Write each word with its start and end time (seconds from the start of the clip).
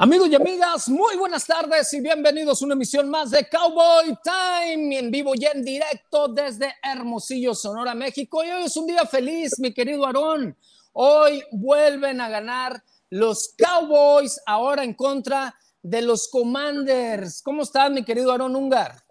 Amigos 0.00 0.28
y 0.28 0.36
amigas, 0.36 0.88
muy 0.88 1.16
buenas 1.16 1.44
tardes 1.44 1.92
y 1.92 2.00
bienvenidos 2.00 2.62
a 2.62 2.66
una 2.66 2.74
emisión 2.74 3.10
más 3.10 3.32
de 3.32 3.48
Cowboy 3.48 4.16
Time 4.22 4.96
en 4.96 5.10
vivo 5.10 5.32
y 5.34 5.44
en 5.44 5.64
directo 5.64 6.28
desde 6.28 6.72
Hermosillo, 6.84 7.52
Sonora, 7.52 7.96
México. 7.96 8.44
Y 8.44 8.50
hoy 8.50 8.62
es 8.66 8.76
un 8.76 8.86
día 8.86 9.04
feliz, 9.06 9.58
mi 9.58 9.74
querido 9.74 10.06
Aarón. 10.06 10.56
Hoy 10.92 11.42
vuelven 11.50 12.20
a 12.20 12.28
ganar 12.28 12.80
los 13.10 13.56
Cowboys 13.58 14.40
ahora 14.46 14.84
en 14.84 14.94
contra 14.94 15.52
de 15.82 16.00
los 16.02 16.28
Commanders. 16.28 17.42
¿Cómo 17.42 17.62
estás, 17.62 17.90
mi 17.90 18.04
querido 18.04 18.30
Aarón 18.30 18.54
Ungar? 18.54 19.02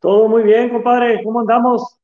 Todo 0.00 0.28
muy 0.28 0.44
bien, 0.44 0.70
compadre. 0.70 1.22
¿Cómo 1.22 1.40
andamos? 1.40 1.98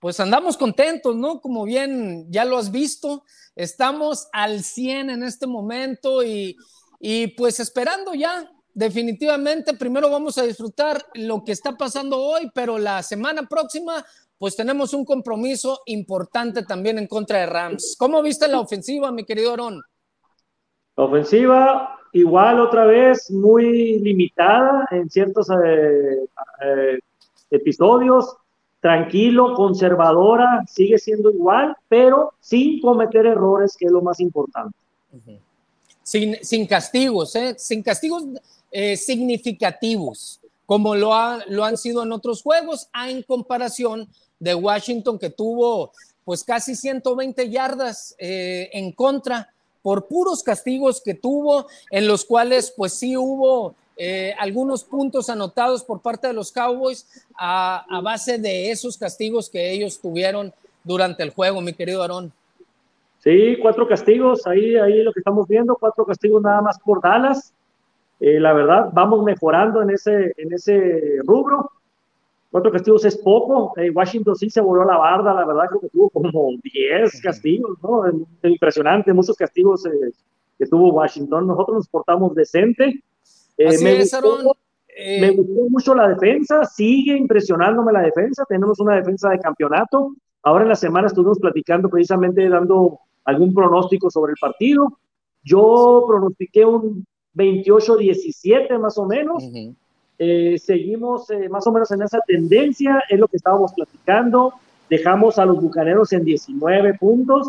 Pues 0.00 0.18
andamos 0.18 0.56
contentos, 0.56 1.14
¿no? 1.14 1.40
Como 1.40 1.64
bien 1.64 2.26
ya 2.28 2.44
lo 2.44 2.58
has 2.58 2.72
visto, 2.72 3.22
estamos 3.54 4.28
al 4.32 4.64
100 4.64 5.10
en 5.10 5.22
este 5.22 5.46
momento 5.46 6.24
y 6.24 6.56
y 7.00 7.28
pues 7.28 7.60
esperando 7.60 8.14
ya, 8.14 8.50
definitivamente, 8.74 9.74
primero 9.74 10.10
vamos 10.10 10.38
a 10.38 10.42
disfrutar 10.42 11.04
lo 11.14 11.44
que 11.44 11.52
está 11.52 11.76
pasando 11.76 12.18
hoy, 12.18 12.50
pero 12.54 12.78
la 12.78 13.02
semana 13.02 13.42
próxima, 13.48 14.04
pues 14.38 14.56
tenemos 14.56 14.92
un 14.94 15.04
compromiso 15.04 15.80
importante 15.86 16.64
también 16.64 16.98
en 16.98 17.06
contra 17.06 17.38
de 17.38 17.46
Rams. 17.46 17.96
¿Cómo 17.98 18.22
viste 18.22 18.48
la 18.48 18.60
ofensiva, 18.60 19.12
mi 19.12 19.24
querido? 19.24 19.56
La 19.56 21.04
ofensiva, 21.04 21.98
igual 22.12 22.60
otra 22.60 22.84
vez, 22.84 23.30
muy 23.30 24.00
limitada 24.00 24.86
en 24.90 25.08
ciertos 25.08 25.48
eh, 25.50 26.24
eh, 26.64 26.98
episodios, 27.50 28.36
tranquilo, 28.80 29.54
conservadora, 29.54 30.64
sigue 30.66 30.98
siendo 30.98 31.30
igual, 31.30 31.76
pero 31.88 32.34
sin 32.40 32.80
cometer 32.80 33.26
errores, 33.26 33.76
que 33.76 33.86
es 33.86 33.92
lo 33.92 34.02
más 34.02 34.18
importante 34.20 34.76
sin, 36.08 36.66
castigos, 36.66 37.36
¿eh? 37.36 37.54
sin 37.58 37.82
castigos 37.82 38.24
eh, 38.70 38.96
significativos, 38.96 40.40
como 40.64 40.94
lo, 40.94 41.12
lo 41.48 41.64
han 41.64 41.76
sido 41.76 42.02
en 42.02 42.12
otros 42.12 42.42
juegos, 42.42 42.88
a 42.92 43.10
en 43.10 43.22
comparación 43.22 44.08
de 44.38 44.54
Washington, 44.54 45.18
que 45.18 45.28
tuvo 45.28 45.92
pues 46.24 46.44
casi 46.44 46.74
120 46.76 47.50
yardas 47.50 48.14
eh, 48.18 48.70
en 48.72 48.92
contra 48.92 49.52
por 49.82 50.06
puros 50.06 50.42
castigos 50.42 51.02
que 51.02 51.14
tuvo, 51.14 51.66
en 51.90 52.06
los 52.06 52.24
cuales 52.24 52.72
pues 52.76 52.94
sí 52.94 53.16
hubo 53.16 53.74
algunos 54.38 54.84
puntos 54.84 55.28
anotados 55.28 55.82
por 55.82 56.00
parte 56.00 56.28
de 56.28 56.32
los 56.32 56.52
Cowboys 56.52 57.04
a, 57.36 57.84
a, 57.90 58.00
base 58.00 58.38
de 58.38 58.70
esos 58.70 58.96
castigos 58.96 59.50
que 59.50 59.72
ellos 59.72 59.98
tuvieron 59.98 60.54
durante 60.84 61.24
el 61.24 61.30
juego, 61.30 61.60
mi 61.60 61.72
querido 61.72 62.02
Aarón. 62.02 62.32
Sí, 63.28 63.58
cuatro 63.60 63.86
castigos, 63.86 64.46
ahí, 64.46 64.76
ahí 64.76 65.02
lo 65.02 65.12
que 65.12 65.20
estamos 65.20 65.46
viendo, 65.46 65.76
cuatro 65.78 66.06
castigos 66.06 66.40
nada 66.40 66.62
más 66.62 66.78
por 66.78 67.02
Dallas. 67.02 67.54
Eh, 68.20 68.40
la 68.40 68.54
verdad, 68.54 68.88
vamos 68.94 69.22
mejorando 69.22 69.82
en 69.82 69.90
ese, 69.90 70.32
en 70.38 70.50
ese 70.50 71.18
rubro. 71.26 71.70
Cuatro 72.50 72.72
castigos 72.72 73.04
es 73.04 73.18
poco. 73.18 73.74
Eh, 73.76 73.90
Washington 73.90 74.34
sí 74.34 74.48
se 74.48 74.62
volvió 74.62 74.84
a 74.84 74.94
la 74.94 74.96
barda, 74.96 75.34
la 75.34 75.44
verdad 75.44 75.64
creo 75.68 75.80
que 75.82 75.88
tuvo 75.90 76.08
como 76.08 76.52
diez 76.72 77.20
castigos, 77.20 77.76
¿no? 77.82 78.04
Impresionante, 78.44 79.12
muchos 79.12 79.36
castigos 79.36 79.84
eh, 79.84 80.10
que 80.58 80.64
tuvo 80.64 80.90
Washington. 80.94 81.48
Nosotros 81.48 81.76
nos 81.76 81.88
portamos 81.88 82.34
decente. 82.34 83.02
me, 83.58 83.98
gustó, 83.98 84.56
me 85.20 85.30
gustó 85.32 85.68
mucho 85.68 85.94
la 85.94 86.08
defensa, 86.08 86.64
sigue 86.64 87.14
impresionándome 87.14 87.92
la 87.92 88.00
defensa. 88.00 88.46
Tenemos 88.48 88.80
una 88.80 88.96
defensa 88.96 89.28
de 89.28 89.38
campeonato. 89.38 90.14
Ahora 90.42 90.62
en 90.62 90.70
la 90.70 90.76
semana 90.76 91.08
estuvimos 91.08 91.38
platicando 91.38 91.90
precisamente 91.90 92.48
dando 92.48 93.00
algún 93.28 93.52
pronóstico 93.52 94.10
sobre 94.10 94.30
el 94.32 94.38
partido. 94.40 94.98
Yo 95.42 96.04
pronostiqué 96.08 96.64
un 96.64 97.06
28-17 97.34 98.78
más 98.78 98.96
o 98.96 99.04
menos. 99.04 99.44
Eh, 100.18 100.56
seguimos 100.58 101.28
eh, 101.30 101.46
más 101.50 101.66
o 101.66 101.72
menos 101.72 101.90
en 101.90 102.02
esa 102.02 102.20
tendencia, 102.26 103.04
es 103.08 103.20
lo 103.20 103.28
que 103.28 103.36
estábamos 103.36 103.72
platicando. 103.74 104.54
Dejamos 104.88 105.38
a 105.38 105.44
los 105.44 105.60
Bucaneros 105.60 106.10
en 106.14 106.24
19 106.24 106.94
puntos. 106.94 107.48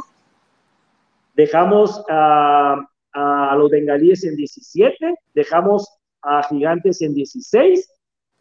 Dejamos 1.33 2.03
a, 2.09 2.85
a 3.13 3.55
los 3.55 3.71
Bengalíes 3.71 4.25
en 4.25 4.35
17. 4.35 5.15
Dejamos 5.33 5.87
a 6.21 6.43
Gigantes 6.43 7.01
en 7.01 7.13
16. 7.13 7.89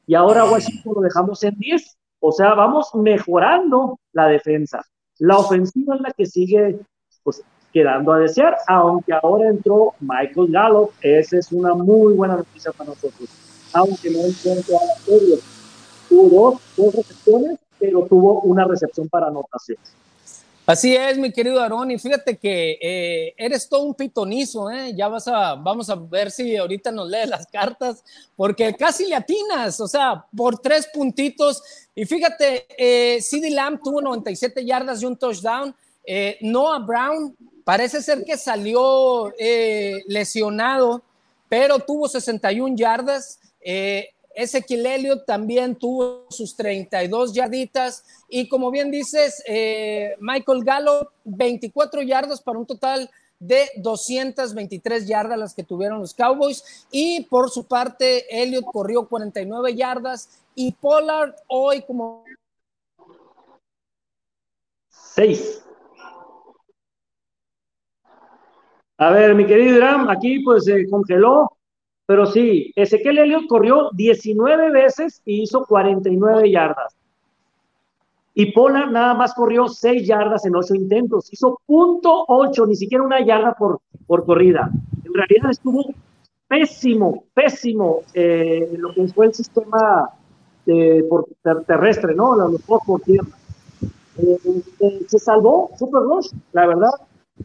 Y 0.09 0.15
ahora 0.17 0.45
Washington 0.45 0.95
lo 0.97 1.01
dejamos 1.03 1.45
en 1.45 1.55
10. 1.57 1.97
O 2.19 2.33
sea, 2.33 2.55
vamos 2.55 2.91
mejorando 2.95 4.01
la 4.13 4.27
defensa. 4.27 4.83
La 5.19 5.39
ofensiva 5.39 5.95
es 5.95 6.01
la 6.01 6.11
que 6.11 6.27
sigue 6.27 6.81
pues 7.29 7.43
quedando 7.75 8.13
a 8.13 8.19
desear, 8.21 8.57
aunque 8.67 9.13
ahora 9.13 9.51
entró 9.51 9.95
Michael 10.01 10.51
Gallup, 10.51 10.91
esa 11.03 11.37
es 11.37 11.53
una 11.53 11.75
muy 11.75 12.15
buena 12.15 12.37
noticia 12.37 12.73
para 12.73 12.89
nosotros, 12.89 13.29
aunque 13.75 14.11
no 14.11 14.21
entró 14.25 14.53
en 14.53 14.63
toda 14.63 14.87
la 14.87 14.95
serie. 14.95 15.39
Tuvo 16.09 16.59
dos, 16.79 16.95
recepciones, 16.95 17.59
pero 17.79 18.07
tuvo 18.07 18.41
una 18.41 18.65
recepción 18.65 19.07
para 19.11 19.27
anotación. 19.27 19.77
Así 20.65 20.97
es, 20.97 21.19
mi 21.19 21.31
querido 21.31 21.61
Aarón, 21.61 21.91
y 21.91 21.99
fíjate 21.99 22.39
que 22.39 22.79
eh, 22.81 23.35
eres 23.37 23.69
todo 23.69 23.83
un 23.83 23.95
pitonizo, 23.95 24.71
¿eh? 24.71 24.95
Ya 24.95 25.09
vas 25.09 25.29
a, 25.29 25.55
vamos 25.55 25.91
a 25.91 25.95
ver 25.95 26.31
si 26.31 26.57
ahorita 26.57 26.91
nos 26.91 27.09
lees 27.09 27.29
las 27.29 27.47
cartas, 27.47 28.03
porque 28.37 28.75
casi 28.75 29.07
le 29.07 29.15
atinas, 29.15 29.79
o 29.81 29.89
sea, 29.89 30.25
por 30.35 30.59
tres 30.59 30.89
puntitos. 30.93 31.63
Y 31.95 32.07
fíjate, 32.07 32.67
eh, 32.79 33.21
CD 33.21 33.51
Lamb 33.51 33.81
tuvo 33.83 34.01
97 34.01 34.65
yardas 34.65 35.03
y 35.03 35.07
un 35.07 35.17
touchdown, 35.17 35.75
eh, 36.11 36.39
Noah 36.41 36.79
Brown 36.79 37.37
parece 37.65 38.01
ser 38.01 38.25
que 38.25 38.39
salió 38.39 39.31
eh, 39.39 40.03
lesionado, 40.07 41.03
pero 41.51 41.79
tuvo 41.81 42.09
61 42.09 42.77
yardas. 42.77 43.39
Eh, 43.61 44.09
Ezequiel 44.35 44.87
Elliott 44.87 45.27
también 45.27 45.77
tuvo 45.77 46.25
sus 46.31 46.57
32 46.57 47.35
yarditas. 47.35 48.05
Y 48.27 48.49
como 48.49 48.71
bien 48.71 48.91
dices, 48.91 49.43
eh, 49.47 50.17
Michael 50.19 50.65
Gallo, 50.65 51.13
24 51.25 52.01
yardas 52.01 52.41
para 52.41 52.59
un 52.59 52.65
total 52.65 53.11
de 53.39 53.69
223 53.77 55.07
yardas 55.07 55.39
las 55.39 55.55
que 55.55 55.63
tuvieron 55.63 56.01
los 56.01 56.15
Cowboys. 56.15 56.87
Y 56.91 57.25
por 57.25 57.51
su 57.51 57.67
parte, 57.67 58.25
Elliott 58.31 58.65
corrió 58.73 59.07
49 59.07 59.75
yardas 59.75 60.31
y 60.55 60.73
Pollard 60.73 61.35
hoy 61.49 61.83
como... 61.83 62.25
Seis. 64.89 65.61
A 68.99 69.11
ver, 69.11 69.35
mi 69.35 69.47
querido 69.47 69.77
Irán, 69.77 70.11
aquí 70.11 70.41
pues 70.41 70.65
se 70.65 70.89
congeló, 70.89 71.53
pero 72.05 72.27
sí, 72.27 72.73
Ezequiel 72.75 73.19
Elliott 73.19 73.47
corrió 73.49 73.91
19 73.93 74.71
veces 74.71 75.23
y 75.25 75.43
hizo 75.43 75.65
49 75.65 76.51
yardas. 76.51 76.97
Y 78.35 78.53
Pola 78.53 78.87
nada 78.87 79.15
más 79.15 79.35
corrió 79.35 79.69
6 79.69 80.07
yardas 80.07 80.45
en 80.45 80.57
8 80.57 80.75
intentos, 80.75 81.33
hizo 81.33 81.61
punto 81.65 82.25
8, 82.29 82.67
ni 82.67 82.77
siquiera 82.77 83.05
una 83.05 83.25
yarda 83.25 83.55
por, 83.55 83.81
por 84.07 84.25
corrida. 84.25 84.71
En 85.05 85.15
realidad 85.15 85.51
estuvo 85.51 85.85
pésimo, 86.49 87.25
pésimo 87.35 88.03
eh, 88.15 88.75
lo 88.79 88.93
que 88.93 89.07
fue 89.09 89.27
el 89.27 89.35
sistema 89.35 90.11
eh, 90.67 91.03
terrestre, 91.67 92.15
¿no? 92.15 92.35
Los 92.35 92.63
por 92.63 93.01
tierra. 93.03 93.29
Eh, 94.19 94.39
eh, 94.81 95.01
se 95.07 95.19
salvó 95.19 95.71
Super 95.79 96.03
Rush, 96.03 96.31
la 96.53 96.67
verdad, 96.67 96.91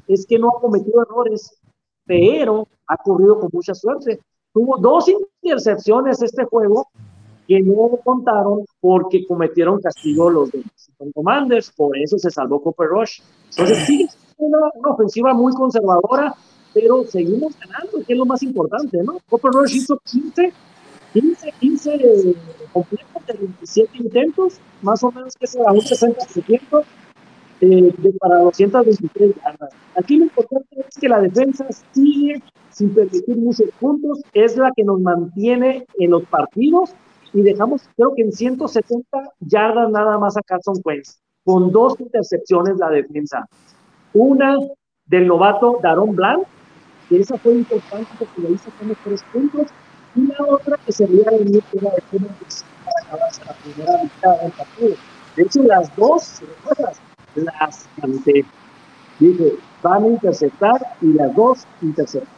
es 0.07 0.25
que 0.25 0.37
no 0.37 0.49
ha 0.49 0.61
cometido 0.61 1.01
errores, 1.01 1.57
pero 2.05 2.67
ha 2.87 2.97
corrido 2.97 3.39
con 3.39 3.49
mucha 3.51 3.73
suerte. 3.73 4.19
Tuvo 4.53 4.77
dos 4.77 5.05
intercepciones 5.41 6.21
este 6.21 6.45
juego 6.45 6.87
que 7.47 7.59
no 7.61 7.99
contaron 8.03 8.65
porque 8.79 9.25
cometieron 9.25 9.81
castigo 9.81 10.29
los 10.29 10.51
de 10.51 10.63
Commanders, 11.13 11.71
por 11.71 11.97
eso 11.97 12.17
se 12.17 12.29
salvó 12.29 12.61
Copper 12.61 12.87
Rush. 12.87 13.21
Entonces, 13.49 13.85
sí, 13.85 14.03
es 14.03 14.17
una, 14.37 14.59
ofensiva 14.85 15.33
muy 15.33 15.53
conservadora, 15.53 16.33
pero 16.73 17.03
seguimos 17.03 17.53
ganando, 17.59 18.05
que 18.05 18.13
es 18.13 18.17
lo 18.17 18.25
más 18.25 18.41
importante, 18.43 19.03
¿no? 19.03 19.17
Copper 19.29 19.51
Rush 19.51 19.75
hizo 19.75 19.99
15, 20.05 20.53
15, 21.13 21.53
15 21.59 22.35
completos 22.71 23.25
de 23.27 23.33
27 23.33 23.97
intentos, 23.97 24.59
más 24.81 25.03
o 25.03 25.11
menos 25.11 25.35
que 25.35 25.47
será 25.47 25.71
un 25.71 25.81
60% 25.81 26.83
eh, 27.63 27.93
de, 27.97 28.11
para 28.19 28.39
223 28.39 29.35
yardas. 29.35 29.69
Aquí 29.95 30.17
lo 30.17 30.25
importante 30.25 30.67
es 30.85 30.99
que 30.99 31.07
la 31.07 31.21
defensa 31.21 31.65
sigue 31.93 32.43
sin 32.71 32.93
permitir 32.93 33.37
muchos 33.37 33.69
puntos, 33.79 34.21
es 34.33 34.57
la 34.57 34.69
que 34.75 34.83
nos 34.83 34.99
mantiene 34.99 35.85
en 35.97 36.11
los 36.11 36.23
partidos 36.25 36.93
y 37.31 37.41
dejamos, 37.41 37.83
creo 37.95 38.13
que 38.15 38.23
en 38.23 38.33
170 38.33 39.05
yardas 39.39 39.89
nada 39.91 40.17
más 40.17 40.35
a 40.35 40.41
Carson 40.41 40.75
Wentz, 40.83 41.19
con 41.45 41.71
dos 41.71 41.97
intercepciones 41.99 42.77
la 42.79 42.89
defensa. 42.89 43.47
Una 44.13 44.57
del 45.05 45.27
novato 45.27 45.79
Daron 45.81 46.15
Blanc, 46.17 46.43
que 47.07 47.19
esa 47.19 47.37
fue 47.37 47.53
importante 47.53 48.09
porque 48.19 48.41
le 48.41 48.51
hizo 48.51 48.71
como 48.77 48.93
tres 49.05 49.23
puntos, 49.31 49.67
y 50.15 50.27
la 50.27 50.45
otra 50.49 50.77
que 50.85 50.91
se 50.91 51.05
veía 51.05 51.31
venir 51.31 51.63
era 51.71 51.91
de 51.91 52.01
para 52.11 53.07
acabarse 53.07 53.45
la 53.45 53.53
primera 53.53 54.03
mitad 54.03 54.41
del 54.41 54.51
partido. 54.51 54.95
De 55.37 55.43
hecho, 55.43 55.63
las 55.63 55.95
dos, 55.95 56.41
recuerdas, 56.41 57.01
las 57.35 57.87
canté. 57.99 58.45
Dije, 59.19 59.53
van 59.81 60.03
a 60.03 60.07
interceptar 60.07 60.95
y 61.01 61.13
las 61.13 61.35
dos 61.35 61.59
interceptan. 61.81 62.33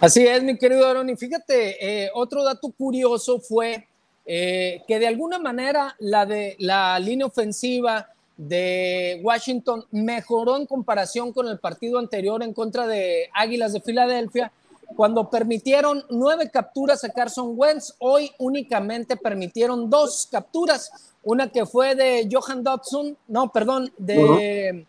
Así 0.00 0.26
es, 0.26 0.42
mi 0.42 0.58
querido 0.58 0.86
Aaron. 0.86 1.08
Y 1.10 1.16
fíjate, 1.16 2.04
eh, 2.04 2.10
otro 2.14 2.42
dato 2.42 2.72
curioso 2.72 3.38
fue 3.38 3.86
eh, 4.26 4.82
que 4.86 4.98
de 4.98 5.06
alguna 5.06 5.38
manera 5.38 5.94
la, 5.98 6.26
de, 6.26 6.56
la 6.58 6.98
línea 6.98 7.26
ofensiva 7.26 8.08
de 8.36 9.20
Washington 9.22 9.84
mejoró 9.90 10.56
en 10.56 10.66
comparación 10.66 11.32
con 11.32 11.46
el 11.48 11.58
partido 11.58 11.98
anterior 11.98 12.42
en 12.42 12.52
contra 12.52 12.86
de 12.86 13.28
Águilas 13.32 13.72
de 13.72 13.80
Filadelfia, 13.80 14.50
cuando 14.96 15.30
permitieron 15.30 16.04
nueve 16.10 16.50
capturas 16.50 17.04
a 17.04 17.10
Carson 17.10 17.54
Wentz, 17.56 17.94
hoy 17.98 18.30
únicamente 18.38 19.16
permitieron 19.16 19.88
dos 19.88 20.28
capturas, 20.30 21.11
una 21.22 21.50
que 21.50 21.66
fue 21.66 21.94
de 21.94 22.28
Johan 22.30 22.62
Dodson, 22.62 23.16
no, 23.28 23.50
perdón, 23.52 23.92
de, 23.96 24.86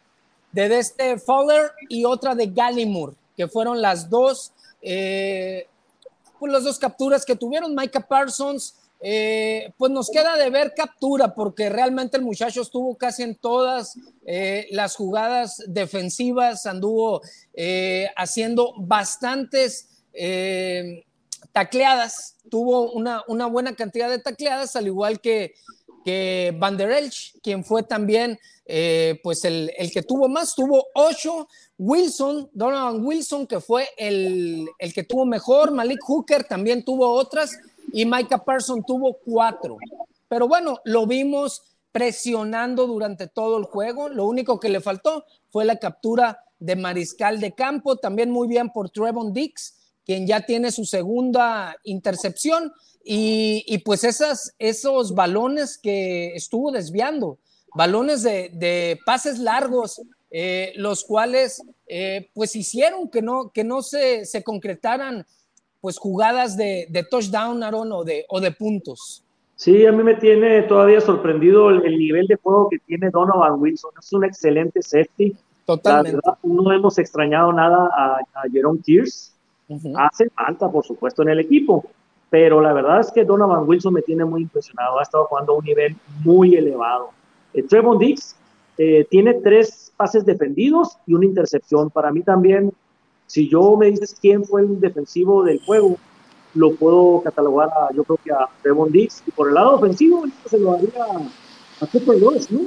de, 0.52 0.80
este 0.80 1.20
Fowler 1.20 1.72
y 1.90 2.06
otra 2.06 2.36
de 2.36 2.48
Gallimore, 2.48 3.16
que 3.38 3.48
fueron 3.48 3.82
las 3.82 4.10
dos, 4.10 4.52
eh, 4.82 5.68
pues 6.40 6.52
las 6.52 6.64
dos 6.64 6.80
capturas 6.80 7.26
que 7.26 7.36
tuvieron 7.36 7.76
Micah 7.76 8.08
Parsons. 8.08 8.76
Eh, 9.06 9.74
pues 9.78 9.92
nos 9.92 10.10
queda 10.10 10.38
de 10.38 10.50
ver 10.50 10.74
captura, 10.74 11.36
porque 11.36 11.68
realmente 11.68 12.16
el 12.16 12.24
muchacho 12.24 12.62
estuvo 12.62 12.96
casi 12.96 13.24
en 13.24 13.36
todas 13.36 14.00
eh, 14.26 14.68
las 14.72 14.96
jugadas 14.96 15.62
defensivas, 15.68 16.66
anduvo 16.66 17.22
eh, 17.54 18.08
haciendo 18.16 18.74
bastantes 18.78 19.90
tacleadas, 21.52 22.38
tuvo 22.50 22.94
una, 22.94 23.24
una, 23.28 23.48
buena 23.48 23.76
cantidad 23.76 24.10
de 24.10 24.20
tacleadas, 24.20 24.78
al 24.78 24.88
igual 24.88 25.20
que, 25.20 25.54
que 26.04 26.56
Van 26.58 26.78
der 26.78 26.92
Elch, 26.92 27.34
quien 27.42 27.64
fue 27.64 27.84
también 27.84 28.40
pues 29.24 29.44
el, 29.44 29.72
el, 29.78 29.92
que 29.92 30.04
tuvo 30.04 30.28
más, 30.30 30.56
tuvo 30.56 30.88
ocho. 30.96 31.48
Wilson, 31.78 32.50
Donovan 32.54 33.06
Wilson, 33.06 33.46
que 33.46 33.60
fue 33.60 33.90
el, 33.98 34.68
el 34.80 34.94
que 34.94 35.04
tuvo 35.04 35.26
mejor, 35.26 35.72
Malik 35.72 36.00
Hooker 36.02 36.44
también 36.46 36.86
tuvo 36.86 37.10
otras 37.10 37.58
y 37.92 38.06
Micah 38.06 38.44
Person 38.44 38.84
tuvo 38.84 39.18
cuatro. 39.26 39.78
Pero 40.30 40.48
bueno, 40.48 40.80
lo 40.86 41.06
vimos 41.06 41.64
presionando 41.92 42.88
durante 42.88 43.28
todo 43.28 43.58
el 43.58 43.66
juego. 43.66 44.10
Lo 44.10 44.26
único 44.26 44.60
que 44.60 44.70
le 44.70 44.82
faltó 44.82 45.26
fue 45.52 45.66
la 45.66 45.78
captura 45.78 46.44
de 46.60 46.76
mariscal 46.76 47.40
de 47.40 47.54
campo, 47.54 47.98
también 47.98 48.32
muy 48.32 48.48
bien 48.48 48.70
por 48.70 48.90
Trevon 48.90 49.34
Dix, 49.34 49.76
quien 50.06 50.28
ya 50.28 50.42
tiene 50.42 50.72
su 50.72 50.86
segunda 50.86 51.76
intercepción. 51.84 52.72
Y, 53.06 53.80
pues 53.84 54.04
esas, 54.06 54.56
esos 54.60 55.14
balones 55.14 55.78
que 55.78 56.34
estuvo 56.36 56.72
desviando, 56.72 57.38
balones 57.76 58.24
de, 58.24 58.98
pases 59.06 59.40
largos, 59.40 60.02
eh, 60.32 60.72
los 60.78 61.04
cuales 61.04 61.62
eh, 61.88 62.30
pues 62.34 62.56
hicieron 62.56 63.10
que 63.10 63.22
no, 63.22 63.52
que 63.52 63.64
no 63.64 63.82
se, 63.82 64.26
se 64.26 64.42
concretaran 64.42 65.26
pues 65.84 65.98
jugadas 65.98 66.56
de, 66.56 67.06
touchdown, 67.12 67.62
Aaron, 67.62 67.92
o 67.92 68.06
de, 68.06 68.26
o 68.30 68.40
de 68.40 68.52
puntos. 68.52 69.22
Sí, 69.58 69.86
a 69.86 69.92
mí 69.92 70.02
me 70.02 70.16
tiene 70.16 70.62
todavía 70.62 71.02
sorprendido 71.02 71.70
el, 71.72 71.98
nivel 71.98 72.26
de 72.28 72.38
juego 72.38 72.70
que 72.70 72.80
tiene 72.80 73.10
Donovan 73.10 73.60
Wilson. 73.60 73.92
Es 74.00 74.14
un 74.14 74.24
excelente 74.24 74.82
safety. 74.82 75.36
Totalmente. 75.66 76.22
no 76.44 76.72
hemos 76.72 76.98
extrañado 76.98 77.52
nada 77.52 77.90
a, 77.98 78.20
Jerome 78.50 78.80
Kears. 78.82 79.33
Hace 79.98 80.30
falta, 80.30 80.72
por 80.72 80.86
supuesto, 80.86 81.22
en 81.22 81.30
el 81.30 81.40
equipo. 81.40 81.86
Pero 82.30 82.62
la 82.62 82.74
verdad 82.74 83.00
es 83.00 83.12
que 83.12 83.24
Donovan 83.24 83.68
Wilson 83.68 83.94
me 83.94 84.02
tiene 84.02 84.26
muy 84.26 84.42
impresionado. 84.42 85.00
Ha 85.00 85.04
estado 85.04 85.26
jugando 85.26 85.54
a 85.54 85.58
un 85.58 85.66
nivel 85.66 85.96
muy 86.24 86.56
elevado. 86.56 87.12
Eh, 87.54 87.64
Trevon 87.64 88.00
Dix 88.00 88.36
eh, 88.78 89.06
tiene 89.10 89.36
tres 89.36 89.94
pases 89.96 90.26
defendidos 90.26 90.98
y 91.06 91.14
una 91.14 91.26
intercepción. 91.26 91.92
Para 91.92 92.12
mí 92.12 92.22
también 92.22 92.74
si 93.28 93.50
yo 93.50 93.76
me 93.78 93.88
dices 93.88 94.16
quién 94.22 94.44
fue 94.44 94.62
el 94.62 94.80
defensivo 94.80 95.44
del 95.44 95.60
juego, 95.66 95.98
lo 96.54 96.76
puedo 96.76 97.22
catalogar 97.22 97.70
a, 97.70 97.92
yo 97.94 98.04
creo 98.04 98.20
que 98.24 98.32
a 98.32 98.48
Devon 98.64 98.92
Dix. 98.92 99.24
Y 99.26 99.32
por 99.32 99.48
el 99.48 99.56
lado 99.56 99.76
ofensivo, 99.76 100.24
se 100.46 100.60
lo 100.60 100.74
haría 100.74 101.04
a 101.82 101.88
Cooper 101.88 102.20
Lewis, 102.20 102.52
¿no? 102.52 102.60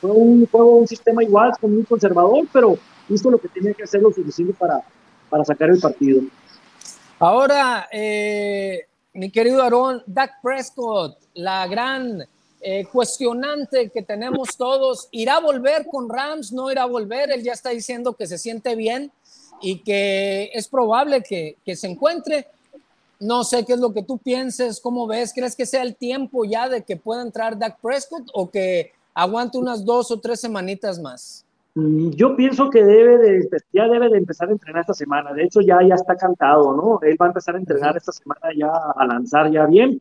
Fue 0.00 0.10
un 0.10 0.46
juego, 0.46 0.76
un 0.78 0.88
sistema 0.88 1.22
igual, 1.22 1.52
muy 1.62 1.84
conservador, 1.84 2.46
pero 2.52 2.76
hizo 3.08 3.30
lo 3.30 3.38
que 3.38 3.48
tenía 3.48 3.74
que 3.74 3.84
hacer 3.84 4.02
lo 4.02 4.10
suficiente 4.10 4.54
para, 4.54 4.82
para 5.30 5.44
sacar 5.44 5.70
el 5.70 5.80
partido. 5.80 6.22
Ahora, 7.18 7.88
eh, 7.92 8.86
mi 9.12 9.30
querido 9.30 9.62
Aaron, 9.62 10.02
Dak 10.06 10.42
Prescott, 10.42 11.16
la 11.34 11.66
gran 11.66 12.26
eh, 12.60 12.86
cuestionante 12.90 13.90
que 13.90 14.02
tenemos 14.02 14.56
todos, 14.56 15.08
¿irá 15.10 15.36
a 15.36 15.40
volver 15.40 15.86
con 15.86 16.08
Rams? 16.08 16.52
¿No 16.52 16.72
irá 16.72 16.84
a 16.84 16.86
volver? 16.86 17.30
Él 17.30 17.42
ya 17.42 17.52
está 17.52 17.70
diciendo 17.70 18.14
que 18.14 18.26
se 18.26 18.38
siente 18.38 18.74
bien 18.74 19.12
y 19.60 19.80
que 19.80 20.50
es 20.52 20.66
probable 20.68 21.22
que, 21.22 21.56
que, 21.64 21.76
se 21.76 21.86
encuentre. 21.88 22.46
No 23.20 23.44
sé 23.44 23.64
qué 23.64 23.74
es 23.74 23.80
lo 23.80 23.92
que 23.92 24.02
tú 24.02 24.18
pienses, 24.18 24.80
cómo 24.80 25.06
ves, 25.06 25.32
¿crees 25.34 25.54
que 25.54 25.66
sea 25.66 25.82
el 25.82 25.94
tiempo 25.94 26.44
ya 26.44 26.68
de 26.68 26.82
que 26.82 26.96
pueda 26.96 27.22
entrar 27.22 27.58
Dak 27.58 27.78
Prescott 27.80 28.28
o 28.32 28.50
que 28.50 28.92
aguante 29.14 29.58
unas 29.58 29.84
dos 29.84 30.10
o 30.10 30.18
tres 30.18 30.40
semanitas 30.40 30.98
más? 30.98 31.44
Mm, 31.74 32.10
yo 32.10 32.36
pienso 32.36 32.70
que 32.70 32.84
debe 32.84 33.18
de, 33.18 33.48
ya 33.72 33.88
debe 33.88 34.08
de 34.08 34.18
empezar 34.18 34.48
a 34.48 34.52
entrenar 34.52 34.82
esta 34.82 34.94
semana. 34.94 35.32
De 35.32 35.44
hecho, 35.44 35.60
ya, 35.60 35.78
ya 35.82 35.94
está 35.94 36.16
cantado, 36.16 36.76
¿no? 36.76 37.00
Él 37.02 37.16
va 37.20 37.26
a 37.26 37.28
empezar 37.28 37.54
a 37.56 37.58
entrenar 37.58 37.96
esta 37.96 38.12
semana 38.12 38.48
ya 38.56 38.70
a 38.70 39.06
lanzar 39.06 39.50
ya 39.50 39.66
bien. 39.66 40.00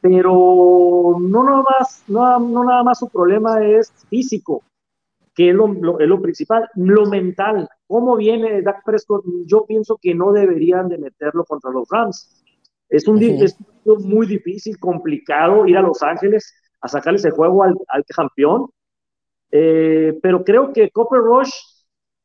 Pero 0.00 1.16
no 1.20 1.44
nada 1.44 1.62
más, 1.62 2.04
no, 2.08 2.38
no 2.38 2.64
nada 2.64 2.82
más 2.82 2.98
su 2.98 3.08
problema 3.08 3.64
es 3.64 3.90
físico 4.08 4.62
que 5.34 5.50
es 5.50 5.54
lo, 5.54 5.98
es 5.98 6.08
lo, 6.08 6.20
principal, 6.20 6.68
lo 6.76 7.06
mental. 7.06 7.68
¿Cómo 7.86 8.16
viene 8.16 8.62
Dak 8.62 8.84
Prescott? 8.84 9.24
Yo 9.46 9.64
pienso 9.66 9.98
que 10.00 10.14
no 10.14 10.32
deberían 10.32 10.88
de 10.88 10.98
meterlo 10.98 11.44
contra 11.44 11.70
los 11.70 11.88
Rams. 11.90 12.42
Es 12.88 13.08
un, 13.08 13.20
es 13.20 13.56
muy 13.84 14.26
difícil, 14.26 14.78
complicado 14.78 15.66
ir 15.66 15.76
a 15.76 15.82
Los 15.82 16.02
Ángeles 16.02 16.54
a 16.80 16.88
sacarles 16.88 17.24
el 17.24 17.32
juego 17.32 17.64
al, 17.64 17.74
al 17.88 18.04
campeón. 18.04 18.68
Eh, 19.56 20.18
pero 20.20 20.42
creo 20.42 20.72
que 20.72 20.90
Copper 20.90 21.20
Rush 21.20 21.52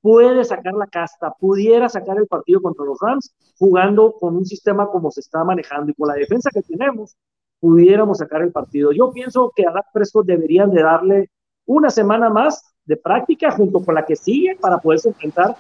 puede 0.02 0.44
sacar 0.44 0.74
la 0.74 0.88
casta, 0.88 1.32
pudiera 1.40 1.88
sacar 1.88 2.18
el 2.18 2.26
partido 2.26 2.60
contra 2.60 2.84
los 2.84 2.98
Rams 3.00 3.32
jugando 3.60 4.14
con 4.14 4.36
un 4.36 4.48
sistema 4.48 4.88
como 4.88 5.12
se 5.12 5.20
está 5.20 5.44
manejando 5.44 5.92
y 5.92 5.94
con 5.94 6.08
la 6.08 6.16
defensa 6.16 6.50
que 6.52 6.64
tenemos, 6.64 7.16
pudiéramos 7.60 8.18
sacar 8.18 8.42
el 8.42 8.52
partido. 8.52 8.92
Yo 8.94 9.12
pienso 9.12 9.52
que 9.56 9.68
a 9.68 9.72
Dak 9.72 9.92
Prescott 9.94 10.26
deberían 10.26 10.72
de 10.72 10.82
darle 10.82 11.30
una 11.68 11.92
semana 11.92 12.32
más 12.32 12.64
de 12.86 12.98
práctica 12.98 13.52
junto 13.52 13.86
con 13.86 13.94
la 13.94 14.06
que 14.06 14.16
sigue 14.16 14.58
para 14.60 14.80
poderse 14.80 15.10
enfrentar 15.10 15.56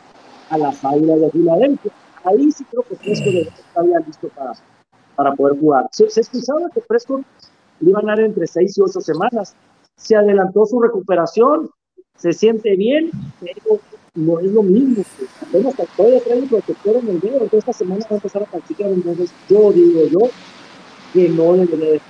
a 0.49 0.57
las 0.57 0.83
Águilas 0.83 1.21
de 1.21 1.29
Filadelfia. 1.29 1.91
Ahí 2.23 2.51
sí 2.51 2.65
creo 2.65 2.81
que 2.81 2.95
Prescott 2.95 3.35
está 3.35 3.85
ya 3.85 3.99
listo 3.99 4.27
para, 4.29 4.53
para 5.15 5.33
poder 5.33 5.59
jugar. 5.59 5.87
Se, 5.91 6.09
se 6.09 6.21
escuchaba 6.21 6.67
que 6.73 6.81
Prescott 6.81 7.21
iba 7.81 7.99
a 7.99 8.01
ganar 8.01 8.21
entre 8.21 8.47
seis 8.47 8.75
y 8.75 8.81
ocho 8.81 9.01
semanas. 9.01 9.55
Se 9.99 10.15
adelantó 10.15 10.65
su 10.65 10.81
recuperación, 10.81 11.69
se 12.17 12.33
siente 12.33 12.75
bien, 12.75 13.11
pero 13.39 13.79
no 14.15 14.39
es 14.39 14.51
lo 14.51 14.63
mismo. 14.63 15.03
Apenas 15.41 15.75
todavía 15.95 16.21
trae 16.21 16.39
el 16.39 16.49
protector 16.49 16.95
en 16.97 17.09
el 17.09 17.19
dedo, 17.19 17.33
entonces 17.33 17.59
esta 17.59 17.73
semana 17.73 18.03
va 18.05 18.11
a 18.11 18.15
empezar 18.15 18.43
a 18.43 18.45
practicar. 18.45 18.87
Entonces 18.87 19.31
yo 19.47 19.71
digo 19.71 20.01
yo 20.07 20.19
que 21.13 21.29
no 21.29 21.53
debería 21.53 21.91
de 21.91 22.01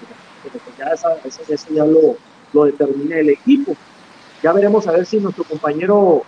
porque 0.41 0.59
ya 0.77 0.85
esa, 0.85 1.15
eso 1.25 1.73
ya 1.73 1.85
lo, 1.85 2.15
lo 2.53 2.65
determina 2.65 3.17
el 3.17 3.29
equipo. 3.29 3.75
Ya 4.41 4.53
veremos 4.53 4.87
a 4.87 4.93
ver 4.93 5.05
si 5.05 5.19
nuestro 5.19 5.43
compañero 5.43 6.23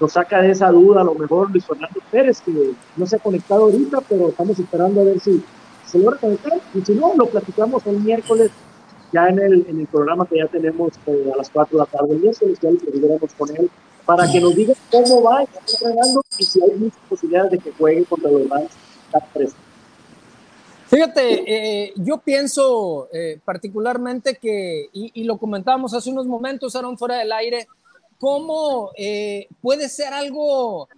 nos 0.00 0.12
saca 0.12 0.40
de 0.40 0.50
esa 0.52 0.70
duda, 0.70 1.00
a 1.00 1.04
lo 1.04 1.14
mejor 1.14 1.50
Luis 1.50 1.64
Fernando 1.64 2.00
Pérez, 2.10 2.40
que 2.42 2.72
no 2.96 3.06
se 3.06 3.16
ha 3.16 3.18
conectado 3.18 3.64
ahorita, 3.64 4.00
pero 4.08 4.28
estamos 4.28 4.58
esperando 4.58 5.00
a 5.00 5.04
ver 5.04 5.20
si 5.20 5.42
se 5.86 5.98
logra 5.98 6.18
conectar. 6.18 6.60
Y 6.74 6.80
si 6.82 6.94
no, 6.94 7.14
lo 7.16 7.26
platicamos 7.26 7.84
el 7.86 8.00
miércoles, 8.00 8.50
ya 9.16 9.28
en 9.28 9.38
el, 9.38 9.66
en 9.66 9.80
el 9.80 9.86
programa 9.86 10.26
que 10.26 10.36
ya 10.36 10.46
tenemos 10.46 10.92
eh, 11.06 11.30
a 11.32 11.36
las 11.36 11.48
4 11.48 11.78
de 11.78 11.84
la 11.84 11.90
tarde, 11.90 12.14
el 12.14 12.20
miércoles, 12.20 12.58
ya 12.60 12.70
lo 12.70 13.18
con 13.38 13.56
él, 13.56 13.70
para 14.04 14.30
que 14.30 14.40
nos 14.40 14.54
diga 14.54 14.74
cómo 14.90 15.22
va, 15.22 15.42
y 16.38 16.44
si 16.44 16.62
hay 16.62 16.76
muchas 16.76 17.00
posibilidades 17.08 17.52
de 17.52 17.58
que 17.58 17.72
juegue 17.72 18.04
contra 18.04 18.30
los 18.30 18.42
demás. 18.42 18.64
Fíjate, 20.88 21.22
eh, 21.46 21.92
yo 21.96 22.18
pienso 22.18 23.08
eh, 23.12 23.40
particularmente 23.44 24.36
que, 24.36 24.88
y, 24.92 25.24
lo 25.24 25.38
comentábamos 25.38 25.94
hace 25.94 26.10
unos 26.10 26.26
momentos, 26.26 26.76
Aaron, 26.76 26.98
fuera 26.98 27.16
del 27.16 27.32
aire, 27.32 27.66
cómo 28.18 28.90
eh, 28.96 29.48
puede 29.62 29.88
ser 29.88 30.12
algo 30.12 30.88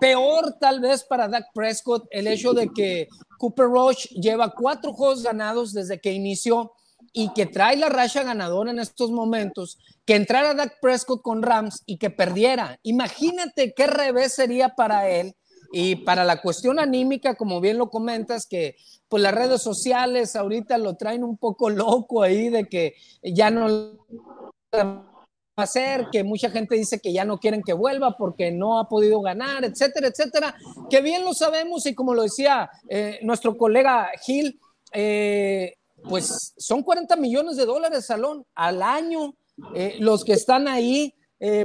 peor 0.00 0.56
tal 0.58 0.80
vez 0.80 1.04
para 1.04 1.28
Dak 1.28 1.52
Prescott 1.54 2.06
el 2.10 2.26
hecho 2.26 2.52
de 2.52 2.68
que 2.74 3.08
Cooper 3.38 3.66
Rush 3.66 4.08
lleva 4.08 4.52
cuatro 4.52 4.92
juegos 4.92 5.22
ganados 5.22 5.72
desde 5.72 6.00
que 6.00 6.12
inició 6.12 6.72
y 7.18 7.32
que 7.32 7.46
trae 7.46 7.78
la 7.78 7.88
racha 7.88 8.24
ganadora 8.24 8.70
en 8.70 8.78
estos 8.78 9.10
momentos, 9.10 9.78
que 10.04 10.16
entrara 10.16 10.52
Dak 10.52 10.80
Prescott 10.82 11.22
con 11.22 11.42
Rams 11.42 11.82
y 11.86 11.96
que 11.96 12.10
perdiera. 12.10 12.78
Imagínate 12.82 13.72
qué 13.74 13.86
revés 13.86 14.34
sería 14.34 14.74
para 14.74 15.08
él 15.08 15.34
y 15.72 15.96
para 15.96 16.24
la 16.24 16.42
cuestión 16.42 16.78
anímica, 16.78 17.34
como 17.34 17.62
bien 17.62 17.78
lo 17.78 17.88
comentas, 17.88 18.46
que 18.46 18.76
pues 19.08 19.22
las 19.22 19.34
redes 19.34 19.62
sociales 19.62 20.36
ahorita 20.36 20.76
lo 20.76 20.96
traen 20.96 21.24
un 21.24 21.38
poco 21.38 21.70
loco 21.70 22.22
ahí 22.22 22.50
de 22.50 22.66
que 22.66 22.92
ya 23.22 23.50
no 23.50 23.96
a 24.72 25.66
ser, 25.66 26.08
que 26.12 26.22
mucha 26.22 26.50
gente 26.50 26.74
dice 26.74 27.00
que 27.00 27.14
ya 27.14 27.24
no 27.24 27.38
quieren 27.38 27.62
que 27.62 27.72
vuelva 27.72 28.18
porque 28.18 28.52
no 28.52 28.78
ha 28.78 28.90
podido 28.90 29.22
ganar, 29.22 29.64
etcétera, 29.64 30.08
etcétera, 30.08 30.54
que 30.90 31.00
bien 31.00 31.24
lo 31.24 31.32
sabemos 31.32 31.86
y 31.86 31.94
como 31.94 32.12
lo 32.12 32.24
decía 32.24 32.68
eh, 32.90 33.20
nuestro 33.22 33.56
colega 33.56 34.10
Gil, 34.22 34.60
eh, 34.92 35.76
pues 36.08 36.54
son 36.56 36.82
40 36.82 37.16
millones 37.16 37.56
de 37.56 37.66
dólares, 37.66 38.06
Salón, 38.06 38.44
al 38.54 38.82
año, 38.82 39.34
eh, 39.74 39.96
los 40.00 40.24
que 40.24 40.32
están 40.32 40.68
ahí 40.68 41.12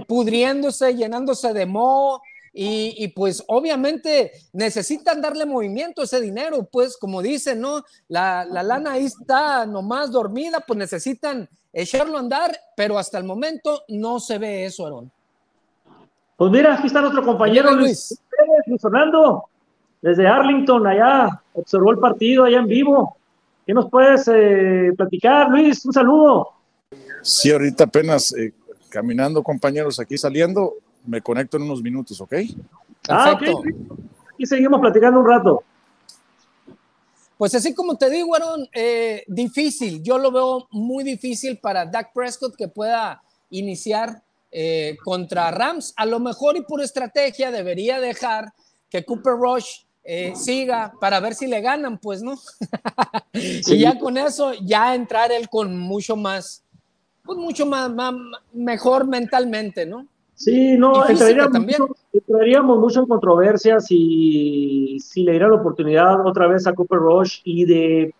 pudriéndose, 0.06 0.94
llenándose 0.96 1.54
de 1.54 1.66
moho, 1.66 2.22
y, 2.54 3.08
pues 3.16 3.44
obviamente 3.48 4.32
necesitan 4.52 5.22
darle 5.22 5.46
movimiento 5.46 6.02
a 6.02 6.06
ese 6.06 6.20
dinero, 6.20 6.68
pues 6.70 6.98
como 6.98 7.22
dicen, 7.22 7.62
¿no? 7.62 7.84
La, 8.10 8.44
la 8.44 8.62
lana 8.62 8.94
ahí 8.94 9.06
está 9.06 9.66
nomás 9.66 10.12
dormida, 10.12 10.60
pues 10.60 10.78
necesitan 10.78 11.48
echarlo 11.72 12.18
a 12.18 12.20
andar, 12.20 12.52
pero 12.76 12.98
hasta 12.98 13.18
el 13.18 13.24
momento 13.24 13.84
no 13.88 14.20
se 14.20 14.38
ve 14.38 14.66
eso, 14.66 14.86
Aaron. 14.86 15.12
Pues 16.36 16.52
mira, 16.52 16.74
aquí 16.74 16.88
está 16.88 17.02
nuestro 17.02 17.24
compañero 17.24 17.72
Luis, 17.72 18.20
Luis, 18.68 18.82
Fernando, 18.82 19.46
desde 20.02 20.28
Arlington, 20.28 20.88
allá, 20.88 21.42
observó 21.54 21.92
el 21.92 22.00
partido 22.00 22.44
allá 22.44 22.60
en 22.60 22.68
vivo. 22.68 23.18
¿Qué 23.72 23.75
nos 23.75 23.90
puedes 23.90 24.28
eh, 24.28 24.92
platicar, 24.98 25.48
Luis? 25.50 25.86
Un 25.86 25.94
saludo. 25.94 26.50
Sí, 27.22 27.50
ahorita 27.50 27.86
apenas 27.86 28.34
eh, 28.34 28.54
caminando, 28.90 29.42
compañeros, 29.42 29.98
aquí 29.98 30.18
saliendo, 30.18 30.74
me 31.06 31.22
conecto 31.22 31.56
en 31.56 31.63
unos 31.63 31.82
minutos, 31.82 32.20
¿ok? 32.20 32.34
Ah, 33.08 33.32
ok. 33.32 33.63
Y 34.38 34.46
seguimos 34.46 34.82
platicando 34.82 35.22
un 35.22 35.25
rato. 35.25 35.63
Pues 37.38 37.56
así 37.56 37.74
como 37.74 37.96
te 37.96 38.10
digo, 38.10 38.36
Aaron, 38.36 38.68
eh, 38.74 39.24
difícil. 39.25 40.04
Yo 40.04 40.18
lo 40.18 40.34
veo 40.34 40.68
muy 40.72 41.06
difícil 41.06 41.58
para 41.58 41.86
Dak 41.86 42.12
Prescott 42.13 42.58
que 42.58 42.68
pueda 42.68 43.22
iniciar 43.51 44.22
eh, 44.51 44.98
contra 45.01 45.50
Rams. 45.50 45.94
A 45.96 46.06
lo 46.06 46.20
mejor 46.20 46.58
y 46.58 46.63
por 46.63 46.82
estrategia 46.82 47.51
debería 47.51 48.01
dejar 48.01 48.51
que 48.90 49.06
Cooper 49.06 49.36
Rush 49.36 49.84
eh, 50.13 50.36
siga 50.36 50.91
para 51.00 51.22
ver 51.22 51.36
si 51.36 51.48
le 51.48 51.62
ganan, 51.62 51.98
pues, 51.98 52.22
¿no? 52.22 52.34
y 53.34 53.80
ya 53.80 53.98
con 53.98 54.18
eso, 54.18 54.51
ya 54.62 54.94
entrar 54.94 55.32
él 55.32 55.48
con 55.48 55.77
mucho 55.77 56.18
más, 56.18 56.65
pues 57.24 57.38
mucho 57.38 57.65
más 57.65 57.89
mejor 58.51 59.08
mentalmente, 59.08 59.86
¿no? 59.86 60.06
Sí, 60.34 60.77
no, 60.77 61.08
entraríamos 61.08 61.62
mucho, 61.62 61.96
entraríamos 62.12 62.77
mucho, 62.77 63.00
en 63.00 63.06
controversia 63.06 63.80
si, 63.80 64.98
si 65.00 65.24
le 65.24 65.32
diera 65.32 65.48
la 65.48 65.56
oportunidad 65.56 66.27
otra 66.27 66.46
vez 66.48 66.68
a 66.68 66.74
Cooper 66.74 67.00
Rush 67.00 67.39
y 67.46 67.63
de, 67.63 68.13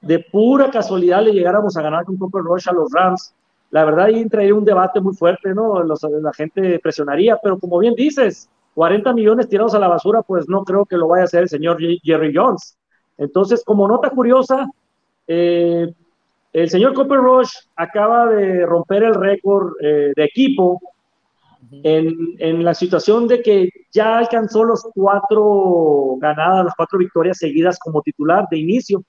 de 0.00 0.18
pura 0.18 0.72
casualidad 0.72 1.22
le 1.22 1.34
llegáramos 1.34 1.76
a 1.76 1.82
ganar 1.82 2.04
con 2.04 2.16
Cooper 2.16 2.42
Rush 2.42 2.68
a 2.68 2.72
los 2.72 2.90
Rams. 2.90 3.32
La 3.70 3.84
verdad, 3.84 4.06
ahí 4.06 4.18
entraría 4.18 4.56
un 4.56 4.64
debate 4.64 5.00
muy 5.00 5.14
fuerte, 5.14 5.54
¿no? 5.54 5.84
la 5.84 6.32
gente 6.32 6.80
presionaría, 6.80 7.38
pero 7.40 7.60
como 7.60 7.78
bien 7.78 7.94
dices, 7.94 8.48
40 8.76 9.14
millones 9.14 9.48
tirados 9.48 9.74
a 9.74 9.78
la 9.78 9.88
basura, 9.88 10.20
pues 10.20 10.50
no 10.50 10.62
creo 10.62 10.84
que 10.84 10.98
lo 10.98 11.08
vaya 11.08 11.22
a 11.22 11.24
hacer 11.24 11.44
el 11.44 11.48
señor 11.48 11.78
Jerry 11.80 12.30
Jones. 12.34 12.76
Entonces, 13.16 13.64
como 13.64 13.88
nota 13.88 14.10
curiosa, 14.10 14.68
eh, 15.26 15.90
el 16.52 16.68
señor 16.68 16.92
Cooper 16.92 17.18
Rush 17.18 17.52
acaba 17.74 18.26
de 18.26 18.66
romper 18.66 19.02
el 19.04 19.14
récord 19.14 19.72
eh, 19.80 20.12
de 20.14 20.24
equipo 20.24 20.78
en, 21.82 22.62
la 22.62 22.74
situación 22.74 23.26
de 23.26 23.40
que 23.40 23.70
ya 23.90 24.18
alcanzó 24.18 24.62
los 24.62 24.86
cuatro 24.94 26.16
ganadas, 26.18 26.66
las 26.66 26.74
cuatro 26.76 26.98
victorias 26.98 27.38
seguidas 27.38 27.78
como 27.78 28.02
titular 28.02 28.46
de 28.50 28.58
inicio. 28.58 29.02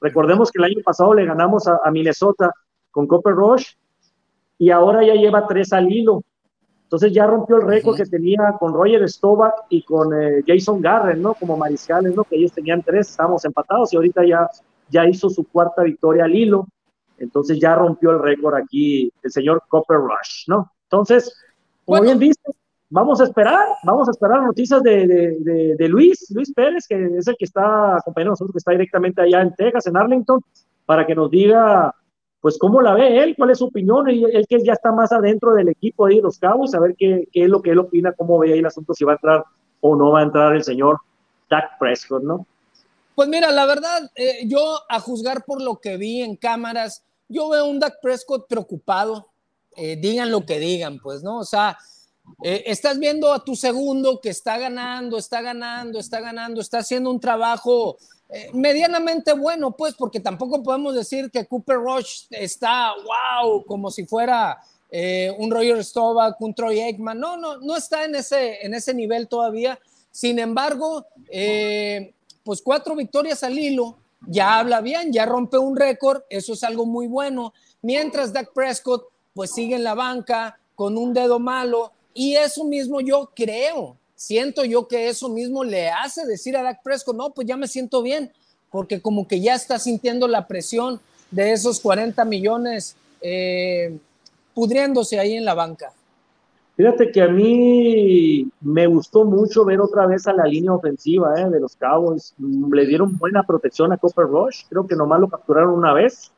Recordemos 0.00 0.50
que 0.50 0.60
el 0.60 0.64
año 0.64 0.82
pasado 0.82 1.12
le 1.12 1.26
ganamos 1.26 1.68
a, 1.68 1.78
Minnesota 1.90 2.50
con 2.90 3.06
Copper 3.06 3.34
Rush 3.34 3.66
y 4.56 4.70
ahora 4.70 5.04
ya 5.04 5.12
lleva 5.12 5.46
tres 5.46 5.74
al 5.74 5.92
hilo. 5.92 6.22
Entonces 6.90 7.12
ya 7.12 7.24
rompió 7.24 7.54
el 7.54 7.68
récord 7.68 7.96
que 7.96 8.04
tenía 8.04 8.56
con 8.58 8.74
Roger 8.74 9.08
Stovak 9.08 9.54
y 9.68 9.84
con 9.84 10.12
eh, 10.12 10.42
Jason 10.44 10.80
Garren, 10.80 11.22
¿no? 11.22 11.34
Como 11.34 11.56
mariscales, 11.56 12.16
¿no? 12.16 12.24
Que 12.24 12.34
ellos 12.34 12.50
tenían 12.50 12.82
tres, 12.82 13.10
estábamos 13.10 13.44
empatados 13.44 13.92
y 13.92 13.96
ahorita 13.96 14.26
ya, 14.26 14.50
ya 14.88 15.06
hizo 15.06 15.30
su 15.30 15.44
cuarta 15.44 15.84
victoria 15.84 16.24
al 16.24 16.34
hilo. 16.34 16.66
Entonces 17.16 17.60
ya 17.60 17.76
rompió 17.76 18.10
el 18.10 18.18
récord 18.18 18.56
aquí 18.56 19.08
el 19.22 19.30
señor 19.30 19.62
Copper 19.68 19.98
Rush, 19.98 20.48
¿no? 20.48 20.72
Entonces, 20.82 21.32
como 21.84 22.02
bien 22.02 22.18
viste, 22.18 22.50
vamos 22.88 23.20
a 23.20 23.24
esperar, 23.24 23.68
vamos 23.84 24.08
a 24.08 24.10
esperar 24.10 24.42
noticias 24.42 24.82
de, 24.82 25.76
de, 25.78 25.88
Luis, 25.88 26.28
Luis 26.34 26.52
Pérez, 26.52 26.88
que 26.88 27.18
es 27.18 27.28
el 27.28 27.36
que 27.36 27.44
está 27.44 27.98
acompañando 27.98 28.30
a 28.30 28.32
nosotros, 28.32 28.52
que 28.52 28.58
está 28.58 28.72
directamente 28.72 29.22
allá 29.22 29.42
en 29.42 29.54
Texas, 29.54 29.86
en 29.86 29.96
Arlington, 29.96 30.40
para 30.86 31.06
que 31.06 31.14
nos 31.14 31.30
diga, 31.30 31.94
pues, 32.40 32.58
cómo 32.58 32.80
la 32.80 32.94
ve 32.94 33.22
él, 33.22 33.34
cuál 33.36 33.50
es 33.50 33.58
su 33.58 33.66
opinión, 33.66 34.08
y 34.10 34.24
él 34.24 34.46
que 34.48 34.62
ya 34.64 34.72
está 34.72 34.92
más 34.92 35.12
adentro 35.12 35.52
del 35.54 35.68
equipo 35.68 36.06
de 36.06 36.20
los 36.22 36.38
Cabos, 36.38 36.74
a 36.74 36.80
ver 36.80 36.94
qué, 36.96 37.28
qué, 37.32 37.44
es 37.44 37.48
lo 37.48 37.60
que 37.60 37.70
él 37.70 37.78
opina, 37.78 38.12
cómo 38.12 38.38
ve 38.38 38.52
ahí 38.52 38.58
el 38.60 38.66
asunto, 38.66 38.94
si 38.94 39.04
va 39.04 39.12
a 39.12 39.16
entrar 39.16 39.44
o 39.80 39.96
no 39.96 40.12
va 40.12 40.20
a 40.20 40.24
entrar 40.24 40.54
el 40.54 40.64
señor 40.64 40.98
Dak 41.50 41.78
Prescott, 41.78 42.22
¿no? 42.22 42.46
Pues 43.14 43.28
mira, 43.28 43.50
la 43.50 43.66
verdad, 43.66 44.10
eh, 44.14 44.46
yo 44.46 44.78
a 44.88 45.00
juzgar 45.00 45.44
por 45.44 45.60
lo 45.60 45.80
que 45.80 45.96
vi 45.98 46.22
en 46.22 46.36
cámaras, 46.36 47.04
yo 47.28 47.48
veo 47.50 47.66
un 47.66 47.78
Dak 47.78 48.00
Prescott 48.00 48.48
preocupado, 48.48 49.28
eh, 49.76 49.96
digan 49.96 50.30
lo 50.30 50.46
que 50.46 50.58
digan, 50.58 50.98
pues, 51.02 51.22
¿no? 51.22 51.38
O 51.38 51.44
sea, 51.44 51.76
eh, 52.42 52.64
estás 52.66 52.98
viendo 52.98 53.32
a 53.32 53.44
tu 53.44 53.56
segundo 53.56 54.20
que 54.22 54.30
está 54.30 54.58
ganando, 54.58 55.18
está 55.18 55.42
ganando, 55.42 55.98
está 55.98 56.20
ganando, 56.20 56.60
está 56.60 56.78
haciendo 56.78 57.10
un 57.10 57.20
trabajo 57.20 57.98
eh, 58.32 58.50
medianamente 58.52 59.32
bueno, 59.32 59.76
pues, 59.76 59.94
porque 59.94 60.20
tampoco 60.20 60.62
podemos 60.62 60.94
decir 60.94 61.30
que 61.30 61.46
Cooper 61.46 61.76
Rush 61.76 62.26
está, 62.30 62.92
wow, 62.94 63.64
como 63.64 63.90
si 63.90 64.06
fuera 64.06 64.58
un 65.38 65.52
Roger 65.52 65.84
Staubach, 65.84 66.34
un 66.40 66.52
Troy 66.52 66.80
Aikman. 66.80 67.20
No, 67.20 67.36
no, 67.36 67.58
no 67.58 67.76
está 67.76 68.04
en 68.04 68.16
ese, 68.16 68.66
en 68.66 68.74
ese 68.74 68.92
nivel 68.92 69.28
todavía. 69.28 69.78
Sin 70.10 70.40
embargo, 70.40 71.06
pues 72.42 72.60
cuatro 72.60 72.96
victorias 72.96 73.44
al 73.44 73.56
hilo, 73.56 73.98
ya 74.26 74.58
habla 74.58 74.80
bien, 74.80 75.12
ya 75.12 75.26
rompe 75.26 75.58
un 75.58 75.76
récord, 75.76 76.22
eso 76.28 76.54
es 76.54 76.64
algo 76.64 76.86
muy 76.86 77.06
bueno. 77.06 77.52
Mientras 77.82 78.32
Dak 78.32 78.52
Prescott 78.52 79.04
pues 79.32 79.52
sigue 79.52 79.76
en 79.76 79.84
la 79.84 79.94
banca 79.94 80.58
con 80.74 80.98
un 80.98 81.14
dedo 81.14 81.38
malo 81.38 81.92
y 82.12 82.34
eso 82.34 82.64
mismo 82.64 83.00
yo 83.00 83.30
creo, 83.34 83.96
siento 84.20 84.64
yo 84.64 84.86
que 84.86 85.08
eso 85.08 85.28
mismo 85.30 85.64
le 85.64 85.88
hace 85.88 86.26
decir 86.26 86.56
a 86.56 86.62
Dak 86.62 86.82
Prescott, 86.82 87.16
no, 87.16 87.30
pues 87.30 87.46
ya 87.46 87.56
me 87.56 87.66
siento 87.66 88.02
bien, 88.02 88.30
porque 88.70 89.00
como 89.00 89.26
que 89.26 89.40
ya 89.40 89.54
está 89.54 89.78
sintiendo 89.78 90.28
la 90.28 90.46
presión 90.46 91.00
de 91.30 91.52
esos 91.52 91.80
40 91.80 92.22
millones 92.26 92.96
eh, 93.22 93.98
pudriéndose 94.54 95.18
ahí 95.18 95.36
en 95.36 95.44
la 95.44 95.54
banca. 95.54 95.92
Fíjate 96.76 97.10
que 97.10 97.22
a 97.22 97.28
mí 97.28 98.46
me 98.60 98.86
gustó 98.86 99.24
mucho 99.24 99.64
ver 99.64 99.80
otra 99.80 100.06
vez 100.06 100.26
a 100.26 100.32
la 100.32 100.44
línea 100.44 100.72
ofensiva 100.72 101.34
eh, 101.40 101.48
de 101.48 101.60
los 101.60 101.76
Cowboys. 101.76 102.34
Le 102.38 102.86
dieron 102.86 103.16
buena 103.16 103.42
protección 103.42 103.92
a 103.92 103.96
Copper 103.96 104.26
Rush. 104.26 104.64
Creo 104.68 104.86
que 104.86 104.96
nomás 104.96 105.20
lo 105.20 105.28
capturaron 105.28 105.74
una 105.74 105.92
vez 105.92 106.30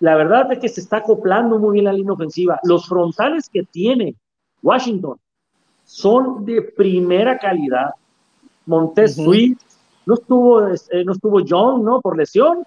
la 0.00 0.16
verdad 0.16 0.52
es 0.52 0.58
que 0.58 0.68
se 0.68 0.80
está 0.80 0.98
acoplando 0.98 1.58
muy 1.58 1.74
bien 1.74 1.84
la 1.86 1.92
línea 1.92 2.12
ofensiva. 2.12 2.60
Los 2.64 2.86
frontales 2.86 3.48
que 3.48 3.62
tiene 3.62 4.16
Washington 4.62 5.18
son 5.84 6.44
de 6.44 6.62
primera 6.62 7.38
calidad. 7.38 7.90
Montes 8.66 9.16
Sweet, 9.16 9.58
no 10.06 10.14
estuvo, 10.14 10.68
eh, 10.68 11.04
no 11.04 11.12
estuvo 11.12 11.40
John, 11.46 11.84
¿no? 11.84 12.00
Por 12.00 12.16
lesión, 12.16 12.64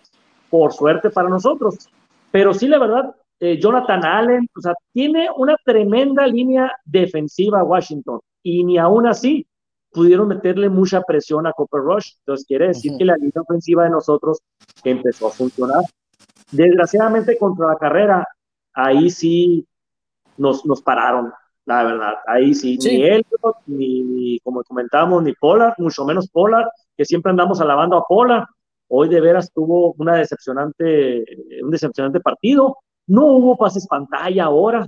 por 0.50 0.74
suerte 0.74 1.10
para 1.10 1.30
nosotros. 1.30 1.90
Pero 2.32 2.54
sí, 2.54 2.68
la 2.68 2.80
verdad, 2.80 3.16
eh, 3.40 3.60
Jonathan 3.60 4.04
Allen, 4.06 4.48
o 4.56 4.62
sea, 4.62 4.74
tiene 4.92 5.30
una 5.36 5.56
tremenda 5.64 6.26
línea 6.26 6.72
defensiva 6.86 7.64
Washington 7.64 8.20
y 8.44 8.64
ni 8.64 8.78
aún 8.78 9.08
así 9.08 9.46
pudieron 9.92 10.28
meterle 10.28 10.70
mucha 10.70 11.02
presión 11.02 11.48
a 11.48 11.54
Copper 11.54 11.82
Rush. 11.82 12.14
Entonces 12.20 12.46
quiere 12.48 12.68
decir 12.68 12.94
que 12.98 13.06
la 13.06 13.16
línea 13.16 13.42
ofensiva 13.42 13.84
de 13.84 13.90
nosotros 13.90 14.40
empezó 14.84 15.28
a 15.28 15.32
funcionar. 15.32 15.84
Desgraciadamente 16.52 17.38
contra 17.38 17.68
la 17.68 17.76
carrera, 17.78 18.28
ahí 18.74 19.10
sí 19.10 19.68
nos, 20.38 20.66
nos 20.66 20.82
pararon, 20.82 21.32
la 21.68 21.84
verdad. 21.84 22.14
Ahí 22.26 22.54
sí, 22.54 22.78
ni 22.82 23.04
él, 23.04 23.26
ni, 23.66 24.40
como 24.40 24.64
comentábamos, 24.64 25.22
ni 25.22 25.34
Polar, 25.34 25.76
mucho 25.78 26.06
menos 26.06 26.30
Polar, 26.30 26.72
que 26.96 27.04
siempre 27.04 27.30
andamos 27.30 27.60
alabando 27.60 27.98
a 27.98 28.06
Polar. 28.08 28.46
Hoy 28.88 29.10
de 29.10 29.20
veras 29.20 29.52
tuvo 29.54 29.94
una 29.98 30.16
decepcionante, 30.16 31.26
un 31.62 31.70
decepcionante 31.70 32.22
partido. 32.22 32.78
No 33.08 33.26
hubo 33.26 33.58
pases 33.58 33.86
pantalla 33.86 34.46
ahora. 34.46 34.88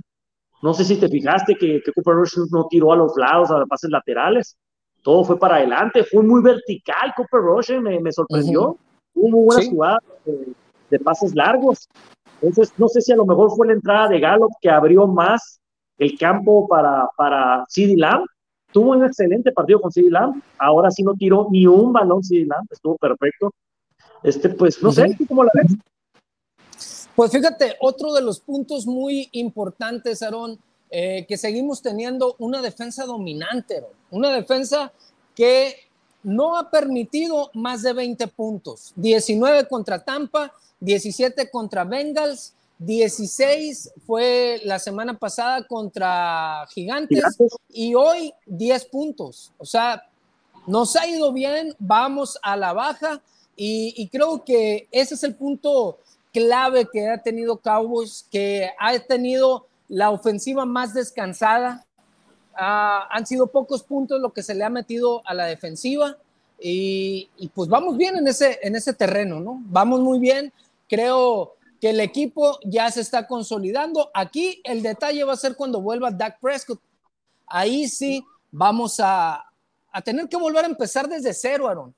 No 0.62 0.72
sé 0.72 0.84
si 0.84 0.96
te 0.96 1.08
fijaste 1.08 1.54
que, 1.54 1.82
que 1.84 1.92
Cooper 1.92 2.14
Rush 2.14 2.38
no 2.50 2.66
tiró 2.68 2.94
a 2.94 2.96
los 2.96 3.12
lados, 3.14 3.50
a 3.50 3.58
los 3.58 3.68
pases 3.68 3.90
laterales. 3.90 4.56
Todo 5.02 5.24
fue 5.24 5.38
para 5.38 5.56
adelante. 5.56 6.02
Fue 6.04 6.22
muy 6.22 6.42
vertical 6.42 7.12
Cooper 7.14 7.40
Rush, 7.42 7.72
eh, 7.72 7.80
me, 7.80 8.00
me 8.00 8.10
sorprendió. 8.10 8.78
Hubo 9.14 9.42
buenas 9.44 9.68
jugadas 9.68 10.02
de 10.88 10.98
pases 10.98 11.34
largos. 11.34 11.86
Entonces, 12.40 12.72
no 12.78 12.88
sé 12.88 13.02
si 13.02 13.12
a 13.12 13.16
lo 13.16 13.26
mejor 13.26 13.50
fue 13.54 13.66
la 13.66 13.74
entrada 13.74 14.08
de 14.08 14.18
Gallup 14.18 14.52
que 14.62 14.70
abrió 14.70 15.06
más 15.06 15.59
el 16.00 16.18
campo 16.18 16.66
para, 16.66 17.08
para 17.16 17.64
CD 17.68 17.94
Lamb. 17.96 18.26
Tuvo 18.72 18.92
un 18.92 19.04
excelente 19.04 19.52
partido 19.52 19.80
con 19.80 19.92
CD 19.92 20.10
Lamb. 20.10 20.42
Ahora 20.58 20.90
sí 20.90 21.02
no 21.02 21.14
tiró 21.14 21.48
ni 21.50 21.66
un 21.66 21.92
balón 21.92 22.24
CD 22.24 22.46
Lamb. 22.46 22.66
Estuvo 22.70 22.96
perfecto. 22.96 23.52
Este, 24.22 24.48
pues, 24.48 24.82
no 24.82 24.90
sé, 24.90 25.16
cómo 25.28 25.44
la 25.44 25.50
ves? 25.54 25.76
Pues 27.14 27.32
fíjate, 27.32 27.76
otro 27.80 28.14
de 28.14 28.22
los 28.22 28.40
puntos 28.40 28.86
muy 28.86 29.28
importantes, 29.32 30.22
Aaron, 30.22 30.58
eh, 30.90 31.26
que 31.28 31.36
seguimos 31.36 31.82
teniendo 31.82 32.34
una 32.38 32.62
defensa 32.62 33.04
dominante, 33.04 33.84
una 34.10 34.30
defensa 34.30 34.92
que 35.34 35.74
no 36.22 36.56
ha 36.56 36.70
permitido 36.70 37.50
más 37.52 37.82
de 37.82 37.92
20 37.92 38.26
puntos. 38.28 38.94
19 38.96 39.68
contra 39.68 40.02
Tampa, 40.02 40.52
17 40.80 41.50
contra 41.50 41.84
Bengals, 41.84 42.54
16 42.80 43.92
fue 44.06 44.58
la 44.64 44.78
semana 44.78 45.18
pasada 45.18 45.66
contra 45.66 46.66
Gigantes, 46.70 47.22
y 47.68 47.94
hoy 47.94 48.32
10 48.46 48.86
puntos. 48.86 49.52
O 49.58 49.66
sea, 49.66 50.08
nos 50.66 50.96
ha 50.96 51.06
ido 51.06 51.30
bien, 51.30 51.74
vamos 51.78 52.38
a 52.42 52.56
la 52.56 52.72
baja 52.72 53.20
y, 53.54 54.08
creo 54.08 54.42
que 54.42 54.88
ese 54.90 55.14
es 55.14 55.22
el 55.24 55.34
punto 55.34 55.98
clave 56.32 56.88
que 56.90 57.06
ha 57.10 57.22
tenido 57.22 57.58
Cowboys, 57.58 58.26
que 58.30 58.70
ha 58.78 58.98
tenido 59.00 59.66
la 59.88 60.10
ofensiva 60.10 60.64
más 60.64 60.94
descansada. 60.94 61.84
Ah, 62.54 63.06
han 63.10 63.26
sido 63.26 63.48
pocos 63.48 63.82
puntos 63.82 64.18
lo 64.22 64.32
que 64.32 64.42
se 64.42 64.54
le 64.54 64.64
ha 64.64 64.70
metido 64.70 65.20
a 65.26 65.34
la 65.34 65.44
defensiva 65.44 66.16
y, 66.58 67.28
pues 67.54 67.68
vamos 67.68 67.98
bien 67.98 68.16
en 68.16 68.26
ese, 68.26 68.58
en 68.62 68.74
ese 68.74 68.94
terreno, 68.94 69.38
¿no? 69.38 69.60
Vamos 69.66 70.00
muy 70.00 70.18
bien. 70.18 70.50
Creo 70.88 71.54
que 71.80 71.90
el 71.90 72.00
equipo 72.00 72.58
ya 72.64 72.90
se 72.90 73.00
está 73.00 73.26
consolidando. 73.26 74.10
Aquí 74.14 74.60
el 74.64 74.82
detalle 74.82 75.24
va 75.24 75.32
a 75.32 75.36
ser 75.36 75.56
cuando 75.56 75.80
vuelva 75.80 76.10
Dak 76.10 76.40
Prescott. 76.40 76.80
Ahí 77.46 77.88
sí 77.88 78.24
vamos 78.50 79.00
a, 79.00 79.44
a 79.90 80.02
tener 80.02 80.28
que 80.28 80.36
volver 80.36 80.64
a 80.64 80.68
empezar 80.68 81.08
desde 81.08 81.32
cero, 81.32 81.68
Aaron. 81.68 81.94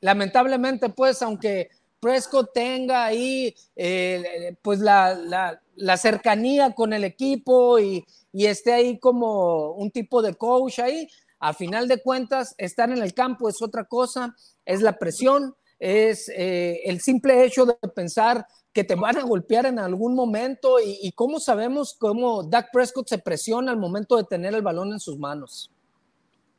Lamentablemente, 0.00 0.88
pues, 0.88 1.22
aunque 1.22 1.70
Prescott 2.00 2.52
tenga 2.52 3.04
ahí 3.04 3.54
eh, 3.74 4.56
pues 4.62 4.78
la, 4.80 5.60
cercanía 5.96 6.74
con 6.74 6.92
el 6.92 7.04
equipo 7.04 7.78
y, 7.78 8.04
esté 8.32 8.72
ahí 8.72 8.98
como 8.98 9.72
un 9.72 9.90
tipo 9.90 10.22
de 10.22 10.34
coach 10.34 10.78
ahí, 10.78 11.08
a 11.40 11.52
final 11.52 11.88
de 11.88 12.00
cuentas, 12.00 12.54
estar 12.56 12.90
en 12.90 13.02
el 13.02 13.14
campo 13.14 13.48
es 13.48 13.60
otra 13.60 13.84
cosa, 13.84 14.36
es 14.64 14.80
la 14.80 14.96
presión, 14.96 15.54
es 15.78 16.28
eh, 16.28 16.82
el 16.84 17.00
simple 17.00 17.44
hecho 17.44 17.66
de 17.66 17.74
pensar 17.94 18.46
que 18.78 18.84
te 18.84 18.94
van 18.94 19.16
a 19.16 19.24
golpear 19.24 19.66
en 19.66 19.80
algún 19.80 20.14
momento 20.14 20.78
y, 20.78 21.00
y 21.02 21.10
cómo 21.10 21.40
sabemos 21.40 21.96
cómo 21.98 22.44
Dak 22.44 22.70
Prescott 22.72 23.08
se 23.08 23.18
presiona 23.18 23.72
al 23.72 23.76
momento 23.76 24.16
de 24.16 24.22
tener 24.22 24.54
el 24.54 24.62
balón 24.62 24.92
en 24.92 25.00
sus 25.00 25.18
manos. 25.18 25.68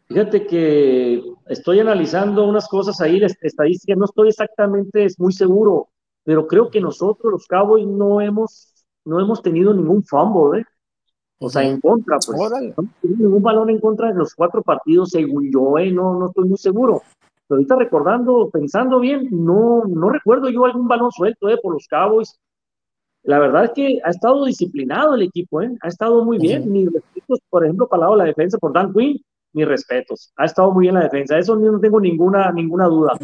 Fíjate 0.10 0.46
que 0.46 1.24
estoy 1.48 1.80
analizando 1.80 2.46
unas 2.46 2.68
cosas 2.68 3.00
ahí, 3.00 3.22
estadísticas, 3.40 3.98
no 3.98 4.04
estoy 4.04 4.28
exactamente 4.28 5.08
muy 5.18 5.32
seguro, 5.32 5.88
pero 6.26 6.46
creo 6.46 6.70
que 6.70 6.82
nosotros 6.82 7.32
los 7.32 7.48
Cowboys 7.48 7.88
no 7.88 8.20
hemos, 8.20 8.74
no 9.06 9.22
hemos 9.22 9.42
tenido 9.42 9.74
ningún 9.74 10.04
fumble, 10.04 10.60
¿eh? 10.60 10.66
O 11.38 11.50
sea, 11.50 11.64
en 11.64 11.80
contra, 11.80 12.18
pues. 12.18 12.38
No 12.38 12.58
hemos 12.58 12.96
tenido 13.02 13.30
ningún 13.30 13.44
balón 13.44 13.70
en 13.70 13.80
contra 13.80 14.10
de 14.10 14.16
los 14.16 14.36
cuatro 14.36 14.62
partidos, 14.62 15.12
según 15.12 15.50
yo, 15.54 15.78
¿eh? 15.78 15.90
No, 15.90 16.20
no 16.20 16.28
estoy 16.28 16.50
muy 16.50 16.58
seguro. 16.58 17.02
Pero 17.50 17.58
ahorita 17.58 17.76
recordando, 17.76 18.50
pensando 18.50 19.02
bien, 19.02 19.28
no, 19.32 19.84
no 19.86 20.10
recuerdo 20.10 20.50
yo 20.50 20.66
algún 20.66 20.88
balón 20.88 21.12
suelto, 21.12 21.50
¿eh? 21.50 21.58
Por 21.62 21.74
los 21.74 21.88
Cowboys. 21.90 22.40
La 23.24 23.40
verdad 23.40 23.66
es 23.66 23.72
que 23.72 24.00
ha 24.06 24.12
estado 24.12 24.46
disciplinado 24.46 25.16
el 25.16 25.24
equipo, 25.24 25.62
¿eh? 25.62 25.76
Ha 25.82 25.88
estado 25.90 26.24
muy 26.24 26.38
bien. 26.38 26.72
Mis 26.72 26.90
respetos, 26.94 27.40
por 27.50 27.66
ejemplo, 27.66 27.90
para 27.90 28.08
de 28.08 28.18
la 28.18 28.24
defensa 28.24 28.58
por 28.58 28.72
Dan 28.72 28.94
Quinn 28.94 29.20
mis 29.54 29.68
respetos. 29.68 30.32
Ha 30.38 30.46
estado 30.46 30.72
muy 30.72 30.84
bien 30.84 30.96
la 30.96 31.04
defensa, 31.04 31.38
eso 31.38 31.56
no 31.56 31.80
tengo 31.80 32.00
ninguna, 32.00 32.52
ninguna 32.52 32.86
duda. 32.86 33.18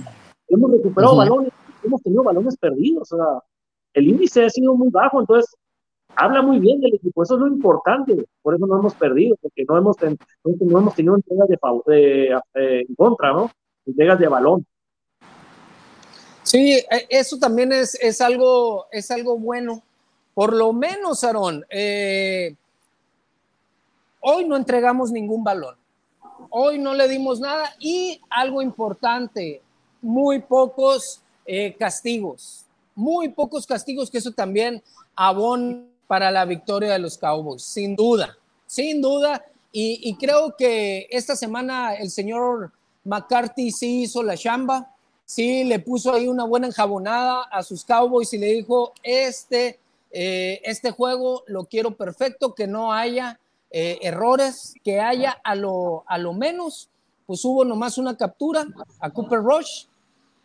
Hemos 0.48 0.72
recuperado 0.72 1.15
balones, 1.15 1.51
hemos 1.84 2.01
tenido 2.01 2.24
balones 2.24 2.58
perdidos, 2.58 3.12
o 3.12 3.17
sea, 3.17 3.25
el 3.94 4.08
índice 4.08 4.46
ha 4.46 4.50
sido 4.50 4.75
muy 4.75 4.89
bajo, 4.89 5.20
entonces 5.20 5.55
habla 6.15 6.41
muy 6.41 6.60
bien 6.60 6.79
del 6.82 6.96
equipo, 6.96 7.24
eso 7.24 7.36
es 7.36 7.41
lo 7.41 7.48
importante, 7.48 8.25
por 8.41 8.55
eso 8.55 8.65
no 8.65 8.79
hemos 8.79 8.96
perdido, 8.96 9.36
porque 9.41 9.65
no 9.67 9.77
hemos, 9.77 9.98
no 10.44 10.79
hemos 10.79 10.96
tenido 10.96 11.15
entregas 11.15 11.48
de, 11.48 11.58
de 11.94 12.25
eh, 12.55 12.86
en 12.88 12.96
contra, 12.96 13.34
¿no? 13.34 13.50
Entregas 13.86 14.19
de 14.19 14.28
balón. 14.28 14.65
Sí, 16.43 16.74
e, 16.74 17.08
eso 17.10 17.38
también 17.38 17.71
es, 17.71 17.95
es, 17.95 18.21
algo, 18.21 18.88
es 18.91 19.12
algo 19.12 19.38
bueno. 19.38 19.82
Por 20.34 20.54
lo 20.54 20.74
menos, 20.74 21.24
Aarón, 21.24 21.65
eh, 21.69 22.56
hoy 24.19 24.45
no 24.45 24.56
entregamos 24.56 25.12
ningún 25.12 25.43
balón 25.43 25.76
hoy 26.50 26.78
no 26.80 26.93
le 26.93 27.08
dimos 27.08 27.39
nada 27.39 27.76
y 27.80 28.21
algo 28.30 28.62
importante, 28.62 29.62
muy 30.02 30.39
pocos 30.39 31.21
eh, 31.45 31.76
castigos, 31.78 32.65
muy 32.95 33.30
pocos 33.30 33.65
castigos 33.65 34.10
que 34.10 34.19
eso 34.19 34.32
también 34.32 34.82
abona 35.15 35.84
para 36.08 36.32
la 36.32 36.45
victoria 36.45 36.93
de 36.93 37.00
los 37.00 37.17
Cowboys, 37.17 37.63
sin 37.63 37.95
duda, 37.95 38.38
sin 38.67 39.02
duda. 39.02 39.43
Y, 39.78 40.15
creo 40.15 40.56
que 40.56 41.06
esta 41.12 41.36
semana 41.36 41.95
el 41.95 42.10
señor 42.10 42.71
McCarthy 43.06 43.72
sí 43.72 44.04
hizo 44.04 44.22
la 44.22 44.36
chamba, 44.36 44.94
sí 45.24 45.63
le 45.63 45.80
puso 45.80 46.13
ahí 46.13 46.28
una 46.28 46.44
buena 46.44 46.68
enjabonada 46.68 47.44
a 47.44 47.63
sus 47.63 47.86
Cowboys 47.86 48.34
y 48.34 48.38
le 48.38 48.48
dijo, 48.48 48.94
este, 49.04 49.80
eh, 50.12 50.62
este 50.63 50.91
juego 50.91 51.44
lo 51.48 51.65
quiero 51.65 51.96
perfecto, 51.96 52.54
que 52.54 52.68
no 52.68 52.91
haya 52.91 53.39
eh, 53.72 54.00
errores 54.02 54.74
que 54.84 55.00
haya 55.00 55.32
a 55.44 55.56
lo, 55.56 56.04
a 56.08 56.18
lo 56.18 56.34
menos, 56.34 56.89
pues 57.26 57.44
hubo 57.46 57.65
nomás 57.65 57.98
una 57.98 58.15
captura 58.15 58.68
a 59.00 59.10
Cooper 59.10 59.39
Rush 59.39 59.86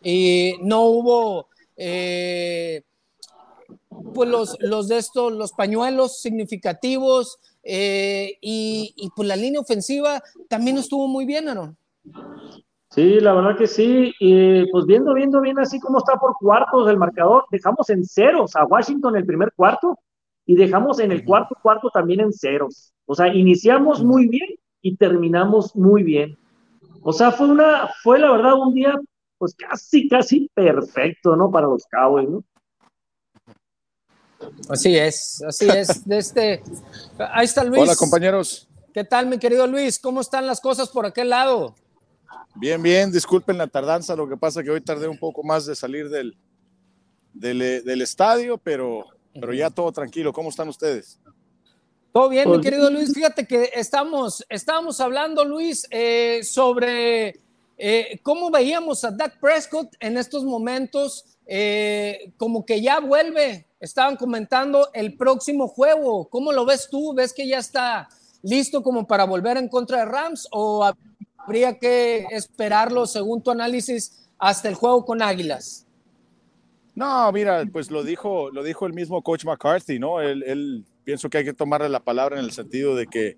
y 0.03 0.55
no 0.61 0.83
hubo 0.85 1.47
eh, 1.77 2.83
pues 4.13 4.29
los, 4.29 4.57
los 4.59 4.87
de 4.87 4.97
estos, 4.97 5.33
los 5.33 5.51
pañuelos 5.51 6.19
significativos 6.19 7.39
eh, 7.63 8.37
y, 8.41 9.11
pues 9.15 9.27
la 9.27 9.35
línea 9.35 9.61
ofensiva 9.61 10.23
también 10.47 10.77
estuvo 10.77 11.07
muy 11.07 11.25
bien, 11.25 11.47
Aaron. 11.47 11.77
Sí, 12.89 13.21
la 13.21 13.33
verdad 13.33 13.57
que 13.57 13.67
sí. 13.67 14.13
Y 14.19 14.69
pues 14.71 14.85
viendo, 14.85 15.13
viendo 15.13 15.39
bien 15.39 15.57
así 15.59 15.79
como 15.79 15.99
está 15.99 16.17
por 16.17 16.35
cuartos 16.37 16.87
del 16.87 16.97
marcador, 16.97 17.45
dejamos 17.49 17.89
en 17.89 18.05
ceros 18.05 18.55
a 18.55 18.65
Washington 18.65 19.15
el 19.15 19.25
primer 19.25 19.53
cuarto 19.55 19.97
y 20.45 20.55
dejamos 20.55 20.99
en 20.99 21.11
el 21.11 21.23
cuarto 21.23 21.55
cuarto 21.61 21.89
también 21.89 22.19
en 22.19 22.33
ceros. 22.33 22.93
O 23.05 23.15
sea, 23.15 23.33
iniciamos 23.33 24.03
muy 24.03 24.27
bien 24.27 24.49
y 24.81 24.97
terminamos 24.97 25.75
muy 25.75 26.03
bien. 26.03 26.37
O 27.03 27.13
sea, 27.13 27.31
fue 27.31 27.47
una, 27.47 27.89
fue 28.03 28.19
la 28.19 28.31
verdad 28.31 28.53
un 28.55 28.73
día, 28.73 28.99
pues 29.37 29.55
casi, 29.55 30.09
casi 30.09 30.49
perfecto, 30.53 31.35
¿no? 31.35 31.49
Para 31.49 31.67
los 31.67 31.85
Cowboys, 31.89 32.29
¿no? 32.29 32.43
Así 34.69 34.97
es, 34.97 35.41
así 35.47 35.67
es. 35.69 36.05
De 36.07 36.17
este, 36.17 36.61
ahí 37.17 37.45
está 37.45 37.63
Luis. 37.63 37.81
Hola, 37.81 37.95
compañeros. 37.95 38.67
¿Qué 38.93 39.05
tal, 39.05 39.27
mi 39.27 39.37
querido 39.37 39.65
Luis? 39.67 39.97
¿Cómo 39.99 40.19
están 40.19 40.45
las 40.45 40.59
cosas 40.59 40.89
por 40.89 41.05
aquel 41.05 41.29
lado? 41.29 41.75
Bien, 42.55 42.81
bien. 42.81 43.11
Disculpen 43.11 43.57
la 43.57 43.67
tardanza. 43.67 44.15
Lo 44.15 44.27
que 44.27 44.37
pasa 44.37 44.59
es 44.59 44.65
que 44.65 44.71
hoy 44.71 44.81
tardé 44.81 45.07
un 45.07 45.17
poco 45.17 45.43
más 45.43 45.65
de 45.65 45.75
salir 45.75 46.09
del, 46.09 46.35
del, 47.33 47.83
del 47.83 48.01
estadio, 48.01 48.57
pero, 48.57 49.05
pero 49.33 49.53
ya 49.53 49.69
todo 49.69 49.91
tranquilo. 49.91 50.33
¿Cómo 50.33 50.49
están 50.49 50.67
ustedes? 50.69 51.19
Todo 52.13 52.27
bien, 52.27 52.49
mi 52.49 52.55
pues 52.55 52.65
querido 52.65 52.89
Luis. 52.89 53.13
Fíjate 53.13 53.47
que 53.47 53.71
estamos, 53.73 54.45
estábamos 54.49 54.99
hablando, 54.99 55.45
Luis, 55.45 55.87
eh, 55.91 56.41
sobre 56.43 57.39
eh, 57.77 58.19
cómo 58.21 58.51
veíamos 58.51 59.05
a 59.05 59.11
Dak 59.11 59.39
Prescott 59.39 59.95
en 59.99 60.17
estos 60.17 60.43
momentos, 60.43 61.23
eh, 61.45 62.33
como 62.37 62.65
que 62.65 62.81
ya 62.81 62.99
vuelve. 62.99 63.65
Estaban 63.79 64.17
comentando 64.17 64.89
el 64.93 65.15
próximo 65.15 65.69
juego. 65.69 66.27
¿Cómo 66.27 66.51
lo 66.51 66.65
ves 66.65 66.89
tú? 66.91 67.13
¿Ves 67.13 67.31
que 67.31 67.47
ya 67.47 67.59
está 67.59 68.09
listo 68.43 68.83
como 68.83 69.07
para 69.07 69.23
volver 69.23 69.55
en 69.57 69.69
contra 69.69 69.99
de 69.99 70.05
Rams 70.05 70.47
o 70.51 70.83
habría 71.45 71.77
que 71.77 72.25
esperarlo, 72.31 73.05
según 73.05 73.41
tu 73.41 73.51
análisis, 73.51 74.29
hasta 74.37 74.69
el 74.69 74.75
juego 74.75 75.05
con 75.05 75.21
Águilas? 75.21 75.85
No, 76.93 77.31
mira, 77.31 77.63
pues 77.71 77.89
lo 77.89 78.03
dijo, 78.03 78.51
lo 78.51 78.63
dijo 78.63 78.85
el 78.85 78.93
mismo 78.93 79.21
coach 79.21 79.45
McCarthy, 79.45 79.97
¿no? 79.97 80.19
Él, 80.19 80.43
él 80.43 80.85
pienso 81.03 81.29
que 81.29 81.39
hay 81.39 81.45
que 81.45 81.53
tomarle 81.53 81.89
la 81.89 82.01
palabra 82.01 82.37
en 82.37 82.45
el 82.45 82.51
sentido 82.51 82.95
de 82.95 83.07
que 83.07 83.37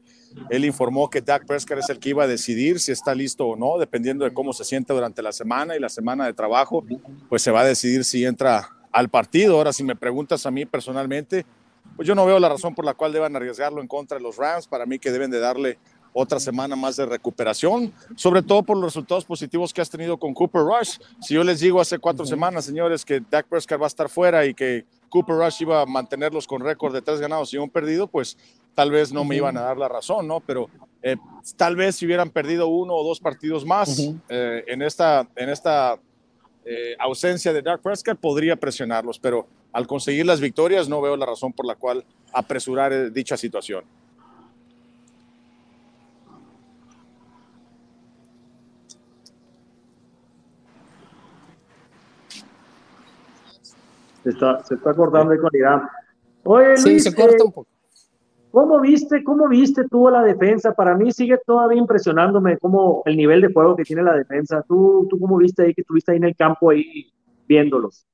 él 0.49 0.65
informó 0.65 1.09
que 1.09 1.21
Dak 1.21 1.45
Prescott 1.45 1.79
es 1.79 1.89
el 1.89 1.99
que 1.99 2.09
iba 2.09 2.23
a 2.23 2.27
decidir 2.27 2.79
si 2.79 2.91
está 2.91 3.13
listo 3.13 3.47
o 3.47 3.55
no, 3.55 3.77
dependiendo 3.77 4.25
de 4.25 4.33
cómo 4.33 4.53
se 4.53 4.63
siente 4.63 4.93
durante 4.93 5.21
la 5.21 5.31
semana 5.31 5.75
y 5.75 5.79
la 5.79 5.89
semana 5.89 6.25
de 6.25 6.33
trabajo, 6.33 6.83
pues 7.29 7.41
se 7.41 7.51
va 7.51 7.61
a 7.61 7.65
decidir 7.65 8.03
si 8.03 8.25
entra 8.25 8.69
al 8.91 9.09
partido. 9.09 9.57
Ahora, 9.57 9.73
si 9.73 9.83
me 9.83 9.95
preguntas 9.95 10.45
a 10.45 10.51
mí 10.51 10.65
personalmente, 10.65 11.45
pues 11.95 12.07
yo 12.07 12.15
no 12.15 12.25
veo 12.25 12.39
la 12.39 12.49
razón 12.49 12.73
por 12.73 12.85
la 12.85 12.93
cual 12.93 13.13
deban 13.13 13.35
arriesgarlo 13.35 13.81
en 13.81 13.87
contra 13.87 14.17
de 14.17 14.23
los 14.23 14.37
Rams. 14.37 14.67
Para 14.67 14.85
mí 14.85 14.99
que 14.99 15.11
deben 15.11 15.31
de 15.31 15.39
darle 15.39 15.77
otra 16.13 16.39
semana 16.39 16.75
más 16.75 16.95
de 16.95 17.05
recuperación, 17.05 17.93
sobre 18.15 18.41
todo 18.41 18.63
por 18.63 18.77
los 18.77 18.85
resultados 18.85 19.25
positivos 19.25 19.73
que 19.73 19.81
has 19.81 19.89
tenido 19.89 20.17
con 20.17 20.33
Cooper 20.33 20.61
Rush. 20.61 20.97
Si 21.21 21.33
yo 21.33 21.43
les 21.43 21.59
digo 21.59 21.81
hace 21.81 21.99
cuatro 21.99 22.25
semanas, 22.25 22.65
señores, 22.65 23.03
que 23.03 23.21
Dak 23.29 23.47
Prescott 23.47 23.81
va 23.81 23.85
a 23.85 23.87
estar 23.87 24.09
fuera 24.09 24.45
y 24.45 24.53
que 24.53 24.85
Cooper 25.09 25.35
Rush 25.35 25.61
iba 25.61 25.81
a 25.81 25.85
mantenerlos 25.85 26.47
con 26.47 26.61
récord 26.61 26.93
de 26.93 27.01
tres 27.01 27.19
ganados 27.19 27.53
y 27.53 27.57
un 27.57 27.69
perdido, 27.69 28.07
pues 28.07 28.37
tal 28.75 28.91
vez 28.91 29.11
no 29.11 29.23
me 29.23 29.35
iban 29.35 29.57
a 29.57 29.61
dar 29.61 29.77
la 29.77 29.87
razón, 29.87 30.27
¿no? 30.27 30.39
Pero 30.39 30.69
eh, 31.01 31.17
tal 31.57 31.75
vez 31.75 31.95
si 31.95 32.05
hubieran 32.05 32.29
perdido 32.29 32.67
uno 32.67 32.93
o 32.93 33.03
dos 33.03 33.19
partidos 33.19 33.65
más 33.65 33.99
eh, 34.29 34.63
en, 34.67 34.81
esta, 34.81 35.27
en 35.35 35.49
esta 35.49 35.99
eh, 36.65 36.95
ausencia 36.97 37.51
de 37.51 37.61
Dak 37.61 37.81
Prescott 37.81 38.17
podría 38.17 38.55
presionarlos, 38.55 39.19
pero 39.19 39.47
al 39.73 39.85
conseguir 39.85 40.25
las 40.25 40.39
victorias 40.39 40.87
no 40.87 41.01
veo 41.01 41.17
la 41.17 41.25
razón 41.25 41.51
por 41.51 41.65
la 41.65 41.75
cual 41.75 42.05
apresurar 42.31 42.93
eh, 42.93 43.09
dicha 43.09 43.35
situación. 43.35 43.83
Se 54.23 54.29
está, 54.29 54.63
se 54.63 54.75
está 54.75 54.93
cortando 54.93 55.35
con 55.39 55.49
Irán. 55.53 55.83
Oye, 56.43 56.77
sí, 56.77 56.89
Luis, 56.89 57.03
se 57.03 57.13
corta 57.13 57.37
eh, 57.37 57.45
un 57.45 57.51
poco. 57.51 57.69
¿Cómo 58.51 58.79
viste, 58.79 59.23
cómo 59.23 59.47
viste 59.47 59.87
tú 59.89 60.07
a 60.07 60.11
la 60.11 60.21
defensa? 60.21 60.73
Para 60.73 60.95
mí 60.95 61.11
sigue 61.11 61.39
todavía 61.45 61.79
impresionándome 61.79 62.57
cómo 62.59 63.01
el 63.05 63.17
nivel 63.17 63.41
de 63.41 63.51
juego 63.51 63.75
que 63.75 63.83
tiene 63.83 64.03
la 64.03 64.13
defensa. 64.13 64.63
¿Tú, 64.67 65.07
tú 65.09 65.19
cómo 65.19 65.37
viste 65.37 65.63
ahí 65.63 65.73
que 65.73 65.81
estuviste 65.81 66.11
ahí 66.11 66.17
en 66.17 66.25
el 66.25 66.35
campo 66.35 66.69
ahí 66.69 67.11
viéndolos? 67.47 68.05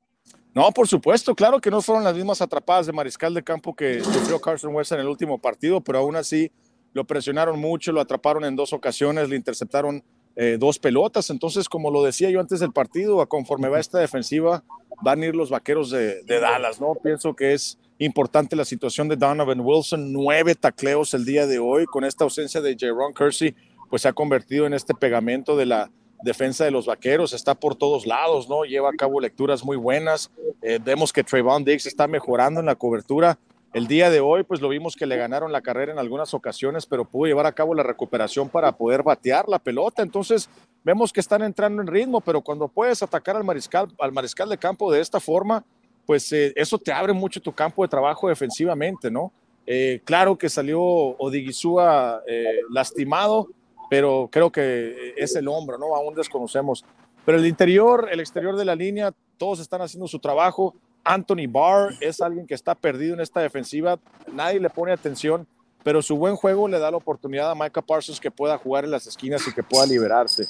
No, 0.56 0.72
por 0.72 0.88
supuesto, 0.88 1.36
claro 1.36 1.60
que 1.60 1.70
no 1.70 1.82
fueron 1.82 2.04
las 2.04 2.16
mismas 2.16 2.42
atrapadas 2.42 2.88
de 2.88 2.94
mariscal 2.94 3.34
de 3.34 3.44
campo 3.44 3.76
que 3.76 4.02
sufrió 4.02 4.40
Carson 4.40 4.74
Wentz 4.74 4.92
en 4.94 5.02
el 5.02 5.08
último 5.08 5.40
partido, 5.40 5.82
pero 5.82 6.00
aún 6.00 6.16
así 6.16 6.52
lo 6.94 7.06
presionaron 7.06 7.60
mucho, 7.60 7.92
lo 7.92 8.02
atraparon 8.02 8.44
en 8.46 8.56
dos 8.56 8.74
ocasiones, 8.74 9.30
le 9.30 9.36
interceptaron 9.36 10.04
eh, 10.42 10.56
dos 10.58 10.80
pelotas. 10.80 11.30
Entonces, 11.30 11.68
como 11.68 11.92
lo 11.92 12.02
decía 12.02 12.30
yo 12.30 12.40
antes 12.40 12.62
del 12.62 12.72
partido, 12.72 13.20
a 13.20 13.28
conforme 13.28 13.68
va 13.68 13.78
esta 13.78 14.00
defensiva, 14.00 14.64
van 15.02 15.22
a 15.22 15.26
ir 15.26 15.36
los 15.36 15.50
vaqueros 15.50 15.90
de, 15.90 16.24
de 16.24 16.40
Dallas, 16.40 16.80
¿no? 16.80 16.96
Pienso 16.96 17.36
que 17.36 17.52
es 17.52 17.78
importante 17.98 18.56
la 18.56 18.64
situación 18.64 19.10
de 19.10 19.18
Donovan 19.18 19.60
Wilson, 19.60 20.14
nueve 20.14 20.56
tacleos 20.56 21.14
el 21.14 21.26
día 21.26 21.46
de 21.46 21.60
hoy, 21.60 21.86
con 21.86 22.06
esta 22.06 22.24
ausencia 22.24 22.62
de 22.62 22.78
Jaron 22.80 23.14
Kersey, 23.14 23.54
pues 23.90 24.04
se 24.04 24.08
ha 24.08 24.14
convertido 24.14 24.66
en 24.66 24.74
este 24.74 24.94
pegamento 24.94 25.58
de 25.58 25.66
la 25.66 25.92
defensa 26.24 26.64
de 26.64 26.72
los 26.72 26.86
vaqueros, 26.86 27.34
está 27.34 27.56
por 27.56 27.76
todos 27.76 28.06
lados, 28.06 28.48
¿no? 28.48 28.64
Lleva 28.64 28.92
a 28.92 28.94
cabo 28.94 29.20
lecturas 29.20 29.66
muy 29.66 29.76
buenas, 29.76 30.32
eh, 30.62 30.80
vemos 30.82 31.12
que 31.12 31.26
Trayvon 31.26 31.66
Diggs 31.66 31.86
está 31.86 32.08
mejorando 32.08 32.62
en 32.62 32.68
la 32.68 32.76
cobertura. 32.76 33.38
El 33.72 33.88
día 33.88 34.10
de 34.10 34.20
hoy, 34.20 34.44
pues 34.44 34.62
lo 34.62 34.70
vimos 34.70 34.96
que 34.96 35.06
le 35.06 35.16
ganaron 35.16 35.52
la 35.52 35.62
carrera 35.62 35.92
en 35.92 36.00
algunas 36.00 36.34
ocasiones, 36.34 36.88
pero 36.88 37.06
pudo 37.06 37.28
llevar 37.28 37.46
a 37.46 37.52
cabo 37.52 37.76
la 37.76 37.84
recuperación 37.84 38.50
para 38.50 38.72
poder 38.72 39.04
batear 39.04 39.48
la 39.48 39.60
pelota. 39.60 40.02
Entonces, 40.02 40.50
vemos 40.84 41.14
que 41.14 41.20
están 41.20 41.44
entrando 41.44 41.82
en 41.82 41.88
ritmo, 41.88 42.20
pero 42.20 42.42
cuando 42.42 42.68
puedes 42.68 43.04
atacar 43.04 43.36
al 43.36 43.44
mariscal, 43.44 43.88
al 44.00 44.12
mariscal 44.12 44.50
de 44.50 44.58
campo 44.58 44.92
de 44.92 45.02
esta 45.02 45.20
forma, 45.20 45.64
pues 46.08 46.32
eh, 46.34 46.52
eso 46.56 46.80
te 46.80 46.92
abre 46.92 47.14
mucho 47.14 47.40
tu 47.40 47.52
campo 47.52 47.84
de 47.84 47.90
trabajo 47.90 48.28
defensivamente, 48.28 49.12
¿no? 49.12 49.32
Eh, 49.68 50.02
claro 50.04 50.36
que 50.36 50.50
salió 50.50 50.82
Odigizua 50.82 52.24
eh, 52.28 52.62
lastimado, 52.72 53.50
pero 53.88 54.30
creo 54.32 54.52
que 54.52 55.14
es 55.16 55.36
el 55.36 55.48
hombro, 55.48 55.78
¿no? 55.78 55.96
Aún 55.96 56.16
desconocemos. 56.16 56.84
Pero 57.24 57.38
el 57.38 57.46
interior, 57.46 58.10
el 58.12 58.20
exterior 58.20 58.56
de 58.56 58.66
la 58.66 58.74
línea, 58.74 59.14
todos 59.38 59.60
están 59.60 59.84
haciendo 59.84 60.08
su 60.08 60.18
trabajo. 60.18 60.74
Anthony 61.04 61.48
Barr 61.50 61.94
es 62.02 62.22
alguien 62.22 62.46
que 62.46 62.54
está 62.54 62.76
perdido 62.76 63.14
en 63.14 63.22
esta 63.22 63.42
defensiva, 63.42 64.00
nadie 64.32 64.60
le 64.60 64.70
pone 64.70 64.92
atención, 64.92 65.48
pero 65.84 66.02
su 66.02 66.18
buen 66.18 66.36
juego 66.36 66.68
le 66.68 66.80
da 66.80 66.92
la 66.92 66.98
oportunidad 66.98 67.50
a 67.50 67.56
Micah 67.56 67.82
Parsons 67.82 68.20
que 68.20 68.32
pueda 68.32 68.58
jugar 68.58 68.86
en 68.86 68.92
las 68.92 69.08
esquinas 69.08 69.48
y 69.48 69.54
que 69.54 69.64
pueda 69.64 69.86
liberarse. 69.86 70.46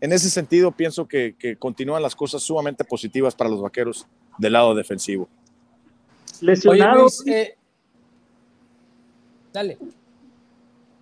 En 0.00 0.12
ese 0.12 0.30
sentido, 0.30 0.70
pienso 0.70 1.06
que, 1.06 1.34
que 1.38 1.56
continúan 1.56 2.02
las 2.02 2.16
cosas 2.16 2.42
sumamente 2.42 2.84
positivas 2.84 3.34
para 3.34 3.50
los 3.50 3.60
vaqueros 3.60 4.06
del 4.38 4.54
lado 4.54 4.74
defensivo. 4.74 5.28
Lesionado. 6.40 6.92
Oye, 6.92 7.00
Luis, 7.02 7.26
eh, 7.26 7.58
dale. 9.52 9.78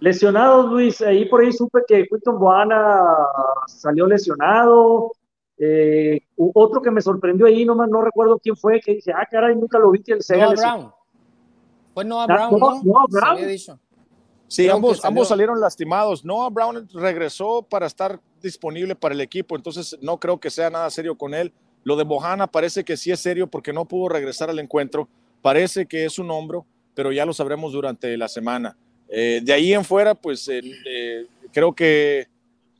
Lesionados, 0.00 0.70
Luis, 0.70 1.00
ahí 1.02 1.24
por 1.26 1.42
ahí 1.42 1.52
supe 1.52 1.80
que 1.86 2.06
Quinton 2.06 2.38
Boana 2.38 3.04
salió 3.66 4.06
lesionado. 4.06 5.12
Eh, 5.58 6.20
otro 6.36 6.80
que 6.80 6.90
me 6.90 7.00
sorprendió 7.00 7.46
ahí, 7.46 7.64
no, 7.64 7.74
no 7.74 8.00
recuerdo 8.02 8.38
quién 8.38 8.56
fue, 8.56 8.80
que 8.80 8.94
dije, 8.94 9.12
ah, 9.12 9.26
caray, 9.30 9.56
nunca 9.56 9.78
lo 9.78 9.90
vi 9.90 10.02
que 10.02 10.12
el 10.12 10.22
Sega 10.22 10.44
Noah. 10.46 10.54
Brown. 10.54 10.92
Fue 11.94 12.04
Noah 12.04 12.24
Ah, 12.24 12.26
Brown, 12.26 12.60
Noah- 12.60 12.74
¿no? 12.74 12.82
Noah 12.84 13.04
Brown. 13.08 13.48
dicho. 13.48 13.78
Sí, 14.46 14.62
Creo 14.64 14.76
ambos, 14.76 14.96
salió. 14.98 15.08
ambos 15.08 15.28
salieron 15.28 15.60
lastimados. 15.60 16.24
Noah 16.24 16.48
Brown 16.48 16.88
regresó 16.94 17.62
para 17.62 17.86
estar 17.86 18.20
disponible 18.40 18.94
para 18.94 19.14
el 19.14 19.20
equipo, 19.20 19.56
entonces 19.56 19.96
no 20.00 20.18
creo 20.18 20.38
que 20.38 20.48
sea 20.50 20.70
nada 20.70 20.88
serio 20.90 21.16
con 21.18 21.34
él. 21.34 21.52
Lo 21.84 21.96
de 21.96 22.04
Bohana 22.04 22.46
parece 22.46 22.84
que 22.84 22.96
sí 22.96 23.10
es 23.10 23.20
serio 23.20 23.46
porque 23.46 23.72
no 23.72 23.84
pudo 23.84 24.08
regresar 24.10 24.48
al 24.50 24.58
encuentro. 24.58 25.08
Parece 25.42 25.86
que 25.86 26.04
es 26.04 26.18
un 26.18 26.30
hombro, 26.30 26.64
pero 26.94 27.12
ya 27.12 27.26
lo 27.26 27.32
sabremos 27.32 27.72
durante 27.72 28.16
la 28.16 28.28
semana. 28.28 28.76
Eh, 29.08 29.40
de 29.42 29.52
ahí 29.52 29.72
en 29.74 29.84
fuera, 29.84 30.14
pues 30.14 30.48
eh, 30.48 30.60
eh, 30.86 31.26
creo 31.52 31.74
que 31.74 32.26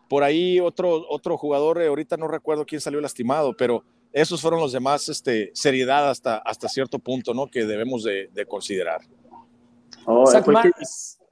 por 0.08 0.22
ahí 0.24 0.58
otro, 0.60 1.04
otro 1.08 1.36
jugador, 1.36 1.80
eh, 1.82 1.86
ahorita 1.88 2.16
no 2.16 2.28
recuerdo 2.28 2.64
quién 2.66 2.80
salió 2.80 3.00
lastimado, 3.00 3.56
pero 3.56 3.84
esos 4.12 4.40
fueron 4.40 4.60
los 4.60 4.72
demás, 4.72 5.08
este, 5.08 5.50
seriedad 5.54 6.08
hasta, 6.10 6.38
hasta 6.38 6.68
cierto 6.68 6.98
punto, 6.98 7.34
¿no? 7.34 7.46
Que 7.46 7.66
debemos 7.66 8.02
de, 8.04 8.28
de 8.32 8.46
considerar. 8.46 9.00
Oh, 10.06 10.26
Zach 10.26 10.46
Martin 10.46 10.72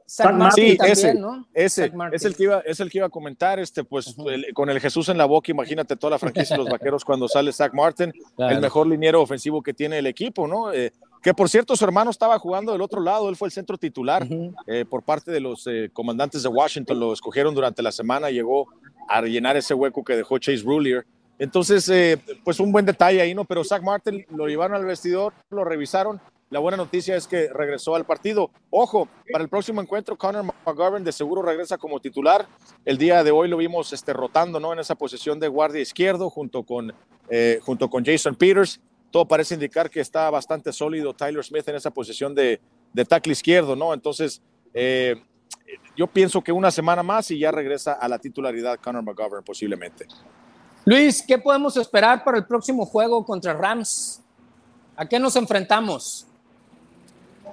Sí, 0.08 0.76
también, 0.76 0.92
ese, 0.92 1.14
¿no? 1.14 1.48
Ese 1.52 1.90
es 2.12 2.24
el 2.24 2.36
que 2.36 2.42
iba, 2.44 2.60
es 2.60 2.78
el 2.78 2.90
que 2.90 2.98
iba 2.98 3.08
a 3.08 3.10
comentar, 3.10 3.58
este, 3.58 3.82
pues 3.82 4.06
Ujú. 4.16 4.28
el- 4.30 4.54
con 4.54 4.70
el 4.70 4.78
Jesús 4.78 5.08
en 5.08 5.18
la 5.18 5.24
boca, 5.24 5.50
imagínate 5.50 5.96
toda 5.96 6.12
la 6.12 6.18
franquicia 6.20 6.56
de 6.56 6.62
los 6.62 6.70
vaqueros 6.78 7.04
cuando 7.04 7.26
sale 7.26 7.52
Zach 7.52 7.72
Martin, 7.74 8.12
Claro. 8.36 8.54
el 8.54 8.60
mejor 8.60 8.86
liniero 8.86 9.20
ofensivo 9.20 9.60
que 9.62 9.74
tiene 9.74 9.98
el 9.98 10.06
equipo, 10.06 10.46
¿no? 10.46 10.72
Eh, 10.72 10.92
que 11.26 11.34
por 11.34 11.48
cierto, 11.48 11.74
su 11.74 11.84
hermano 11.84 12.12
estaba 12.12 12.38
jugando 12.38 12.70
del 12.70 12.80
otro 12.80 13.00
lado, 13.00 13.28
él 13.28 13.34
fue 13.34 13.48
el 13.48 13.52
centro 13.52 13.76
titular 13.76 14.22
Ujú. 14.22 14.54
eh, 14.68 14.84
por 14.88 15.02
parte 15.02 15.32
de 15.32 15.40
los 15.40 15.66
eh, 15.66 15.90
comandantes 15.92 16.44
de 16.44 16.48
Washington, 16.48 17.00
lo 17.00 17.12
escogieron 17.12 17.52
durante 17.52 17.82
la 17.82 17.90
semana, 17.90 18.30
llegó 18.30 18.68
a 19.08 19.20
rellenar 19.20 19.56
ese 19.56 19.74
hueco 19.74 20.04
que 20.04 20.14
dejó 20.14 20.38
Chase 20.38 20.62
Rulier. 20.62 21.04
Entonces, 21.40 21.88
eh, 21.88 22.16
pues 22.44 22.60
un 22.60 22.70
buen 22.70 22.86
detalle 22.86 23.20
ahí, 23.20 23.34
¿no? 23.34 23.44
Pero 23.44 23.64
Zach 23.64 23.82
Martin 23.82 24.24
lo 24.36 24.46
llevaron 24.46 24.76
al 24.76 24.84
vestidor, 24.84 25.32
lo 25.50 25.64
revisaron. 25.64 26.20
La 26.50 26.60
buena 26.60 26.76
noticia 26.76 27.16
es 27.16 27.26
que 27.26 27.48
regresó 27.52 27.96
al 27.96 28.04
partido. 28.04 28.52
Ojo, 28.70 29.08
para 29.32 29.42
el 29.42 29.50
próximo 29.50 29.82
encuentro, 29.82 30.16
Connor 30.16 30.44
McGovern 30.64 31.02
de 31.02 31.10
seguro 31.10 31.42
regresa 31.42 31.76
como 31.76 31.98
titular. 31.98 32.46
El 32.84 32.98
día 32.98 33.24
de 33.24 33.32
hoy 33.32 33.48
lo 33.48 33.56
vimos 33.56 33.92
este, 33.92 34.12
rotando, 34.12 34.60
¿no? 34.60 34.72
En 34.72 34.78
esa 34.78 34.94
posición 34.94 35.40
de 35.40 35.48
guardia 35.48 35.82
izquierdo 35.82 36.30
junto 36.30 36.62
con, 36.62 36.94
eh, 37.28 37.58
junto 37.64 37.90
con 37.90 38.04
Jason 38.04 38.36
Peters. 38.36 38.80
Todo 39.16 39.24
parece 39.24 39.55
indicar 39.55 39.88
que 39.88 40.00
está 40.00 40.29
bastante 40.29 40.70
sólido 40.74 41.14
Tyler 41.14 41.42
Smith 41.42 41.66
en 41.68 41.76
esa 41.76 41.90
posición 41.90 42.35
de, 42.35 42.61
de 42.92 43.05
tackle 43.07 43.33
izquierdo, 43.33 43.74
¿no? 43.74 43.94
Entonces, 43.94 44.42
eh, 44.74 45.16
yo 45.96 46.07
pienso 46.07 46.42
que 46.42 46.52
una 46.52 46.70
semana 46.70 47.02
más 47.02 47.31
y 47.31 47.38
ya 47.38 47.50
regresa 47.50 47.94
a 47.94 48.09
la 48.09 48.18
titularidad 48.18 48.79
Connor 48.79 49.02
McGovern 49.02 49.42
posiblemente. 49.42 50.07
Luis, 50.85 51.24
¿qué 51.26 51.38
podemos 51.38 51.79
esperar 51.79 52.24
para 52.24 52.37
el 52.37 52.44
próximo 52.44 52.85
juego 52.85 53.24
contra 53.24 53.55
Rams? 53.55 54.20
¿A 54.94 55.07
qué 55.07 55.18
nos 55.18 55.35
enfrentamos? 55.37 56.26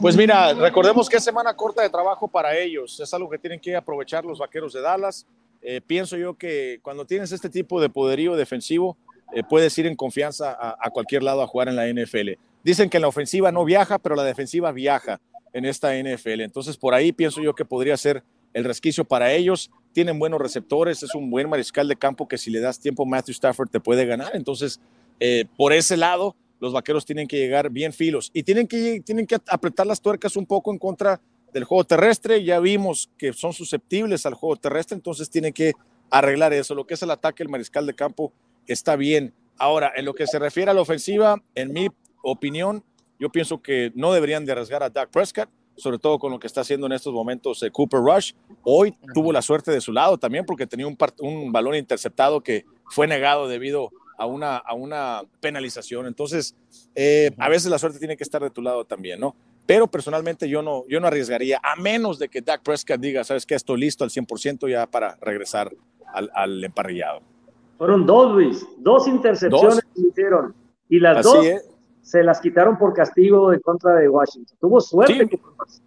Pues 0.02 0.17
mira, 0.17 0.54
recordemos 0.54 1.08
que 1.08 1.15
es 1.15 1.23
semana 1.23 1.56
corta 1.56 1.82
de 1.82 1.89
trabajo 1.89 2.28
para 2.28 2.58
ellos. 2.58 2.99
Es 2.99 3.13
algo 3.13 3.30
que 3.30 3.39
tienen 3.39 3.62
que 3.62 3.73
aprovechar 3.73 4.26
los 4.26 4.38
vaqueros 4.38 4.73
de 4.73 4.82
Dallas. 4.82 5.26
Eh, 5.62 5.80
pienso 5.80 6.17
yo 6.17 6.34
que 6.34 6.82
cuando 6.82 7.06
tienes 7.06 7.32
este 7.32 7.49
tipo 7.49 7.80
de 7.80 7.88
poderío 7.88 8.36
defensivo, 8.36 8.97
eh, 9.34 9.43
puedes 9.48 9.78
ir 9.78 9.88
en 9.88 9.96
confianza 9.96 10.58
a, 10.60 10.89
cualquier 10.91 11.24
lado 11.24 11.41
a 11.41 11.48
jugar 11.48 11.67
en 11.67 11.76
la 11.76 11.88
NFL. 11.88 12.32
Dicen 12.63 12.89
que 12.89 12.98
en 12.98 13.02
la 13.02 13.08
ofensiva 13.08 13.52
no 13.52 13.65
viaja, 13.65 14.00
pero 14.00 14.15
la 14.15 14.24
defensiva 14.24 14.72
viaja 14.72 15.19
en 15.54 15.65
esta 15.65 15.93
NFL. 15.96 16.41
Entonces, 16.41 16.78
por 16.78 16.93
ahí 16.93 17.12
pienso 17.12 17.41
yo 17.41 17.54
que 17.54 17.65
podría 17.65 17.98
ser 17.98 18.24
el 18.54 18.63
resquicio 18.63 19.04
para 19.04 19.34
ellos. 19.34 19.72
Tienen 19.91 20.19
buenos 20.19 20.39
receptores, 20.39 21.04
es 21.04 21.13
un 21.15 21.30
buen 21.30 21.50
mariscal 21.50 21.88
de 21.88 21.96
campo 21.96 22.28
que 22.28 22.38
si 22.38 22.52
le 22.52 22.60
das 22.60 22.80
tiempo, 22.80 23.06
Matthew 23.06 23.34
Stafford 23.34 23.69
te 23.69 23.80
puede 23.80 24.06
ganar. 24.06 24.36
Entonces, 24.36 24.80
eh, 25.19 25.46
por 25.58 25.74
ese 25.74 25.98
lado, 25.98 26.36
los 26.60 26.72
vaqueros 26.72 27.06
tienen 27.06 27.28
que 27.28 27.38
llegar 27.38 27.69
bien 27.69 27.91
filos 27.91 28.32
y 28.34 28.43
tienen 28.43 28.67
que, 28.67 29.02
tienen 29.02 29.28
que 29.28 29.38
apretar 29.48 29.86
las 29.86 30.02
tuercas 30.02 30.38
un 30.38 30.46
poco 30.46 30.72
en 30.72 30.78
contra 30.78 31.19
del 31.52 31.63
juego 31.63 31.84
terrestre. 31.84 32.43
Ya 32.43 32.60
vimos 32.60 33.10
que 33.17 33.34
son 33.34 33.52
susceptibles 33.52 34.26
al 34.26 34.36
juego 34.36 34.56
terrestre, 34.56 34.96
entonces 34.96 35.30
tienen 35.30 35.54
que 35.54 35.74
arreglar 36.10 36.54
eso. 36.54 36.76
Lo 36.76 36.86
que 36.86 36.93
es 36.93 37.04
el 37.04 37.12
ataque, 37.12 37.43
el 37.43 37.50
mariscal 37.50 37.86
de 37.86 37.93
campo 37.93 38.32
está 38.67 38.95
bien. 38.95 39.34
Ahora, 39.58 39.91
en 39.95 40.06
lo 40.06 40.13
que 40.13 40.28
se 40.28 40.39
refiere 40.39 40.71
a 40.71 40.73
la 40.73 40.82
ofensiva, 40.82 41.41
en 41.56 41.73
mi 41.73 41.89
opinión, 42.23 42.84
yo 43.19 43.30
pienso 43.30 43.62
que 43.62 43.91
no 43.95 44.12
deberían 44.13 44.45
de 44.45 44.52
arriesgar 44.52 44.84
a 44.84 44.89
Dak 44.89 45.10
Prescott, 45.10 45.49
sobre 45.76 45.97
todo 45.97 46.19
con 46.19 46.32
lo 46.32 46.39
que 46.39 46.47
está 46.47 46.62
haciendo 46.62 46.88
en 46.88 46.93
estos 46.93 47.13
momentos 47.13 47.62
eh, 47.63 47.71
Cooper 47.71 47.99
Rush. 47.99 48.34
Hoy 48.63 48.93
tuvo 49.13 49.32
la 49.32 49.41
suerte 49.41 49.71
de 49.71 49.82
su 49.82 49.91
lado 49.91 50.17
también 50.17 50.45
porque 50.45 50.67
tenía 50.67 50.88
un, 50.88 51.52
balón 51.52 51.76
interceptado 51.76 52.41
que 52.41 52.65
fue 52.89 53.08
negado 53.08 53.47
debido 53.47 53.91
a 54.17 54.26
una, 54.26 54.58
a 54.58 54.73
una 54.73 55.23
penalización. 55.39 56.06
Entonces, 56.06 56.56
eh, 56.95 57.32
a 57.38 57.49
veces 57.49 57.71
la 57.71 57.80
suerte 57.80 57.99
tiene 57.99 58.17
que 58.17 58.23
estar 58.23 58.41
de 58.41 58.49
tu 58.49 58.62
lado 58.62 58.86
también, 58.86 59.19
¿no? 59.19 59.36
Pero 59.65 59.88
personalmente 59.88 60.49
yo 60.49 60.62
no, 60.62 60.84
yo 60.89 60.99
no 60.99 61.08
arriesgaría, 61.08 61.60
a 61.63 61.76
menos 61.78 62.19
de 62.19 62.28
que 62.28 62.41
Dak 62.41 62.62
Prescott 62.62 62.99
diga, 62.99 63.23
sabes 63.23 63.45
que 63.45 63.56
estoy 63.56 63.80
listo 63.80 64.04
al 64.04 64.10
100% 64.10 64.69
ya 64.69 64.88
para 64.88 65.15
regresar 65.21 65.73
al, 66.13 66.30
al 66.34 66.63
emparrillado. 66.63 67.21
Fueron 67.84 68.06
dos, 68.06 68.32
Luis, 68.34 68.65
dos 68.78 69.08
intercepciones 69.08 69.76
Dos. 69.76 69.84
que 69.93 70.02
hicieron. 70.08 70.56
Y 70.88 71.00
las 71.00 71.17
Así 71.17 71.36
dos 71.36 71.46
es. 71.46 71.69
se 72.02 72.24
las 72.24 72.39
quitaron 72.39 72.78
por 72.78 72.93
castigo 72.93 73.52
en 73.52 73.60
contra 73.60 73.96
de 73.96 74.08
Washington. 74.08 74.58
Tuvo 74.60 74.80
suerte. 74.80 75.28
Sí. 75.30 75.82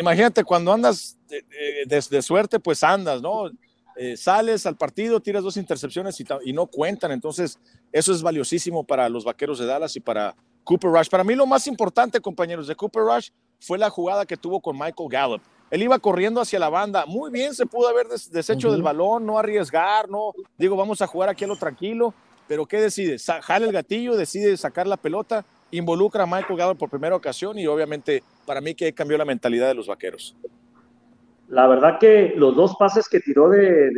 Imagínate, 0.00 0.42
cuando 0.42 0.72
andas 0.72 1.18
de, 1.28 1.44
de- 1.86 2.06
de 2.10 2.22
suerte, 2.22 2.58
pues 2.60 2.82
andas, 2.82 3.20
¿no? 3.20 3.50
eh, 3.96 4.16
sales 4.16 4.66
al 4.66 4.76
partido, 4.76 5.20
tiras 5.20 5.42
dos 5.42 5.56
intercepciones 5.56 6.18
y, 6.44 6.52
no 6.52 6.66
cuentan. 6.66 7.12
Entonces, 7.12 7.58
eso 7.92 8.12
es 8.12 8.22
valiosísimo 8.22 8.84
para 8.84 9.08
los 9.08 9.24
vaqueros 9.24 9.58
de 9.58 9.66
Dallas 9.66 9.94
y 9.96 10.00
para 10.00 10.34
Cooper 10.64 10.90
Rush. 10.90 11.08
Para 11.08 11.24
mí, 11.24 11.34
lo 11.34 11.46
más 11.46 11.66
importante, 11.66 12.20
compañeros, 12.20 12.66
de 12.66 12.74
Cooper 12.74 13.02
Rush 13.02 13.28
fue 13.60 13.78
la 13.78 13.90
jugada 13.90 14.26
que 14.26 14.36
tuvo 14.36 14.60
con 14.60 14.76
Michael 14.78 15.08
Gallup. 15.10 15.42
Él 15.74 15.82
iba 15.82 15.98
corriendo 15.98 16.40
hacia 16.40 16.60
la 16.60 16.68
banda. 16.68 17.04
Muy 17.04 17.32
bien, 17.32 17.52
se 17.52 17.66
pudo 17.66 17.88
haber 17.88 18.06
deshecho 18.06 18.70
del 18.70 18.80
balón, 18.80 19.26
no 19.26 19.40
arriesgar, 19.40 20.08
no. 20.08 20.32
Digo, 20.56 20.76
vamos 20.76 21.02
a 21.02 21.08
jugar 21.08 21.28
aquí 21.28 21.42
a 21.42 21.48
lo 21.48 21.56
tranquilo. 21.56 22.14
Pero 22.46 22.64
¿qué 22.64 22.80
decide? 22.80 23.16
Jale 23.42 23.66
el 23.66 23.72
gatillo, 23.72 24.16
decide 24.16 24.56
sacar 24.56 24.86
la 24.86 24.96
pelota, 24.96 25.44
involucra 25.72 26.22
a 26.22 26.26
Michael 26.26 26.56
Gallup 26.56 26.78
por 26.78 26.90
primera 26.90 27.16
ocasión 27.16 27.58
y 27.58 27.66
obviamente 27.66 28.22
para 28.46 28.60
mí 28.60 28.76
que 28.76 28.92
cambió 28.92 29.18
la 29.18 29.24
mentalidad 29.24 29.66
de 29.66 29.74
los 29.74 29.88
vaqueros. 29.88 30.36
La 31.48 31.66
verdad 31.66 31.98
que 31.98 32.34
los 32.36 32.54
dos 32.54 32.76
pases 32.76 33.08
que 33.08 33.18
tiró 33.18 33.48
de, 33.48 33.90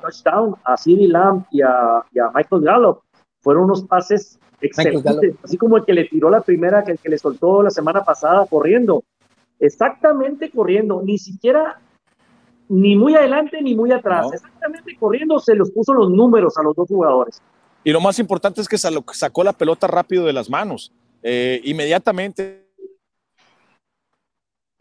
touchdown 0.00 0.54
a 0.62 0.76
CeeDee 0.76 1.08
Lamb 1.08 1.46
y 1.50 1.62
a, 1.62 2.04
Michael 2.32 2.62
Gallup 2.62 3.00
fueron 3.40 3.64
unos 3.64 3.82
pases 3.88 4.38
excelentes, 4.60 5.34
así 5.42 5.56
como 5.56 5.78
el 5.78 5.84
que 5.84 5.94
le 5.94 6.04
tiró 6.04 6.30
la 6.30 6.42
primera, 6.42 6.84
que 6.84 6.92
el 6.92 7.00
que 7.00 7.08
le 7.08 7.18
soltó 7.18 7.60
la 7.60 7.70
semana 7.70 8.04
pasada 8.04 8.46
corriendo, 8.46 9.02
exactamente 9.62 10.50
corriendo, 10.50 11.02
ni 11.02 11.18
siquiera 11.18 11.80
ni 12.68 12.96
muy 12.96 13.14
adelante 13.14 13.62
ni 13.62 13.74
muy 13.74 13.92
atrás, 13.92 14.26
exactamente 14.32 14.96
corriendo 14.98 15.38
se 15.38 15.54
los 15.54 15.70
puso 15.70 15.94
los 15.94 16.10
números 16.10 16.58
a 16.58 16.62
los 16.62 16.74
dos 16.74 16.88
jugadores. 16.88 17.40
Y 17.84 17.92
lo 17.92 18.00
más 18.00 18.18
importante 18.18 18.60
es 18.60 18.68
que 18.68 18.78
sacó 18.78 19.44
la 19.44 19.52
pelota 19.52 19.86
rápido 19.86 20.24
de 20.24 20.32
las 20.32 20.48
manos. 20.48 20.92
Eh, 21.22 21.60
inmediatamente 21.64 22.66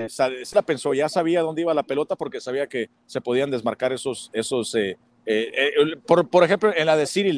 se 0.07 0.55
la 0.55 0.61
pensó, 0.63 0.93
ya 0.93 1.09
sabía 1.09 1.41
dónde 1.41 1.61
iba 1.61 1.73
la 1.73 1.83
pelota 1.83 2.15
porque 2.15 2.41
sabía 2.41 2.67
que 2.67 2.89
se 3.05 3.21
podían 3.21 3.51
desmarcar 3.51 3.93
esos, 3.93 4.31
esos 4.33 4.73
eh, 4.73 4.97
eh, 5.25 5.71
por, 6.07 6.27
por, 6.27 6.43
ejemplo, 6.43 6.73
en 6.75 6.87
la 6.87 6.97
de 6.97 7.05
City 7.05 7.33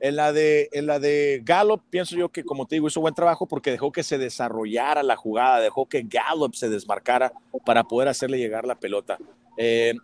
en 0.00 0.16
la 0.16 0.32
de, 0.32 0.68
en 0.72 0.86
la 0.86 0.98
de 0.98 1.42
Gallup, 1.44 1.82
pienso 1.90 2.16
yo 2.16 2.30
que, 2.30 2.42
como 2.42 2.66
te 2.66 2.76
digo, 2.76 2.88
hizo 2.88 3.00
buen 3.00 3.14
trabajo 3.14 3.46
porque 3.46 3.70
dejó 3.70 3.92
que 3.92 4.02
se 4.02 4.18
desarrollara 4.18 5.02
la 5.02 5.16
jugada, 5.16 5.60
dejó 5.60 5.86
que 5.86 6.02
Gallup 6.02 6.54
se 6.54 6.68
desmarcara 6.68 7.32
para 7.64 7.84
poder 7.84 8.08
hacerle 8.08 8.38
llegar 8.38 8.66
la 8.66 8.78
pelota. 8.78 9.18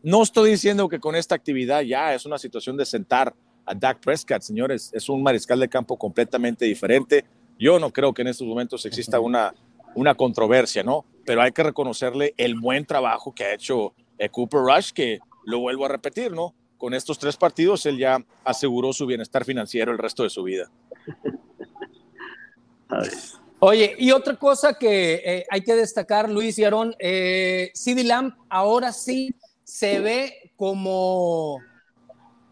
no 0.02 0.22
estoy 0.22 0.50
diciendo 0.50 0.88
que 0.88 1.00
con 1.00 1.16
esta 1.16 1.34
actividad 1.34 1.80
ya 1.80 2.14
es 2.14 2.26
una 2.26 2.38
situación 2.38 2.76
de 2.76 2.84
sentar 2.84 3.34
a 3.66 3.74
Dak 3.74 4.00
Prescott, 4.00 4.42
señores. 4.42 4.90
Es 4.94 5.08
un 5.08 5.22
mariscal 5.22 5.58
de 5.60 5.68
campo 5.68 5.98
completamente 5.98 6.64
diferente. 6.64 7.24
Yo 7.58 7.78
no 7.78 7.90
creo 7.90 8.14
que 8.14 8.22
en 8.22 8.28
estos 8.28 8.46
momentos 8.46 8.86
exista 8.86 9.18
una, 9.18 9.54
una 9.94 10.14
controversia, 10.14 10.82
¿no? 10.82 11.04
Pero 11.24 11.42
hay 11.42 11.52
que 11.52 11.62
reconocerle 11.62 12.34
el 12.36 12.54
buen 12.54 12.86
trabajo 12.86 13.34
que 13.34 13.44
ha 13.44 13.54
hecho 13.54 13.94
eh, 14.18 14.28
Cooper 14.28 14.60
Rush, 14.60 14.92
que 14.92 15.18
lo 15.44 15.58
vuelvo 15.58 15.84
a 15.84 15.88
repetir, 15.88 16.32
¿no? 16.32 16.54
Con 16.78 16.94
estos 16.94 17.18
tres 17.18 17.36
partidos 17.36 17.86
él 17.86 17.98
ya 17.98 18.24
aseguró 18.44 18.92
su 18.92 19.06
bienestar 19.06 19.44
financiero 19.44 19.92
el 19.92 19.98
resto 19.98 20.22
de 20.22 20.30
su 20.30 20.42
vida. 20.42 20.70
Oye, 23.58 23.96
y 23.98 24.10
otra 24.10 24.36
cosa 24.36 24.74
que 24.74 25.14
eh, 25.24 25.46
hay 25.50 25.62
que 25.62 25.74
destacar, 25.74 26.28
Luis 26.28 26.58
y 26.58 26.64
Aarón, 26.64 26.94
eh, 26.98 27.70
CD 27.74 28.04
Lamb 28.04 28.34
ahora 28.50 28.92
sí 28.92 29.34
se 29.64 29.98
ve 30.00 30.52
como 30.56 31.60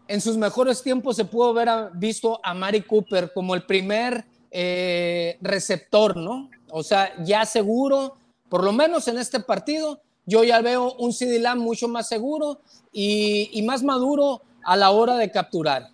en 0.07 0.21
sus 0.21 0.37
mejores 0.37 0.81
tiempos 0.81 1.15
se 1.15 1.25
pudo 1.25 1.49
haber 1.49 1.91
visto 1.95 2.39
a 2.43 2.53
Mari 2.53 2.81
Cooper 2.81 3.31
como 3.33 3.55
el 3.55 3.65
primer 3.65 4.25
eh, 4.51 5.37
receptor, 5.41 6.17
¿no? 6.17 6.49
O 6.71 6.83
sea, 6.83 7.13
ya 7.23 7.45
seguro, 7.45 8.15
por 8.49 8.63
lo 8.63 8.71
menos 8.71 9.07
en 9.07 9.17
este 9.17 9.39
partido, 9.39 10.01
yo 10.25 10.43
ya 10.43 10.61
veo 10.61 10.93
un 10.93 11.13
CD 11.13 11.39
Lamb 11.39 11.61
mucho 11.61 11.87
más 11.87 12.07
seguro 12.07 12.59
y, 12.91 13.61
más 13.65 13.83
maduro 13.83 14.41
a 14.63 14.75
la 14.75 14.91
hora 14.91 15.15
de 15.15 15.31
capturar. 15.31 15.89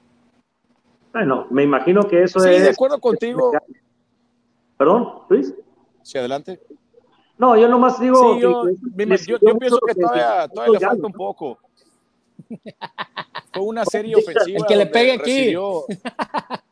Bueno, 1.12 1.48
me 1.50 1.64
imagino 1.64 2.08
que 2.08 2.24
eso 2.24 2.40
es. 2.46 2.58
Sí, 2.58 2.62
de 2.62 2.70
acuerdo 2.70 3.00
contigo. 3.00 3.52
Perdón, 4.78 5.10
Luis. 5.30 5.54
Sí, 6.04 6.18
adelante. 6.18 6.62
No, 7.38 7.58
yo 7.58 7.68
nomás 7.68 8.00
digo. 8.00 8.38
yo, 8.40 8.64
pienso 8.96 9.80
que 9.86 9.96
todavía, 9.96 10.48
todavía 10.48 10.80
le 10.80 10.86
falta 10.86 11.08
un 11.08 11.14
poco. 11.14 11.58
Fue 13.54 13.64
una 13.64 13.84
serie 13.86 14.16
ofensiva. 14.16 14.60
El 14.60 14.66
que 14.66 14.76
le 14.76 14.86
pegue 14.86 15.12
aquí. 15.14 15.56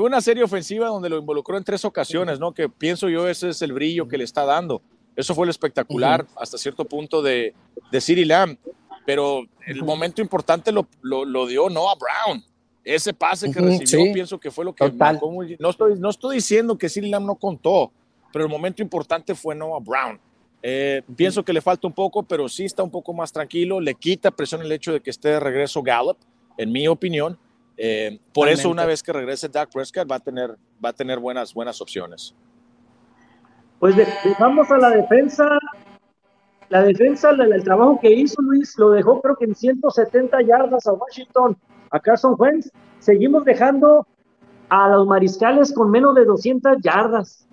Fue 0.00 0.06
una 0.06 0.22
serie 0.22 0.42
ofensiva 0.42 0.86
donde 0.86 1.10
lo 1.10 1.18
involucró 1.18 1.58
en 1.58 1.62
tres 1.62 1.84
ocasiones, 1.84 2.40
¿no? 2.40 2.54
Que 2.54 2.70
pienso 2.70 3.10
yo 3.10 3.28
ese 3.28 3.50
es 3.50 3.60
el 3.60 3.74
brillo 3.74 4.08
que 4.08 4.16
le 4.16 4.24
está 4.24 4.46
dando. 4.46 4.80
Eso 5.14 5.34
fue 5.34 5.44
lo 5.44 5.50
espectacular 5.50 6.26
hasta 6.36 6.56
cierto 6.56 6.86
punto 6.86 7.20
de, 7.20 7.52
de 7.92 8.00
City 8.00 8.24
Lamb. 8.24 8.56
Pero 9.04 9.42
el 9.66 9.84
momento 9.84 10.22
importante 10.22 10.72
lo, 10.72 10.88
lo, 11.02 11.46
dio 11.46 11.68
Noah 11.68 11.96
Brown. 11.96 12.42
Ese 12.82 13.12
pase 13.12 13.52
que 13.52 13.60
recibió, 13.60 14.10
pienso 14.14 14.40
que 14.40 14.50
fue 14.50 14.64
lo 14.64 14.74
que 14.74 14.90
no 14.90 15.68
estoy, 15.68 15.98
no 15.98 16.08
estoy 16.08 16.36
diciendo 16.36 16.78
que 16.78 16.88
City 16.88 17.10
Lamb 17.10 17.26
no 17.26 17.34
contó, 17.34 17.92
pero 18.32 18.46
el 18.46 18.50
momento 18.50 18.80
importante 18.80 19.34
fue 19.34 19.54
Noah 19.54 19.80
Brown. 19.80 20.18
Eh, 20.62 21.02
pienso 21.14 21.44
que 21.44 21.52
le 21.52 21.60
falta 21.60 21.86
un 21.86 21.92
poco, 21.92 22.22
pero 22.22 22.48
sí 22.48 22.64
está 22.64 22.82
un 22.82 22.90
poco 22.90 23.12
más 23.12 23.32
tranquilo. 23.32 23.82
Le 23.82 23.94
quita 23.94 24.30
presión 24.30 24.62
el 24.62 24.72
hecho 24.72 24.94
de 24.94 25.00
que 25.00 25.10
esté 25.10 25.28
de 25.28 25.40
regreso 25.40 25.82
Gallup, 25.82 26.16
en 26.56 26.72
mi 26.72 26.88
opinión. 26.88 27.38
Eh, 27.82 28.20
por 28.34 28.46
eso, 28.50 28.68
una 28.68 28.84
vez 28.84 29.02
que 29.02 29.10
regrese 29.10 29.48
Dak 29.48 29.72
Prescott, 29.72 30.06
va 30.08 30.16
a 30.16 30.20
tener, 30.20 30.54
va 30.84 30.90
a 30.90 30.92
tener 30.92 31.18
buenas, 31.18 31.54
buenas 31.54 31.80
opciones. 31.80 32.34
Pues 33.78 33.96
vamos 34.38 34.70
a 34.70 34.76
la 34.76 34.90
defensa. 34.90 35.48
La 36.68 36.82
defensa, 36.82 37.30
el, 37.30 37.64
trabajo 37.64 37.98
que 37.98 38.10
hizo 38.10 38.42
Luis, 38.42 38.74
lo 38.76 38.90
dejó 38.90 39.22
creo 39.22 39.34
que 39.34 39.46
en 39.46 39.54
170 39.54 40.42
yardas 40.42 40.86
a 40.86 40.92
Washington, 40.92 41.56
a 41.90 41.98
Carson 41.98 42.34
Wentz. 42.36 42.70
Seguimos 42.98 43.46
dejando 43.46 44.06
a 44.68 44.90
los 44.90 45.06
mariscales 45.06 45.72
con 45.72 45.90
menos 45.90 46.14
de 46.14 46.26
200 46.26 46.76
yardas. 46.82 47.48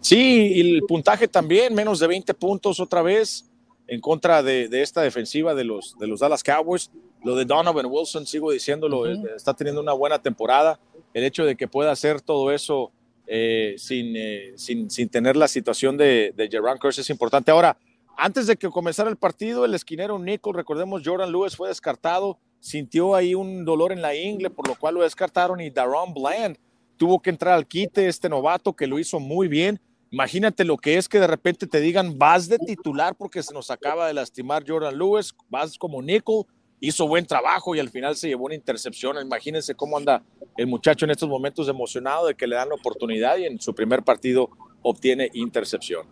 Sí, 0.00 0.52
y 0.54 0.76
el 0.76 0.82
puntaje 0.84 1.28
también, 1.28 1.74
menos 1.74 2.00
de 2.00 2.06
20 2.06 2.32
puntos 2.32 2.80
otra 2.80 3.02
vez 3.02 3.51
en 3.86 4.00
contra 4.00 4.42
de, 4.42 4.68
esta 4.82 5.02
defensiva 5.02 5.54
de 5.54 5.64
los, 5.64 5.96
de 5.98 6.06
los 6.06 6.20
Dallas 6.20 6.42
Cowboys. 6.42 6.90
Lo 7.24 7.36
de 7.36 7.44
Donovan 7.44 7.86
Wilson, 7.86 8.26
sigo 8.26 8.50
diciéndolo, 8.50 9.06
eh, 9.06 9.20
está 9.36 9.54
teniendo 9.54 9.80
una 9.80 9.92
buena 9.92 10.20
temporada. 10.20 10.80
El 11.14 11.24
hecho 11.24 11.44
de 11.44 11.56
que 11.56 11.68
pueda 11.68 11.92
hacer 11.92 12.20
todo 12.20 12.50
eso 12.50 12.90
eh, 13.26 13.74
sin, 13.78 14.16
eh, 14.16 14.52
sin, 14.56 14.90
sin, 14.90 15.08
tener 15.08 15.36
la 15.36 15.46
situación 15.46 15.96
de, 15.96 16.32
de 16.36 16.48
Jerron 16.48 16.78
es 16.82 17.10
importante. 17.10 17.50
Ahora, 17.50 17.76
antes 18.16 18.46
de 18.46 18.56
que 18.56 18.68
comenzara 18.68 19.08
el 19.08 19.16
partido, 19.16 19.64
el 19.64 19.74
esquinero 19.74 20.18
Nico, 20.18 20.52
recordemos, 20.52 21.02
Jordan 21.04 21.30
Lewis 21.30 21.56
fue 21.56 21.68
descartado, 21.68 22.38
sintió 22.60 23.14
ahí 23.14 23.34
un 23.34 23.64
dolor 23.64 23.92
en 23.92 24.02
la 24.02 24.14
ingle, 24.14 24.50
por 24.50 24.68
lo 24.68 24.74
cual 24.74 24.96
lo 24.96 25.02
descartaron 25.02 25.60
y 25.60 25.70
Daron 25.70 26.12
Bland 26.12 26.56
tuvo 26.96 27.20
que 27.20 27.30
entrar 27.30 27.54
al 27.54 27.66
quite, 27.66 28.06
este 28.06 28.28
novato 28.28 28.74
que 28.74 28.86
lo 28.86 28.98
hizo 28.98 29.18
muy 29.18 29.48
bien 29.48 29.80
Imagínate 30.12 30.66
lo 30.66 30.76
que 30.76 30.98
es 30.98 31.08
que 31.08 31.18
de 31.18 31.26
repente 31.26 31.66
te 31.66 31.80
digan, 31.80 32.18
vas 32.18 32.46
de 32.46 32.58
titular 32.58 33.14
porque 33.16 33.42
se 33.42 33.54
nos 33.54 33.70
acaba 33.70 34.06
de 34.06 34.12
lastimar 34.12 34.62
Jordan 34.66 34.98
Lewis, 34.98 35.34
vas 35.48 35.78
como 35.78 36.02
Nickel, 36.02 36.44
hizo 36.80 37.08
buen 37.08 37.24
trabajo 37.24 37.74
y 37.74 37.80
al 37.80 37.88
final 37.88 38.14
se 38.14 38.28
llevó 38.28 38.44
una 38.44 38.54
intercepción. 38.54 39.16
Imagínense 39.24 39.74
cómo 39.74 39.96
anda 39.96 40.22
el 40.58 40.66
muchacho 40.66 41.06
en 41.06 41.12
estos 41.12 41.30
momentos 41.30 41.66
emocionado 41.66 42.26
de 42.26 42.34
que 42.34 42.46
le 42.46 42.56
dan 42.56 42.68
la 42.68 42.74
oportunidad 42.74 43.38
y 43.38 43.46
en 43.46 43.58
su 43.58 43.74
primer 43.74 44.02
partido 44.02 44.50
obtiene 44.82 45.30
intercepción. 45.32 46.06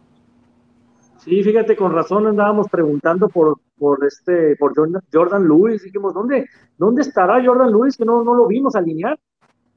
Sí, 1.18 1.42
fíjate, 1.42 1.76
con 1.76 1.92
razón 1.92 2.26
andábamos 2.26 2.68
preguntando 2.70 3.28
por, 3.28 3.60
por 3.78 4.02
este, 4.06 4.56
por 4.56 4.72
Jordan, 5.12 5.46
Lewis. 5.46 5.82
Dijimos, 5.82 6.14
¿dónde, 6.14 6.46
¿dónde 6.78 7.02
estará 7.02 7.44
Jordan 7.44 7.70
Lewis? 7.70 7.98
Que 7.98 8.06
no, 8.06 8.24
no 8.24 8.34
lo 8.34 8.46
vimos 8.46 8.74
alinear. 8.74 9.20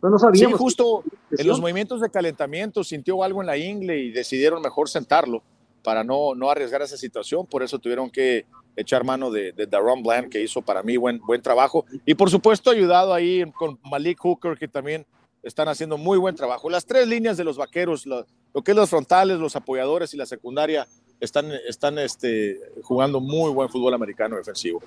No, 0.09 0.19
sabíamos. 0.19 0.57
Sí, 0.57 0.63
justo 0.63 1.03
en 1.31 1.47
los 1.47 1.61
movimientos 1.61 2.01
de 2.01 2.09
calentamiento 2.09 2.83
sintió 2.83 3.23
algo 3.23 3.41
en 3.41 3.47
la 3.47 3.57
ingle 3.57 3.97
y 3.99 4.11
decidieron 4.11 4.61
mejor 4.61 4.89
sentarlo 4.89 5.41
para 5.81 6.03
no, 6.03 6.35
no 6.35 6.49
arriesgar 6.49 6.81
esa 6.81 6.97
situación. 6.97 7.45
Por 7.45 7.63
eso 7.63 7.79
tuvieron 7.79 8.09
que 8.09 8.45
echar 8.75 9.03
mano 9.03 9.31
de, 9.31 9.51
de 9.53 9.65
Daron 9.65 10.03
Bland, 10.03 10.29
que 10.29 10.41
hizo 10.41 10.61
para 10.61 10.83
mí 10.83 10.97
buen, 10.97 11.19
buen 11.19 11.41
trabajo. 11.41 11.85
Y 12.05 12.15
por 12.15 12.29
supuesto, 12.29 12.69
ayudado 12.69 13.13
ahí 13.13 13.49
con 13.53 13.79
Malik 13.83 14.19
Hooker, 14.19 14.57
que 14.57 14.67
también 14.67 15.05
están 15.41 15.67
haciendo 15.67 15.97
muy 15.97 16.17
buen 16.17 16.35
trabajo. 16.35 16.69
Las 16.69 16.85
tres 16.85 17.07
líneas 17.07 17.37
de 17.37 17.43
los 17.43 17.57
vaqueros, 17.57 18.05
lo, 18.05 18.25
que 18.63 18.71
es 18.71 18.77
los 18.77 18.89
frontales, 18.89 19.39
los 19.39 19.55
apoyadores 19.55 20.13
y 20.13 20.17
la 20.17 20.25
secundaria, 20.25 20.87
están, 21.19 21.51
están 21.67 21.99
este, 21.99 22.59
jugando 22.81 23.19
muy 23.19 23.51
buen 23.51 23.69
fútbol 23.69 23.93
americano 23.93 24.37
defensivo. 24.37 24.81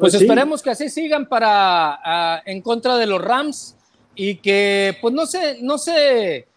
Pues, 0.00 0.14
pues 0.14 0.22
esperemos 0.22 0.62
que 0.62 0.70
así 0.70 0.88
sigan 0.88 1.26
para 1.26 2.00
ah, 2.02 2.42
en 2.46 2.62
contra 2.62 2.96
de 2.96 3.04
los 3.04 3.20
Rams 3.20 3.76
y 4.14 4.36
que 4.36 4.96
pues 5.02 5.12
no 5.12 5.26
se, 5.26 5.60
no 5.60 5.76
se 5.76 6.48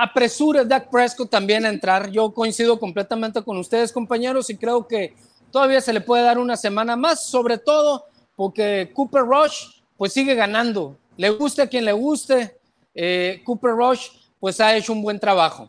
apresure 0.00 0.64
Dak 0.64 0.88
Prescott 0.90 1.28
también 1.28 1.66
a 1.66 1.68
entrar. 1.68 2.10
Yo 2.10 2.32
coincido 2.32 2.80
completamente 2.80 3.42
con 3.42 3.58
ustedes, 3.58 3.92
compañeros, 3.92 4.48
y 4.48 4.56
creo 4.56 4.86
que 4.86 5.14
todavía 5.50 5.82
se 5.82 5.92
le 5.92 6.00
puede 6.00 6.22
dar 6.22 6.38
una 6.38 6.56
semana 6.56 6.96
más, 6.96 7.26
sobre 7.26 7.58
todo 7.58 8.04
porque 8.34 8.90
Cooper 8.94 9.24
Rush 9.24 9.82
pues 9.98 10.14
sigue 10.14 10.34
ganando. 10.34 10.96
Le 11.18 11.28
guste 11.28 11.60
a 11.60 11.66
quien 11.66 11.84
le 11.84 11.92
guste, 11.92 12.56
eh, 12.94 13.42
Cooper 13.44 13.72
Rush 13.72 14.08
pues 14.40 14.58
ha 14.58 14.74
hecho 14.74 14.94
un 14.94 15.02
buen 15.02 15.20
trabajo. 15.20 15.68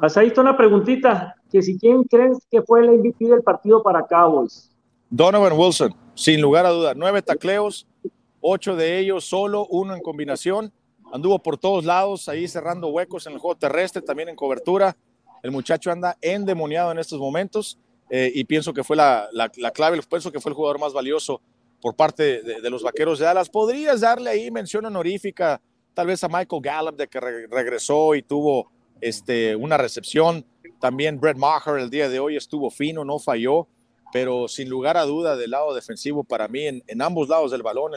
Has 0.00 0.16
ahí 0.16 0.28
está 0.28 0.40
una 0.40 0.56
preguntita. 0.56 1.34
que 1.50 1.60
si 1.62 1.78
quién 1.78 2.02
crees 2.04 2.38
que 2.50 2.62
fue 2.62 2.80
el 2.80 2.98
MVP 2.98 3.26
del 3.26 3.42
partido 3.42 3.82
para 3.82 4.06
Cowboys. 4.06 4.70
Donovan 5.10 5.54
Wilson, 5.54 5.94
sin 6.14 6.40
lugar 6.40 6.66
a 6.66 6.70
duda, 6.70 6.92
nueve 6.94 7.22
tacleos, 7.22 7.86
ocho 8.40 8.76
de 8.76 8.98
ellos 8.98 9.24
solo, 9.24 9.66
uno 9.70 9.94
en 9.94 10.02
combinación. 10.02 10.72
Anduvo 11.12 11.38
por 11.38 11.56
todos 11.56 11.86
lados, 11.86 12.28
ahí 12.28 12.46
cerrando 12.46 12.88
huecos 12.88 13.26
en 13.26 13.32
el 13.32 13.38
juego 13.38 13.56
terrestre, 13.56 14.02
también 14.02 14.28
en 14.28 14.36
cobertura. 14.36 14.96
El 15.42 15.50
muchacho 15.50 15.90
anda 15.90 16.18
endemoniado 16.20 16.92
en 16.92 16.98
estos 16.98 17.18
momentos 17.18 17.78
eh, 18.10 18.30
y 18.34 18.44
pienso 18.44 18.74
que 18.74 18.84
fue 18.84 18.96
la, 18.96 19.28
la, 19.32 19.70
clave, 19.70 19.98
pienso 20.02 20.30
que 20.30 20.40
fue 20.40 20.50
el 20.50 20.56
jugador 20.56 20.78
más 20.78 20.92
valioso 20.92 21.40
por 21.80 21.94
parte 21.94 22.42
de, 22.42 22.70
los 22.70 22.82
vaqueros 22.82 23.18
de 23.18 23.24
Dallas. 23.24 23.48
¿Podrías 23.48 24.02
darle 24.02 24.28
ahí 24.28 24.50
mención 24.50 24.84
honorífica 24.84 25.60
tal 25.94 26.08
vez 26.08 26.22
a 26.22 26.28
Michael 26.28 26.60
Gallup 26.60 26.96
de 26.96 27.08
que 27.08 27.20
regresó 27.20 28.14
y 28.14 28.22
tuvo 28.22 28.70
este, 29.00 29.56
una 29.56 29.78
recepción? 29.78 30.44
También 30.80 31.18
Brett 31.18 31.38
Maher 31.38 31.78
el 31.78 31.88
día 31.88 32.10
de 32.10 32.20
hoy 32.20 32.36
estuvo 32.36 32.70
fino, 32.70 33.06
no 33.06 33.18
falló 33.18 33.68
pero 34.12 34.48
sin 34.48 34.68
lugar 34.68 34.96
a 34.96 35.04
duda 35.04 35.36
del 35.36 35.50
lado 35.50 35.74
defensivo, 35.74 36.24
para 36.24 36.48
mí 36.48 36.66
en, 36.66 37.02
ambos 37.02 37.28
lados 37.28 37.50
del 37.50 37.62
balón, 37.62 37.92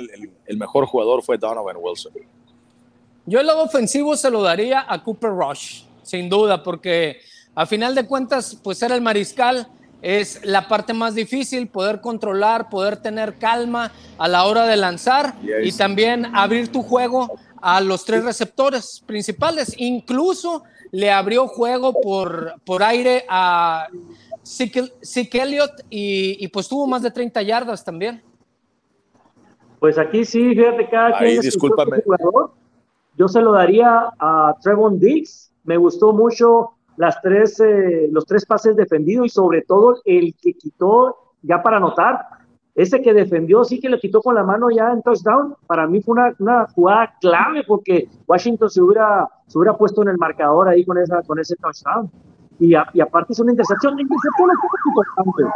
el, 0.46 0.58
mejor 0.58 0.86
jugador 0.86 1.24
fue 1.24 1.38
Donovan 1.38 1.78
Wilson. 1.80 2.14
Yo 3.26 3.40
el 3.40 3.48
lado 3.48 3.64
ofensivo 3.64 4.16
se 4.18 4.30
lo 4.30 4.42
daría 4.42 4.86
a 4.88 5.04
Cooper 5.04 5.32
Rush, 5.32 5.84
sin 6.04 6.30
duda, 6.30 6.64
porque 6.64 7.22
a 7.56 7.66
final 7.66 7.96
de 7.96 8.06
cuentas, 8.06 8.58
pues 8.62 8.78
ser 8.78 8.92
el 8.92 9.02
mariscal 9.02 9.68
es 10.02 10.44
la 10.44 10.68
parte 10.68 10.94
más 10.94 11.16
difícil, 11.16 11.68
poder 11.68 12.02
controlar, 12.02 12.70
poder 12.70 12.98
tener 12.98 13.36
calma 13.38 13.92
a 14.18 14.28
la 14.28 14.46
hora 14.46 14.66
de 14.66 14.76
lanzar 14.76 15.36
y 15.64 15.72
también 15.72 16.26
abrir 16.36 16.72
tu 16.72 16.82
juego 16.82 17.40
a 17.62 17.80
los 17.80 18.04
tres 18.04 18.24
receptores 18.24 19.04
principales. 19.06 19.76
Incluso 19.78 20.64
le 20.92 21.12
abrió 21.12 21.48
juego 21.48 21.94
por, 22.02 22.56
por 22.66 22.84
aire 22.84 23.26
a 23.30 23.88
Sick 24.44 25.36
Elliott 25.36 25.86
y, 25.90 26.48
pues 26.50 26.68
tuvo 26.68 26.88
más 26.88 27.02
de 27.02 27.12
30 27.12 27.42
yardas 27.42 27.84
también. 27.84 28.22
Pues 29.80 29.98
aquí 29.98 30.26
sí, 30.26 30.54
fíjate, 30.56 30.90
cada 30.90 31.18
quien 31.18 31.40
es 31.40 31.58
jugador. 31.58 32.52
Yo 33.18 33.28
se 33.28 33.42
lo 33.42 33.52
daría 33.52 34.12
a 34.20 34.56
Trevon 34.62 35.00
Diggs. 35.00 35.52
Me 35.64 35.78
gustó 35.78 36.14
mucho 36.14 36.72
las 36.98 37.22
tres, 37.22 37.60
eh, 37.60 38.08
los 38.12 38.26
tres 38.26 38.46
pases 38.46 38.76
defendidos 38.76 39.26
y 39.28 39.30
sobre 39.30 39.62
todo 39.64 40.02
el 40.06 40.36
que 40.42 40.54
quitó 40.54 41.34
ya 41.42 41.62
para 41.62 41.78
anotar. 41.78 42.20
Ese 42.74 43.02
que 43.02 43.14
defendió 43.14 43.64
sí 43.64 43.80
que 43.80 43.90
le 43.90 44.00
quitó 44.00 44.22
con 44.22 44.36
la 44.36 44.44
mano 44.44 44.70
ya 44.70 44.92
en 44.92 45.02
touchdown. 45.02 45.56
Para 45.68 45.88
mí 45.88 46.02
fue 46.02 46.14
una, 46.14 46.34
una 46.40 46.68
jugada 46.68 47.14
clave 47.20 47.64
porque 47.68 48.08
Washington 48.28 48.70
se 48.70 48.82
hubiera, 48.82 49.28
se 49.48 49.58
hubiera 49.58 49.78
puesto 49.78 50.02
en 50.04 50.10
el 50.10 50.18
marcador 50.18 50.70
ahí 50.70 50.86
con, 50.86 50.98
esa, 50.98 51.22
con 51.24 51.40
ese 51.40 51.56
touchdown. 51.56 52.10
Y, 52.62 52.76
aparte 52.76 53.34
es 53.34 53.40
una 53.40 53.54
intercepción. 53.54 53.96
La 53.96 54.04
intercepción 54.04 54.50
es 54.52 54.58
un 54.62 54.92
importante, 54.92 55.56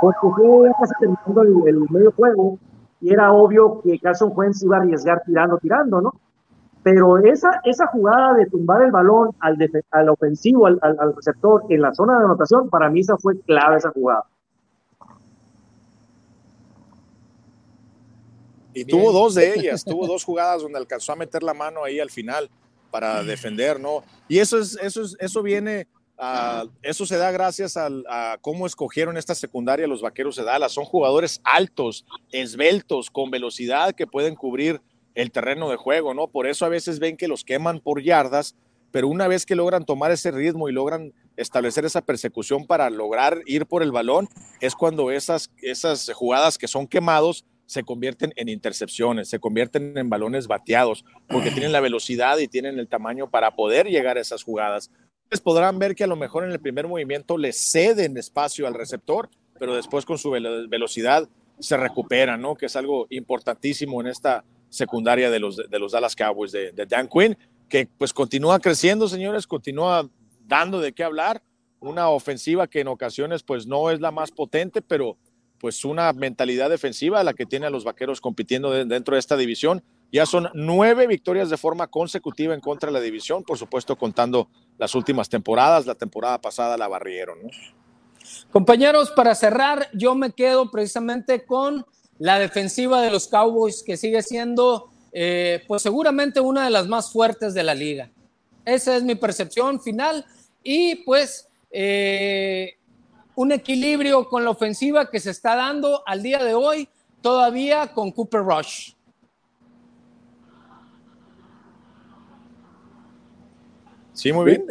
porque 0.00 0.28
fue 0.36 0.70
casi 0.80 0.92
terminando 1.00 1.66
el, 1.66 1.80
medio 1.90 2.12
juego 2.12 2.58
y 3.00 3.12
era 3.12 3.32
obvio 3.32 3.80
que 3.82 3.98
Carson 3.98 4.32
Wentz 4.32 4.62
iba 4.62 4.76
a 4.76 4.80
arriesgar 4.80 5.20
tirando, 5.26 5.58
tirando, 5.58 6.00
¿no? 6.00 6.12
Pero 6.84 7.18
esa, 7.18 7.60
esa 7.64 7.88
jugada 7.88 8.34
de 8.34 8.46
tumbar 8.46 8.82
el 8.82 8.92
balón 8.92 9.30
al, 9.40 9.56
al 9.90 10.08
ofensivo, 10.08 10.66
al, 10.66 10.78
al, 10.80 11.16
receptor 11.16 11.64
en 11.70 11.82
la 11.82 11.92
zona 11.92 12.18
de 12.18 12.24
anotación, 12.26 12.70
para 12.70 12.88
mí 12.88 13.00
esa 13.00 13.16
fue 13.16 13.40
clave 13.40 13.78
esa 13.78 13.90
jugada. 13.90 14.24
Y 18.74 18.84
tuvo 18.84 19.10
dos 19.10 19.34
de 19.34 19.54
ellas, 19.58 19.84
tuvo 19.84 20.06
dos 20.06 20.22
jugadas 20.22 20.62
donde 20.62 20.78
alcanzó 20.78 21.14
a 21.14 21.16
meter 21.16 21.42
la 21.42 21.54
mano 21.54 21.82
ahí 21.82 21.98
al 21.98 22.10
final 22.10 22.48
para 22.92 23.24
defender, 23.24 23.80
¿no? 23.80 24.04
Y 24.28 24.38
eso 24.38 24.56
es, 24.56 24.78
eso 24.80 25.02
es, 25.02 25.16
eso 25.18 25.42
viene 25.42 25.88
Ah, 26.16 26.64
eso 26.82 27.06
se 27.06 27.16
da 27.16 27.32
gracias 27.32 27.76
a, 27.76 28.38
cómo 28.40 28.66
escogieron 28.66 29.16
esta 29.16 29.34
secundaria 29.34 29.86
los 29.86 30.02
vaqueros 30.02 30.36
de 30.36 30.44
Dallas. 30.44 30.72
Son 30.72 30.84
jugadores 30.84 31.40
altos, 31.44 32.06
esbeltos, 32.30 33.10
con 33.10 33.30
velocidad 33.30 33.94
que 33.94 34.06
pueden 34.06 34.36
cubrir 34.36 34.80
el 35.14 35.30
terreno 35.30 35.70
de 35.70 35.76
juego, 35.76 36.14
¿no? 36.14 36.28
Por 36.28 36.46
eso 36.46 36.64
a 36.64 36.68
veces 36.68 36.98
ven 36.98 37.16
que 37.16 37.28
los 37.28 37.44
queman 37.44 37.80
por 37.80 38.02
yardas, 38.02 38.56
pero 38.90 39.08
una 39.08 39.28
vez 39.28 39.44
que 39.44 39.56
logran 39.56 39.84
tomar 39.84 40.12
ese 40.12 40.30
ritmo 40.30 40.68
y 40.68 40.72
logran 40.72 41.12
establecer 41.36 41.84
esa 41.84 42.00
persecución 42.00 42.66
para 42.66 42.90
lograr 42.90 43.40
ir 43.46 43.66
por 43.66 43.82
el 43.82 43.90
balón, 43.90 44.28
es 44.60 44.74
cuando 44.74 45.10
esas, 45.10 45.50
esas 45.62 46.12
jugadas 46.12 46.58
que 46.58 46.68
son 46.68 46.86
quemados 46.86 47.44
se 47.66 47.82
convierten 47.82 48.32
en 48.36 48.48
intercepciones, 48.48 49.28
se 49.28 49.38
convierten 49.38 49.96
en 49.96 50.10
balones 50.10 50.46
bateados, 50.46 51.04
porque 51.28 51.50
tienen 51.50 51.72
la 51.72 51.80
velocidad 51.80 52.38
y 52.38 52.46
tienen 52.46 52.78
el 52.78 52.88
tamaño 52.88 53.30
para 53.30 53.56
poder 53.56 53.86
llegar 53.86 54.16
a 54.16 54.20
esas 54.20 54.42
jugadas 54.42 54.90
podrán 55.40 55.78
ver 55.78 55.94
que 55.94 56.04
a 56.04 56.08
lo 56.08 56.16
mejor 56.16 56.44
en 56.44 56.52
el 56.52 56.60
primer 56.60 56.86
movimiento 56.86 57.38
le 57.38 57.52
ceden 57.52 58.16
espacio 58.16 58.66
al 58.66 58.74
receptor, 58.74 59.28
pero 59.58 59.74
después 59.74 60.04
con 60.04 60.18
su 60.18 60.30
velocidad 60.30 61.28
se 61.58 61.76
recupera, 61.76 62.36
¿no? 62.36 62.56
Que 62.56 62.66
es 62.66 62.76
algo 62.76 63.06
importantísimo 63.10 64.00
en 64.00 64.08
esta 64.08 64.44
secundaria 64.68 65.30
de 65.30 65.38
los, 65.38 65.56
de 65.56 65.78
los 65.78 65.92
Dallas 65.92 66.16
Cowboys 66.16 66.52
de, 66.52 66.72
Dan 66.88 67.08
Quinn, 67.08 67.36
que 67.68 67.88
pues 67.98 68.12
continúa 68.12 68.58
creciendo, 68.58 69.08
señores, 69.08 69.46
continúa 69.46 70.08
dando 70.46 70.80
de 70.80 70.92
qué 70.92 71.04
hablar. 71.04 71.42
Una 71.80 72.08
ofensiva 72.08 72.66
que 72.66 72.80
en 72.80 72.88
ocasiones 72.88 73.42
pues 73.42 73.66
no 73.66 73.90
es 73.90 74.00
la 74.00 74.10
más 74.10 74.30
potente, 74.30 74.82
pero 74.82 75.16
pues 75.58 75.84
una 75.84 76.12
mentalidad 76.12 76.70
defensiva 76.70 77.22
la 77.22 77.34
que 77.34 77.46
tiene 77.46 77.66
a 77.66 77.70
los 77.70 77.84
vaqueros 77.84 78.20
compitiendo 78.20 78.70
dentro 78.70 79.14
de 79.14 79.20
esta 79.20 79.36
división 79.36 79.82
ya 80.14 80.26
son 80.26 80.48
nueve 80.54 81.08
victorias 81.08 81.50
de 81.50 81.56
forma 81.56 81.88
consecutiva 81.88 82.54
en 82.54 82.60
contra 82.60 82.88
de 82.88 82.92
la 82.92 83.00
división, 83.00 83.42
por 83.42 83.58
supuesto 83.58 83.96
contando 83.96 84.48
las 84.78 84.94
últimas 84.94 85.28
temporadas. 85.28 85.86
La 85.86 85.94
temporada 85.94 86.40
pasada 86.40 86.76
la 86.76 86.88
barrieron. 86.88 87.38
Compañeros, 88.50 89.10
para 89.10 89.34
cerrar, 89.34 89.88
yo 89.92 90.14
me 90.14 90.32
quedo 90.32 90.70
precisamente 90.70 91.44
con 91.44 91.84
la 92.18 92.38
defensiva 92.38 93.02
de 93.02 93.10
los 93.10 93.28
Cowboys, 93.28 93.82
que 93.82 93.96
sigue 93.96 94.22
siendo, 94.22 94.90
eh, 95.12 95.62
pues 95.66 95.82
seguramente 95.82 96.40
una 96.40 96.64
de 96.64 96.70
las 96.70 96.86
más 96.86 97.12
fuertes 97.12 97.54
de 97.54 97.62
la 97.62 97.74
liga. 97.74 98.10
Esa 98.64 98.96
es 98.96 99.02
mi 99.02 99.14
percepción 99.14 99.80
final. 99.80 100.24
Y 100.62 100.96
pues 101.04 101.48
eh, 101.70 102.78
un 103.34 103.52
equilibrio 103.52 104.28
con 104.28 104.44
la 104.44 104.50
ofensiva 104.50 105.10
que 105.10 105.20
se 105.20 105.30
está 105.30 105.56
dando 105.56 106.02
al 106.06 106.22
día 106.22 106.42
de 106.42 106.54
hoy, 106.54 106.88
todavía 107.20 107.88
con 107.92 108.12
Cooper 108.12 108.40
Rush. 108.40 108.92
Sí, 114.14 114.32
muy 114.32 114.46
bien. 114.46 114.64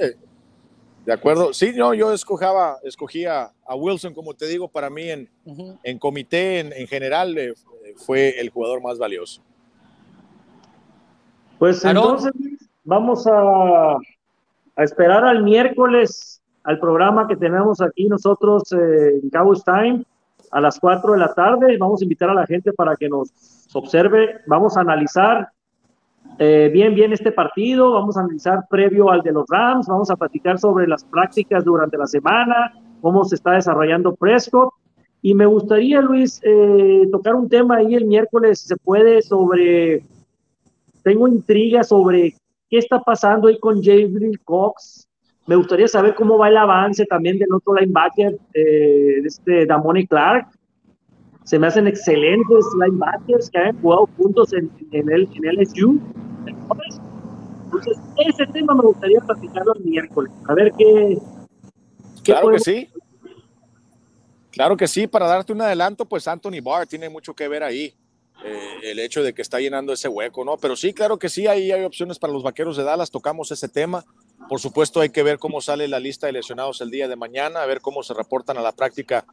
De, 1.05 1.13
acuerdo. 1.13 1.53
Sí, 1.53 1.73
no, 1.75 1.93
yo 1.93 2.13
escogía, 2.13 2.49
escogía 2.83 3.51
a 3.65 3.75
Wilson, 3.75 4.13
como 4.13 4.33
te 4.33 4.47
digo, 4.47 4.69
para 4.69 4.89
mí 4.89 5.09
en, 5.09 5.29
en 5.83 5.99
comité, 5.99 6.59
en, 6.59 6.87
general, 6.87 7.37
eh, 7.37 7.53
fue 7.97 8.39
el 8.39 8.49
jugador 8.49 8.81
más 8.81 8.97
valioso. 8.97 9.41
Pues 11.59 11.83
entonces 11.85 12.31
vamos 12.83 13.27
a, 13.27 13.97
a, 14.75 14.83
esperar 14.83 15.23
al 15.23 15.43
miércoles 15.43 16.41
al 16.63 16.79
programa 16.79 17.27
que 17.27 17.35
tenemos 17.35 17.81
aquí 17.81 18.07
nosotros 18.07 18.71
eh, 18.71 19.19
en 19.21 19.29
Cowboys 19.29 19.63
Time 19.63 20.03
a 20.51 20.61
las 20.61 20.79
4 20.79 21.13
de 21.13 21.19
la 21.19 21.33
tarde. 21.33 21.77
Vamos 21.77 22.01
a 22.01 22.05
invitar 22.05 22.29
a 22.29 22.33
la 22.33 22.45
gente 22.45 22.71
para 22.71 22.95
que 22.95 23.09
nos 23.09 23.31
observe. 23.73 24.39
Vamos 24.47 24.77
a 24.77 24.81
analizar 24.81 25.49
eh, 26.39 26.69
bien, 26.73 26.95
bien 26.95 27.13
este 27.13 27.31
partido, 27.31 27.93
vamos 27.93 28.17
a 28.17 28.21
analizar 28.21 28.65
previo 28.69 29.09
al 29.11 29.21
de 29.21 29.31
los 29.31 29.45
Rams, 29.47 29.87
vamos 29.87 30.09
a 30.09 30.15
platicar 30.15 30.59
sobre 30.59 30.87
las 30.87 31.03
prácticas 31.05 31.63
durante 31.63 31.97
la 31.97 32.07
semana, 32.07 32.73
cómo 33.01 33.23
se 33.25 33.35
está 33.35 33.51
desarrollando 33.51 34.15
Prescott. 34.15 34.69
Y 35.21 35.33
me 35.33 35.45
gustaría, 35.45 36.01
Luis, 36.01 36.41
eh, 36.43 37.07
tocar 37.11 37.35
un 37.35 37.47
tema 37.47 37.77
ahí 37.77 37.95
el 37.95 38.05
miércoles, 38.05 38.59
si 38.59 38.67
se 38.67 38.77
puede, 38.77 39.21
sobre, 39.21 40.03
tengo 41.03 41.27
intriga 41.27 41.83
sobre 41.83 42.33
qué 42.69 42.77
está 42.77 42.99
pasando 42.99 43.47
ahí 43.47 43.57
con 43.59 43.81
Jabril 43.81 44.39
Cox. 44.43 45.07
Me 45.45 45.55
gustaría 45.55 45.87
saber 45.87 46.15
cómo 46.15 46.37
va 46.37 46.49
el 46.49 46.57
avance 46.57 47.05
también 47.05 47.37
del 47.37 47.53
otro 47.53 47.75
linebacker, 47.75 48.37
eh, 48.53 49.19
este 49.25 49.65
Damone 49.65 50.07
Clark 50.07 50.47
se 51.43 51.59
me 51.59 51.67
hacen 51.67 51.87
excelentes 51.87 52.65
linebackers 52.79 53.49
que 53.49 53.57
han 53.57 53.81
jugado 53.81 54.07
juntos 54.17 54.53
en, 54.53 54.71
en, 54.91 55.09
el, 55.11 55.27
en 55.33 55.61
LSU. 55.61 55.99
Entonces, 57.65 57.99
ese 58.17 58.45
tema 58.47 58.73
me 58.75 58.83
gustaría 58.83 59.19
platicarlo 59.19 59.73
el 59.75 59.83
miércoles. 59.83 60.31
A 60.47 60.53
ver 60.53 60.71
qué. 60.77 61.17
claro 62.23 62.49
que 62.49 62.59
sí. 62.59 62.89
Claro 64.51 64.77
que 64.77 64.87
sí. 64.87 65.07
Para 65.07 65.27
darte 65.27 65.51
un 65.51 65.61
adelanto, 65.61 66.05
pues 66.05 66.27
Anthony 66.27 66.61
Barr 66.63 66.87
tiene 66.87 67.09
mucho 67.09 67.33
que 67.33 67.47
ver 67.47 67.63
ahí. 67.63 67.93
Eh, 68.45 68.91
el 68.91 68.99
hecho 68.99 69.23
de 69.23 69.33
que 69.33 69.41
está 69.41 69.59
llenando 69.59 69.93
ese 69.93 70.09
hueco, 70.09 70.43
¿no? 70.43 70.57
Pero 70.57 70.75
sí, 70.75 70.93
claro 70.93 71.17
que 71.17 71.29
sí, 71.29 71.47
ahí 71.47 71.71
hay 71.71 71.83
opciones 71.85 72.19
para 72.19 72.33
los 72.33 72.43
vaqueros 72.43 72.75
de 72.77 72.83
Dallas. 72.83 73.09
Tocamos 73.09 73.51
ese 73.51 73.69
tema. 73.69 74.05
Por 74.49 74.59
supuesto, 74.59 74.99
hay 74.99 75.09
que 75.09 75.23
ver 75.23 75.39
cómo 75.39 75.61
sale 75.61 75.87
la 75.87 75.99
lista 75.99 76.27
de 76.27 76.33
lesionados 76.33 76.81
el 76.81 76.91
día 76.91 77.07
de 77.07 77.15
mañana, 77.15 77.61
a 77.61 77.65
ver 77.65 77.81
cómo 77.81 78.03
se 78.03 78.13
reportan 78.13 78.57
a 78.57 78.61
la 78.61 78.71
práctica 78.71 79.25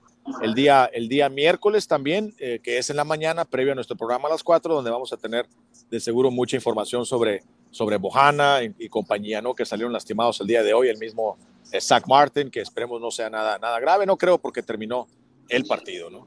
el 0.43 0.55
día, 0.55 0.89
el 0.93 1.09
día 1.09 1.29
miércoles 1.29 1.89
también, 1.89 2.35
eh, 2.39 2.61
que 2.63 2.79
es 2.79 2.91
en 2.91 2.97
la 2.97 3.05
mañana, 3.05 3.45
previo 3.45 3.73
a 3.73 3.75
nuestro 3.75 3.97
programa 3.97 4.29
a 4.29 4.33
las 4.33 4.43
4, 4.43 4.75
donde 4.75 4.91
vamos 4.91 5.13
a 5.13 5.17
tener 5.17 5.47
de 5.91 6.01
seguro 6.01 6.31
mucha 6.31 6.57
información 6.57 7.05
sobre, 7.05 7.43
sobre 7.71 7.97
Bojana 7.97 8.61
y, 8.63 8.89
compañía, 8.89 9.43
¿no? 9.43 9.55
Que 9.55 9.65
salieron 9.65 9.93
lastimados 9.93 10.41
el 10.41 10.47
día 10.47 10.63
de 10.63 10.73
hoy, 10.73 10.89
el 10.89 10.99
mismo 10.99 11.37
Zach 11.81 12.07
Martin, 12.07 12.51
que 12.51 12.61
esperemos 12.61 13.01
no 13.01 13.11
sea 13.11 13.29
nada, 13.31 13.59
nada 13.59 13.81
grave, 13.81 14.07
no 14.07 14.17
creo 14.17 14.39
porque 14.39 14.63
terminó 14.63 15.09
el 15.49 15.65
partido, 15.65 16.11
¿no? 16.11 16.27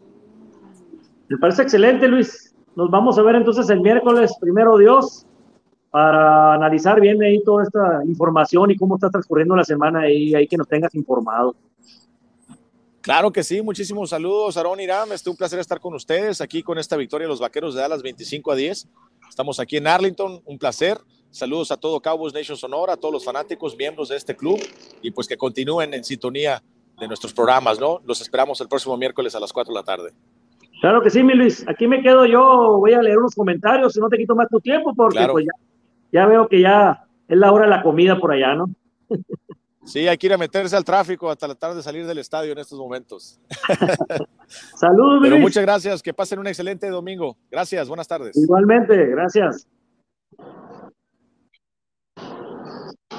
Me 1.29 1.37
parece 1.37 1.63
excelente, 1.63 2.07
Luis. 2.07 2.53
Nos 2.75 2.89
vamos 2.89 3.17
a 3.17 3.21
ver 3.21 3.35
entonces 3.35 3.69
el 3.69 3.81
miércoles, 3.81 4.33
primero 4.39 4.77
Dios, 4.77 5.25
para 5.93 6.55
analizar 6.55 6.99
bien 6.99 7.21
ahí 7.21 7.43
toda 7.43 7.61
esta 7.61 8.01
información 8.07 8.71
y 8.71 8.75
cómo 8.75 8.95
está 8.95 9.11
transcurriendo 9.11 9.55
la 9.55 9.63
semana 9.63 10.09
y 10.09 10.33
ahí 10.33 10.47
que 10.47 10.57
nos 10.57 10.67
tengas 10.67 10.95
informado. 10.95 11.55
Claro 13.01 13.31
que 13.31 13.43
sí, 13.43 13.61
muchísimos 13.61 14.09
saludos, 14.09 14.57
Aaron 14.57 14.79
Irán. 14.79 15.11
Es 15.11 15.27
un 15.27 15.35
placer 15.35 15.59
estar 15.59 15.79
con 15.79 15.93
ustedes 15.93 16.41
aquí 16.41 16.63
con 16.63 16.79
esta 16.79 16.97
victoria 16.97 17.27
de 17.27 17.29
los 17.29 17.39
vaqueros 17.39 17.75
de 17.75 17.81
Dallas 17.81 18.01
25 18.01 18.51
a 18.51 18.55
10. 18.55 18.87
Estamos 19.29 19.59
aquí 19.59 19.77
en 19.77 19.85
Arlington, 19.85 20.41
un 20.43 20.57
placer. 20.57 20.97
Saludos 21.29 21.71
a 21.71 21.77
todo 21.77 22.01
Cowboys 22.01 22.33
Nation 22.33 22.57
Sonora, 22.57 22.93
a 22.93 22.97
todos 22.97 23.13
los 23.13 23.23
fanáticos, 23.23 23.77
miembros 23.77 24.09
de 24.09 24.15
este 24.15 24.35
club 24.35 24.59
y 25.03 25.11
pues 25.11 25.27
que 25.27 25.37
continúen 25.37 25.93
en 25.93 26.03
sintonía 26.03 26.63
de 26.99 27.07
nuestros 27.07 27.33
programas, 27.33 27.79
¿no? 27.79 28.01
Los 28.03 28.19
esperamos 28.19 28.59
el 28.61 28.67
próximo 28.67 28.97
miércoles 28.97 29.35
a 29.35 29.39
las 29.39 29.53
4 29.53 29.71
de 29.71 29.79
la 29.79 29.85
tarde. 29.85 30.11
Claro 30.81 31.03
que 31.03 31.11
sí, 31.11 31.21
mi 31.21 31.35
Luis. 31.35 31.63
Aquí 31.67 31.85
me 31.85 32.01
quedo 32.01 32.25
yo, 32.25 32.79
voy 32.79 32.93
a 32.93 33.01
leer 33.03 33.19
unos 33.19 33.35
comentarios, 33.35 33.93
si 33.93 33.99
no 33.99 34.09
te 34.09 34.17
quito 34.17 34.35
más 34.35 34.49
tu 34.49 34.59
tiempo, 34.59 34.91
porque 34.95 35.27
pues 35.31 35.45
ya, 35.45 35.51
ya 36.13 36.27
veo 36.27 36.47
que 36.47 36.61
ya 36.61 37.07
es 37.27 37.37
la 37.37 37.51
hora 37.51 37.65
de 37.65 37.71
la 37.71 37.81
comida 37.81 38.19
por 38.19 38.31
allá, 38.31 38.53
¿no? 38.53 38.69
Sí, 39.83 40.07
hay 40.07 40.17
que 40.17 40.27
ir 40.27 40.33
a 40.33 40.37
meterse 40.37 40.77
al 40.77 40.85
tráfico 40.85 41.29
hasta 41.29 41.47
la 41.47 41.55
tarde 41.55 41.77
de 41.77 41.83
salir 41.83 42.05
del 42.05 42.19
estadio 42.19 42.53
en 42.53 42.59
estos 42.59 42.79
momentos. 42.79 43.41
Saludos, 44.77 45.19
Pero 45.21 45.37
muchas 45.39 45.63
gracias, 45.63 46.01
que 46.01 46.13
pasen 46.13 46.39
un 46.39 46.47
excelente 46.47 46.87
domingo. 46.87 47.35
Gracias, 47.51 47.87
buenas 47.89 48.07
tardes. 48.07 48.37
Igualmente, 48.37 48.95
gracias. 49.07 49.67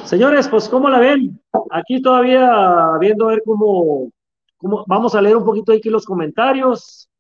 Señores, 0.05 0.49
pues 0.49 0.69
¿cómo 0.69 0.89
la 0.89 1.01
ven? 1.01 1.39
Aquí 1.71 2.01
todavía 2.01 2.97
viendo 3.01 3.29
a 3.29 3.33
ver 3.33 3.43
cómo, 3.45 4.11
cómo, 4.57 4.85
vamos 4.87 5.15
a 5.15 5.21
leer 5.21 5.37
un 5.37 5.45
poquito 5.45 5.73
aquí 5.73 5.91
los 5.91 6.07
comentarios. 6.07 7.11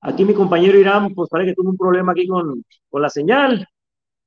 Aquí 0.00 0.24
mi 0.24 0.32
compañero 0.32 0.78
Irán, 0.78 1.12
pues 1.14 1.28
parece 1.28 1.50
que 1.50 1.56
tuvo 1.56 1.70
un 1.70 1.76
problema 1.76 2.12
aquí 2.12 2.26
con, 2.26 2.64
con 2.88 3.02
la 3.02 3.10
señal. 3.10 3.66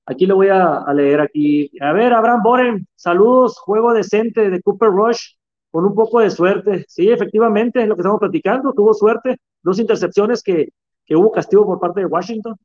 Aquí 0.06 0.26
lo 0.26 0.36
voy 0.36 0.50
a, 0.50 0.84
leer 0.94 1.22
aquí. 1.22 1.72
A 1.80 1.94
ver, 1.94 2.14
Abraham 2.14 2.42
Boren, 2.44 2.88
saludos, 2.96 3.58
juego 3.60 3.94
decente 3.94 4.50
de 4.50 4.62
Cooper 4.62 4.90
Rush, 4.90 5.36
con 5.72 5.86
un 5.86 5.96
poco 5.96 6.20
de 6.20 6.30
suerte. 6.30 6.86
Sí, 6.88 7.10
efectivamente, 7.10 7.82
es 7.82 7.88
lo 7.88 7.96
que 7.96 8.02
estamos 8.02 8.20
platicando, 8.20 8.74
tuvo 8.74 8.94
suerte, 8.94 9.38
dos 9.62 9.80
intercepciones 9.80 10.44
que, 10.44 10.70
que 11.06 11.16
hubo 11.16 11.32
castigo 11.32 11.66
por 11.66 11.80
parte 11.80 12.02
de 12.02 12.08
Washington. 12.08 12.56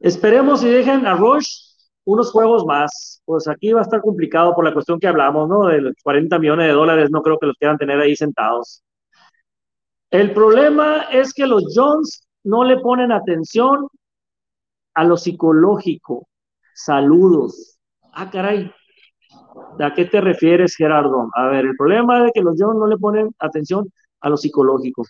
Esperemos 0.00 0.62
y 0.62 0.68
dejen 0.68 1.06
a 1.06 1.14
Rush 1.14 1.68
unos 2.04 2.30
juegos 2.30 2.64
más. 2.64 3.22
Pues 3.24 3.48
aquí 3.48 3.72
va 3.72 3.80
a 3.80 3.82
estar 3.82 4.00
complicado 4.00 4.54
por 4.54 4.64
la 4.64 4.72
cuestión 4.72 4.98
que 4.98 5.08
hablamos, 5.08 5.48
¿no? 5.48 5.66
De 5.66 5.80
los 5.80 5.94
40 6.02 6.38
millones 6.38 6.66
de 6.66 6.72
dólares, 6.72 7.10
no 7.10 7.22
creo 7.22 7.38
que 7.38 7.46
los 7.46 7.56
quieran 7.56 7.78
tener 7.78 8.00
ahí 8.00 8.16
sentados. 8.16 8.82
El 10.10 10.32
problema 10.32 11.02
es 11.12 11.34
que 11.34 11.46
los 11.46 11.74
Jones 11.74 12.26
no 12.44 12.64
le 12.64 12.78
ponen 12.78 13.12
atención 13.12 13.88
a 14.98 15.04
lo 15.04 15.16
psicológico. 15.16 16.28
Saludos. 16.74 17.78
Ah, 18.12 18.28
caray. 18.28 18.68
¿A 19.78 19.94
qué 19.94 20.06
te 20.06 20.20
refieres, 20.20 20.74
Gerardo? 20.74 21.28
A 21.36 21.46
ver, 21.46 21.66
el 21.66 21.76
problema 21.76 22.26
es 22.26 22.32
que 22.34 22.40
los 22.42 22.56
Jones 22.58 22.80
no 22.80 22.88
le 22.88 22.96
ponen 22.96 23.30
atención 23.38 23.88
a 24.20 24.28
lo 24.28 24.36
psicológico. 24.36 25.04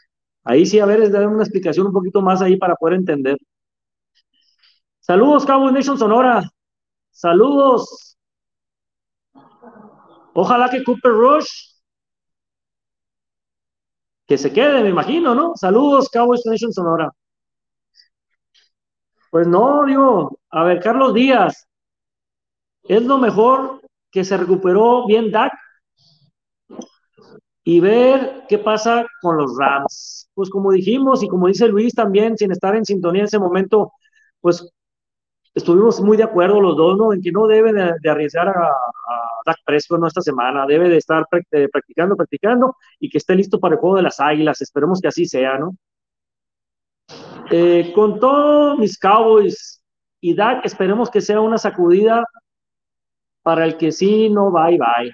Ahí 0.45 0.66
sí, 0.66 0.78
a 0.78 0.84
ver, 0.84 1.01
es 1.01 1.11
dar 1.11 1.26
una 1.26 1.43
explicación 1.43 1.86
un 1.86 1.95
poquito 1.95 2.20
más 2.20 2.43
ahí 2.43 2.59
para 2.59 2.74
poder 2.74 2.97
entender. 2.97 3.39
Saludos, 5.01 5.47
Cowboy 5.47 5.72
Nation 5.72 5.97
Sonora. 5.97 6.43
Saludos. 7.11 8.18
Ojalá 10.34 10.68
que 10.68 10.84
Cooper 10.84 11.12
Rush 11.12 11.78
que 14.26 14.36
se 14.36 14.53
quede, 14.53 14.82
me 14.82 14.91
imagino, 14.91 15.34
¿no? 15.34 15.57
Saludos, 15.57 16.11
Cowboys 16.11 16.45
Nation 16.45 16.74
Sonora. 16.74 17.11
Pues 19.30 19.46
no, 19.46 19.84
digo, 19.84 20.38
a 20.50 20.64
ver, 20.64 20.80
Carlos 20.80 21.14
Díaz, 21.14 21.66
es 22.84 23.02
lo 23.02 23.18
mejor 23.18 23.82
que 24.10 24.24
se 24.24 24.36
recuperó 24.36 25.06
bien 25.06 25.30
Dak 25.30 25.52
y 27.64 27.80
ver 27.80 28.44
qué 28.48 28.58
pasa 28.58 29.06
con 29.20 29.36
los 29.36 29.56
Rams. 29.58 30.30
Pues 30.34 30.48
como 30.48 30.72
dijimos 30.72 31.22
y 31.22 31.28
como 31.28 31.48
dice 31.48 31.68
Luis 31.68 31.94
también, 31.94 32.36
sin 32.38 32.50
estar 32.52 32.74
en 32.74 32.84
sintonía 32.84 33.20
en 33.22 33.26
ese 33.26 33.38
momento, 33.38 33.92
pues 34.40 34.66
estuvimos 35.54 36.00
muy 36.00 36.16
de 36.16 36.22
acuerdo 36.22 36.60
los 36.60 36.76
dos, 36.76 36.96
¿no? 36.96 37.12
En 37.12 37.20
que 37.20 37.32
no 37.32 37.46
debe 37.46 37.72
de, 37.72 38.10
arriesgar 38.10 38.48
a, 38.48 38.52
a, 38.52 39.28
Dak 39.44 39.58
Prescott 39.64 40.00
¿no? 40.00 40.06
esta 40.06 40.22
semana, 40.22 40.66
debe 40.66 40.88
de 40.88 40.96
estar 40.96 41.26
practicando, 41.28 42.16
practicando 42.16 42.76
y 42.98 43.10
que 43.10 43.18
esté 43.18 43.34
listo 43.34 43.60
para 43.60 43.74
el 43.74 43.80
juego 43.80 43.96
de 43.96 44.02
las 44.02 44.20
Águilas. 44.20 44.60
Esperemos 44.62 45.00
que 45.00 45.08
así 45.08 45.26
sea, 45.26 45.58
¿no? 45.58 45.76
Eh, 47.50 47.92
con 47.94 48.20
todos 48.20 48.78
mis 48.78 48.98
Cowboys 48.98 49.82
y 50.20 50.34
Dak, 50.34 50.64
esperemos 50.66 51.11
que 51.11 51.20
sea 51.20 51.40
una 51.40 51.59
sacudida 51.59 52.24
para 53.42 53.64
el 53.64 53.76
que 53.76 53.92
sí, 53.92 54.28
no, 54.28 54.50
bye, 54.50 54.78
bye. 54.78 55.12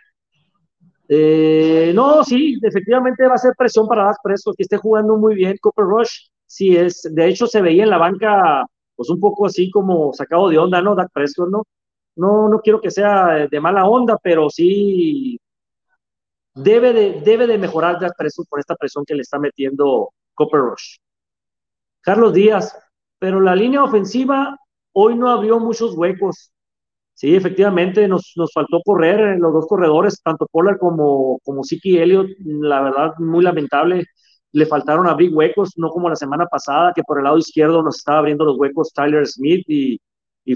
Eh, 1.08 1.92
no, 1.94 2.24
sí, 2.24 2.58
efectivamente 2.62 3.26
va 3.28 3.34
a 3.34 3.38
ser 3.38 3.52
presión 3.56 3.86
para 3.86 4.04
Dak 4.06 4.16
Prescott, 4.22 4.56
que 4.56 4.62
esté 4.64 4.76
jugando 4.78 5.16
muy 5.16 5.34
bien. 5.34 5.56
Cooper 5.60 5.84
Rush, 5.84 6.28
sí 6.46 6.76
es, 6.76 7.02
de 7.10 7.28
hecho 7.28 7.46
se 7.46 7.60
veía 7.62 7.84
en 7.84 7.90
la 7.90 7.98
banca 7.98 8.64
pues 8.96 9.10
un 9.10 9.20
poco 9.20 9.46
así 9.46 9.70
como 9.70 10.12
sacado 10.12 10.48
de 10.48 10.58
onda, 10.58 10.80
¿no? 10.82 10.94
Dak 10.94 11.10
Prescott, 11.12 11.50
¿no? 11.50 11.64
No, 12.16 12.48
no 12.48 12.60
quiero 12.60 12.80
que 12.80 12.90
sea 12.90 13.46
de 13.50 13.60
mala 13.60 13.86
onda, 13.86 14.18
pero 14.22 14.48
sí 14.50 15.38
debe 16.54 16.92
de, 16.92 17.20
debe 17.20 17.46
de 17.46 17.58
mejorar 17.58 18.00
Dak 18.00 18.16
Prescott 18.16 18.48
por 18.48 18.60
esta 18.60 18.76
presión 18.76 19.04
que 19.04 19.14
le 19.14 19.22
está 19.22 19.38
metiendo 19.38 20.10
Copper 20.34 20.60
Rush. 20.60 20.96
Carlos 22.04 22.32
Díaz, 22.32 22.78
pero 23.18 23.40
la 23.40 23.56
línea 23.56 23.82
ofensiva 23.82 24.56
hoy 24.92 25.16
no 25.16 25.30
abrió 25.30 25.58
muchos 25.58 25.94
huecos. 25.96 26.52
Sí, 27.14 27.34
efectivamente, 27.34 28.08
nos, 28.08 28.32
nos 28.36 28.52
faltó 28.52 28.80
correr 28.84 29.38
los 29.38 29.52
dos 29.52 29.66
corredores, 29.66 30.20
tanto 30.22 30.46
Pollard 30.50 30.78
como, 30.78 31.38
como 31.44 31.62
Siki 31.62 31.98
Elliott, 31.98 32.28
la 32.40 32.82
verdad, 32.82 33.14
muy 33.18 33.44
lamentable 33.44 34.04
le 34.54 34.66
faltaron 34.66 35.08
a 35.08 35.14
big 35.14 35.36
huecos, 35.36 35.72
no 35.76 35.90
como 35.90 36.08
la 36.08 36.14
semana 36.14 36.46
pasada, 36.46 36.92
que 36.94 37.02
por 37.02 37.18
el 37.18 37.24
lado 37.24 37.38
izquierdo 37.38 37.82
nos 37.82 37.96
estaba 37.96 38.18
abriendo 38.18 38.44
los 38.44 38.56
huecos 38.56 38.92
Tyler 38.92 39.26
Smith 39.26 39.64
y, 39.66 40.00
y 40.44 40.54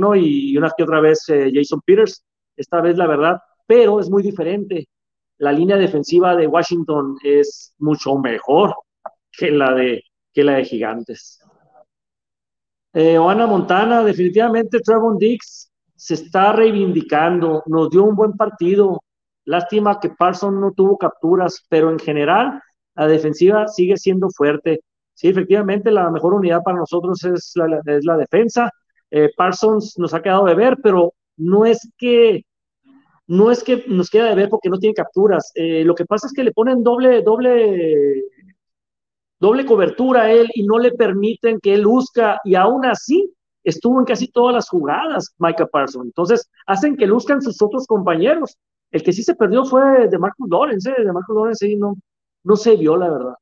¿no? 0.00 0.16
Y, 0.16 0.58
una 0.58 0.72
que 0.76 0.82
otra 0.82 1.00
vez 1.00 1.28
eh, 1.28 1.52
Jason 1.54 1.80
Peters, 1.86 2.24
esta 2.56 2.80
vez 2.80 2.96
la 2.96 3.06
verdad, 3.06 3.38
pero 3.64 4.00
es 4.00 4.10
muy 4.10 4.24
diferente. 4.24 4.88
La 5.38 5.52
línea 5.52 5.76
defensiva 5.76 6.34
de 6.34 6.48
Washington 6.48 7.18
es 7.22 7.72
mucho 7.78 8.16
mejor 8.18 8.74
que 9.30 9.52
la 9.52 9.72
de, 9.74 10.02
que 10.36 10.44
la 10.44 10.56
de 10.56 10.66
Gigantes. 10.66 11.40
Eh, 12.92 13.16
Oana 13.16 13.46
Montana, 13.46 14.04
definitivamente 14.04 14.80
Trevon 14.80 15.16
Dix 15.16 15.72
se 15.94 16.12
está 16.12 16.52
reivindicando, 16.52 17.62
nos 17.64 17.88
dio 17.88 18.04
un 18.04 18.14
buen 18.14 18.34
partido. 18.34 19.00
Lástima 19.46 19.98
que 19.98 20.10
Parson 20.10 20.60
no 20.60 20.72
tuvo 20.72 20.98
capturas, 20.98 21.64
pero 21.70 21.90
en 21.90 21.98
general 21.98 22.60
la 22.94 23.06
defensiva 23.06 23.66
sigue 23.66 23.96
siendo 23.96 24.28
fuerte. 24.28 24.80
Sí, 25.14 25.28
efectivamente, 25.28 25.90
la 25.90 26.10
mejor 26.10 26.34
unidad 26.34 26.62
para 26.62 26.76
nosotros 26.76 27.24
es 27.24 27.52
la, 27.54 27.80
es 27.86 28.04
la 28.04 28.18
defensa. 28.18 28.70
Eh, 29.10 29.30
Parsons 29.34 29.94
nos 29.98 30.12
ha 30.12 30.20
quedado 30.20 30.44
de 30.44 30.54
ver, 30.54 30.76
pero 30.82 31.14
no 31.38 31.64
es 31.64 31.90
que 31.96 32.44
no 33.26 33.50
es 33.50 33.64
que 33.64 33.84
nos 33.88 34.10
queda 34.10 34.28
de 34.28 34.34
ver 34.34 34.50
porque 34.50 34.68
no 34.68 34.78
tiene 34.78 34.94
capturas. 34.94 35.50
Eh, 35.54 35.82
lo 35.84 35.94
que 35.94 36.04
pasa 36.04 36.26
es 36.26 36.34
que 36.34 36.44
le 36.44 36.52
ponen 36.52 36.82
doble, 36.82 37.22
doble, 37.22 38.22
doble 39.38 39.66
cobertura 39.66 40.22
a 40.22 40.30
él 40.30 40.48
y 40.54 40.64
no 40.64 40.78
le 40.78 40.92
permiten 40.92 41.60
que 41.60 41.74
él 41.74 41.82
luzca 41.82 42.40
y 42.44 42.54
aún 42.54 42.84
así 42.86 43.32
estuvo 43.64 43.98
en 43.98 44.04
casi 44.04 44.28
todas 44.28 44.54
las 44.54 44.68
jugadas 44.68 45.34
Micah 45.38 45.66
Parsons. 45.66 46.06
Entonces 46.06 46.48
hacen 46.66 46.96
que 46.96 47.06
luzcan 47.06 47.42
sus 47.42 47.60
otros 47.60 47.86
compañeros. 47.86 48.56
El 48.90 49.02
que 49.02 49.12
sí 49.12 49.22
se 49.22 49.34
perdió 49.34 49.64
fue 49.64 50.08
de 50.08 50.18
Marcus 50.18 50.48
Lawrence, 50.48 50.88
¿eh? 50.88 51.04
de 51.04 51.12
Marcus 51.12 51.34
Lawrence 51.34 51.66
sí 51.66 51.76
no, 51.76 51.96
no 52.44 52.56
se 52.56 52.76
vio, 52.76 52.96
la 52.96 53.10
verdad. 53.10 53.34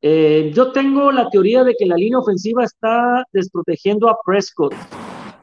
Eh, 0.00 0.50
yo 0.52 0.72
tengo 0.72 1.12
la 1.12 1.30
teoría 1.30 1.62
de 1.62 1.74
que 1.78 1.86
la 1.86 1.94
línea 1.94 2.18
ofensiva 2.18 2.64
está 2.64 3.24
desprotegiendo 3.32 4.08
a 4.08 4.16
Prescott 4.24 4.74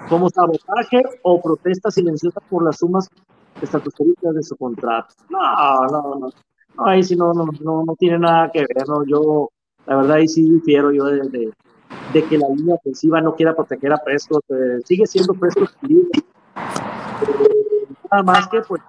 como 0.09 0.29
sabotaje 0.29 1.01
o 1.23 1.41
protesta 1.41 1.91
silenciosa 1.91 2.41
por 2.49 2.65
las 2.65 2.79
sumas 2.79 3.07
estratosféricas 3.61 4.33
de 4.33 4.43
su 4.43 4.57
contrato. 4.57 5.13
No, 5.29 5.85
no, 5.85 6.15
no. 6.15 6.29
Ahí 6.85 7.03
sí 7.03 7.15
no, 7.15 7.33
no, 7.33 7.45
no, 7.61 7.95
tiene 7.97 8.19
nada 8.19 8.49
que 8.51 8.59
ver. 8.59 8.87
¿no? 8.87 9.03
Yo, 9.05 9.49
la 9.85 9.97
verdad, 9.97 10.17
ahí 10.17 10.27
sí 10.27 10.49
difiero 10.49 10.91
yo 10.91 11.05
de, 11.05 11.51
de, 12.13 12.23
que 12.23 12.37
la 12.37 12.47
línea 12.49 12.75
ofensiva 12.75 13.21
no 13.21 13.35
quiera 13.35 13.55
proteger 13.55 13.93
a 13.93 13.97
Prescott. 13.97 14.43
Eh, 14.49 14.79
sigue 14.85 15.05
siendo 15.05 15.33
Prescott 15.33 15.71
libre. 15.81 16.09
Eh, 16.17 17.87
nada 18.11 18.23
más 18.23 18.47
que, 18.47 18.61
pues, 18.61 18.81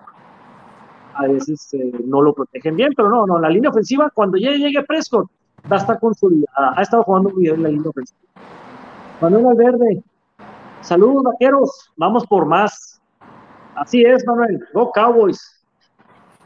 a 1.15 1.27
veces 1.27 1.75
eh, 1.75 1.93
no 2.05 2.23
lo 2.23 2.33
protegen 2.33 2.77
bien, 2.77 2.93
pero 2.97 3.11
no, 3.11 3.27
no, 3.27 3.39
la 3.39 3.49
línea 3.49 3.71
ofensiva, 3.71 4.11
cuando 4.15 4.39
llegue, 4.39 4.59
llegue 4.59 4.83
Prescott, 4.85 5.29
va 5.71 5.77
a 5.77 5.81
estar 5.81 5.99
consolidada. 6.01 6.75
Ha 6.77 6.83
estado 6.83 7.03
jugando 7.03 7.31
muy 7.31 7.43
bien 7.43 7.63
la 7.63 7.69
línea 7.69 7.91
ofensiva. 7.91 8.21
Manuel 9.21 9.47
Alverde, 9.49 10.03
saludos 10.81 11.25
vaqueros, 11.25 11.93
vamos 11.97 12.27
por 12.27 12.47
más. 12.47 13.01
Así 13.75 14.03
es, 14.03 14.27
Manuel, 14.27 14.65
go 14.73 14.91
Cowboys. 14.93 15.63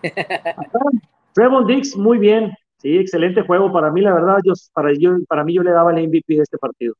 Trevon 1.34 1.66
Dix, 1.66 1.96
muy 1.96 2.18
bien. 2.18 2.52
Sí, 2.78 2.96
excelente 2.96 3.42
juego. 3.42 3.72
Para 3.72 3.90
mí, 3.90 4.00
la 4.00 4.14
verdad, 4.14 4.38
yo, 4.44 4.52
para, 4.72 4.90
para 5.28 5.44
mí 5.44 5.54
yo 5.54 5.62
le 5.62 5.72
daba 5.72 5.92
el 5.92 6.08
MVP 6.08 6.36
de 6.36 6.42
este 6.42 6.58
partido. 6.58 6.94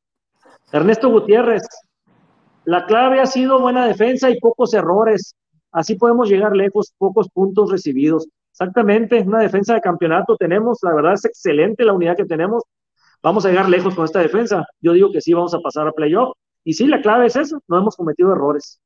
Ernesto 0.72 1.08
Gutiérrez, 1.08 1.62
la 2.64 2.86
clave 2.86 3.20
ha 3.20 3.26
sido 3.26 3.60
buena 3.60 3.86
defensa 3.86 4.30
y 4.30 4.40
pocos 4.40 4.74
errores. 4.74 5.36
Así 5.70 5.96
podemos 5.96 6.28
llegar 6.28 6.56
lejos, 6.56 6.92
pocos 6.98 7.28
puntos 7.28 7.70
recibidos. 7.70 8.26
Exactamente, 8.50 9.20
una 9.20 9.40
defensa 9.40 9.74
de 9.74 9.80
campeonato 9.80 10.36
tenemos, 10.36 10.78
la 10.82 10.94
verdad 10.94 11.14
es 11.14 11.24
excelente 11.24 11.84
la 11.84 11.92
unidad 11.92 12.16
que 12.16 12.24
tenemos. 12.24 12.62
Vamos 13.22 13.44
a 13.44 13.48
llegar 13.48 13.68
lejos 13.68 13.94
con 13.94 14.04
esta 14.04 14.20
defensa. 14.20 14.64
Yo 14.80 14.92
digo 14.92 15.10
que 15.10 15.20
sí, 15.20 15.34
vamos 15.34 15.54
a 15.54 15.58
pasar 15.58 15.88
a 15.88 15.92
playoff. 15.92 16.36
Y 16.62 16.74
sí, 16.74 16.86
la 16.86 17.02
clave 17.02 17.26
es 17.26 17.36
eso, 17.36 17.60
no 17.68 17.78
hemos 17.78 17.96
cometido 17.96 18.32
errores. 18.32 18.80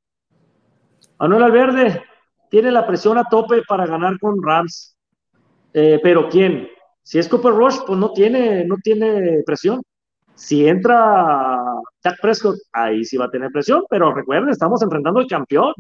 Manuel 1.18 1.42
Alverde 1.42 2.02
tiene 2.48 2.70
la 2.70 2.86
presión 2.86 3.18
a 3.18 3.24
tope 3.24 3.62
para 3.68 3.86
ganar 3.86 4.18
con 4.18 4.42
Rams. 4.42 4.96
Eh, 5.72 6.00
pero 6.02 6.28
¿quién? 6.28 6.68
Si 7.02 7.18
es 7.18 7.28
Cooper 7.28 7.52
Rush, 7.52 7.78
pues 7.86 7.98
no 7.98 8.12
tiene, 8.12 8.64
no 8.64 8.76
tiene 8.82 9.42
presión. 9.44 9.82
Si 10.34 10.68
entra 10.68 11.58
Jack 12.04 12.20
Prescott, 12.20 12.56
ahí 12.72 13.04
sí 13.04 13.16
va 13.16 13.26
a 13.26 13.30
tener 13.30 13.50
presión, 13.50 13.84
pero 13.90 14.14
recuerden, 14.14 14.50
estamos 14.50 14.82
enfrentando 14.82 15.20
al 15.20 15.26
campeón. 15.26 15.72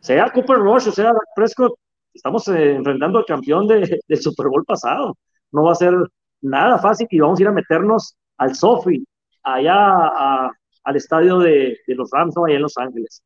Sea 0.00 0.30
Cooper 0.30 0.58
Rush 0.58 0.88
o 0.88 0.92
sea 0.92 1.12
Jack 1.12 1.28
Prescott, 1.34 1.74
estamos 2.12 2.46
eh, 2.48 2.74
enfrentando 2.74 3.18
al 3.18 3.24
campeón 3.24 3.66
de, 3.68 4.00
del 4.08 4.20
Super 4.20 4.48
Bowl 4.48 4.64
pasado. 4.64 5.16
No 5.52 5.64
va 5.64 5.72
a 5.72 5.76
ser 5.76 5.94
nada 6.40 6.78
fácil 6.78 7.06
y 7.10 7.20
vamos 7.20 7.38
a 7.38 7.42
ir 7.42 7.48
a 7.48 7.52
meternos 7.52 8.16
al 8.38 8.54
Sofi, 8.54 9.04
allá 9.42 10.50
al 10.84 10.96
estadio 10.96 11.38
de, 11.38 11.78
los 11.88 12.10
Rams, 12.10 12.34
allá 12.36 12.56
en 12.56 12.62
Los 12.62 12.76
Ángeles. 12.78 13.22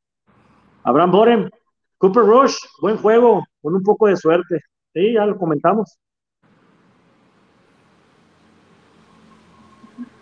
Abraham 0.82 1.10
Boren, 1.10 1.50
Cooper 1.98 2.22
Rush, 2.22 2.56
buen 2.80 2.96
juego, 2.96 3.44
con 3.62 3.74
un 3.74 3.82
poco 3.82 4.08
de 4.08 4.16
suerte. 4.16 4.60
Sí, 4.94 5.12
ya 5.12 5.26
lo 5.26 5.36
comentamos. 5.36 5.98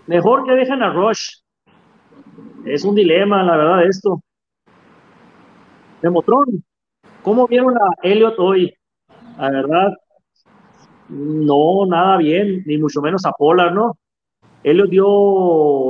Mejor 0.06 0.44
que 0.44 0.52
dejen 0.52 0.82
a 0.82 0.92
Rush. 0.92 1.42
Es 2.64 2.84
un 2.84 2.94
dilema, 2.94 3.42
la 3.42 3.56
verdad, 3.56 3.86
esto. 3.86 4.22
Demotron, 6.00 6.64
¿cómo 7.22 7.46
vieron 7.46 7.76
a 7.76 7.90
Elliot 8.02 8.34
hoy? 8.38 8.74
La 9.38 9.50
verdad, 9.50 9.92
no, 11.08 11.86
nada 11.86 12.16
bien, 12.16 12.62
ni 12.66 12.78
mucho 12.78 13.00
menos 13.02 13.26
a 13.26 13.32
Polar, 13.32 13.72
¿no? 13.72 13.96
Elliot 14.64 14.88
dio 14.88 15.04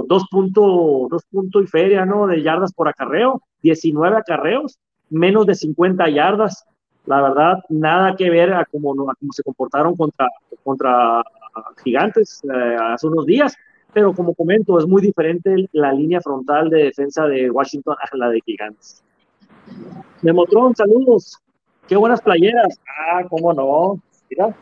dos 0.09 0.27
puntos, 0.31 1.09
dos 1.09 1.25
puntos 1.31 1.63
y 1.63 1.67
feria, 1.67 2.05
¿no? 2.05 2.27
De 2.27 2.43
yardas 2.43 2.73
por 2.73 2.89
acarreo, 2.89 3.41
19 3.63 4.17
acarreos, 4.17 4.79
menos 5.09 5.47
de 5.47 5.55
50 5.55 6.09
yardas. 6.11 6.65
La 7.07 7.21
verdad, 7.21 7.59
nada 7.69 8.15
que 8.17 8.31
ver 8.31 8.53
a 8.53 8.65
cómo, 8.65 8.95
se 9.33 9.43
comportaron 9.43 9.97
contra, 9.97 10.29
contra 10.63 11.23
gigantes 11.83 12.41
eh, 12.45 12.77
hace 12.81 13.07
unos 13.07 13.27
días. 13.27 13.55
Pero 13.93 14.15
como 14.15 14.35
comento, 14.35 14.79
es 14.79 14.87
muy 14.87 15.03
diferente 15.03 15.69
la 15.73 15.93
línea 15.93 16.21
frontal 16.21 16.71
de 16.71 16.85
defensa 16.85 17.27
de 17.27 17.51
Washington 17.51 17.97
a 18.01 18.17
la 18.17 18.31
de 18.31 18.41
gigantes. 18.41 19.05
Memotron, 20.23 20.75
saludos. 20.75 21.39
Qué 21.89 21.97
buenas 21.97 22.23
playeras. 22.23 22.81
Ah, 22.89 23.23
cómo 23.29 23.53
no. 23.53 24.01
Mira. 24.31 24.57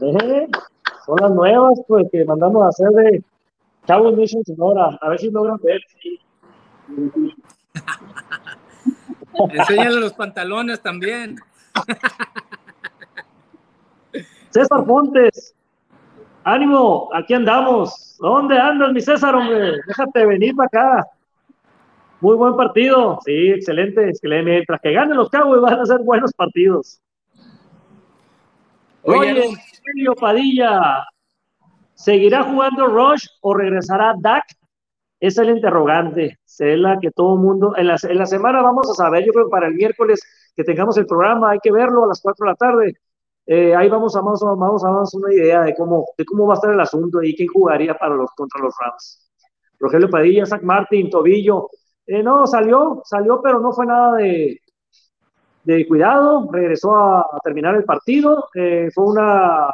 Eh, 0.00 0.48
son 1.04 1.16
las 1.20 1.30
nuevas, 1.32 1.82
pues, 1.86 2.06
que 2.10 2.24
mandamos 2.24 2.62
a 2.62 2.68
hacer 2.68 2.88
de 2.90 3.22
Cabo 3.86 4.10
Mission 4.12 4.42
Sonora. 4.44 4.96
A 5.00 5.08
ver 5.10 5.18
si 5.18 5.30
logran 5.30 5.58
ver. 5.62 5.80
Enséñale 9.50 10.00
los 10.00 10.12
pantalones 10.12 10.80
también. 10.80 11.36
César 14.50 14.84
Fontes, 14.86 15.54
ánimo, 16.44 17.08
aquí 17.12 17.34
andamos. 17.34 18.16
¿Dónde 18.20 18.56
andas, 18.58 18.92
mi 18.92 19.00
César, 19.00 19.34
hombre? 19.34 19.80
Déjate 19.86 20.26
venir 20.26 20.54
para 20.54 20.66
acá. 20.66 21.06
Muy 22.20 22.36
buen 22.36 22.56
partido, 22.56 23.18
sí, 23.24 23.50
excelente. 23.50 24.12
Mientras 24.22 24.80
que 24.80 24.92
ganen 24.92 25.16
los 25.16 25.28
Cowboys 25.28 25.60
van 25.60 25.80
a 25.80 25.86
ser 25.86 25.98
buenos 26.00 26.32
partidos. 26.32 27.00
Oye, 29.02 29.56
Emilio 29.84 30.14
Padilla, 30.14 31.04
¿seguirá 31.94 32.44
jugando 32.44 32.86
Rush 32.86 33.26
o 33.42 33.54
regresará 33.54 34.14
Dak 34.18 34.44
es 35.26 35.36
la 35.46 35.52
interrogante, 35.52 36.38
es 36.44 36.78
la 36.78 36.98
que 37.00 37.10
todo 37.10 37.34
el 37.34 37.40
mundo, 37.40 37.74
en 37.76 37.86
la, 37.86 38.26
semana 38.26 38.62
vamos 38.62 38.90
a 38.90 38.94
saber, 38.94 39.24
yo 39.24 39.32
creo 39.32 39.46
que 39.46 39.50
para 39.50 39.68
el 39.68 39.74
miércoles 39.74 40.22
que 40.54 40.64
tengamos 40.64 40.96
el 40.98 41.06
programa, 41.06 41.50
hay 41.50 41.58
que 41.62 41.72
verlo 41.72 42.04
a 42.04 42.08
las 42.08 42.20
4 42.20 42.44
de 42.44 42.50
la 42.50 42.56
tarde, 42.56 42.94
eh, 43.46 43.74
ahí 43.74 43.88
vamos 43.88 44.16
a 44.16 44.20
vamos, 44.20 44.40
vamos 44.42 44.84
a 44.84 44.88
darnos 44.88 45.14
una 45.14 45.32
idea 45.32 45.62
de 45.62 45.74
cómo, 45.74 46.06
de 46.16 46.24
cómo 46.24 46.46
va 46.46 46.54
a 46.54 46.56
estar 46.56 46.72
el 46.72 46.80
asunto 46.80 47.22
y 47.22 47.34
quién 47.34 47.48
jugaría 47.48 47.94
para 47.94 48.14
los, 48.14 48.30
contra 48.32 48.60
los 48.60 48.74
Rams. 48.80 49.30
Rogelio 49.78 50.08
Padilla, 50.08 50.46
Zach 50.46 50.62
Martin, 50.62 51.10
Tobillo, 51.10 51.68
eh, 52.06 52.22
no, 52.22 52.46
salió, 52.46 53.02
salió, 53.04 53.40
pero 53.42 53.60
no 53.60 53.72
fue 53.72 53.86
nada 53.86 54.16
de, 54.16 54.60
de 55.64 55.88
cuidado, 55.88 56.48
regresó 56.52 56.94
a, 56.94 57.26
terminar 57.42 57.74
el 57.74 57.84
partido, 57.84 58.48
eh, 58.54 58.90
fue 58.94 59.04
una, 59.04 59.70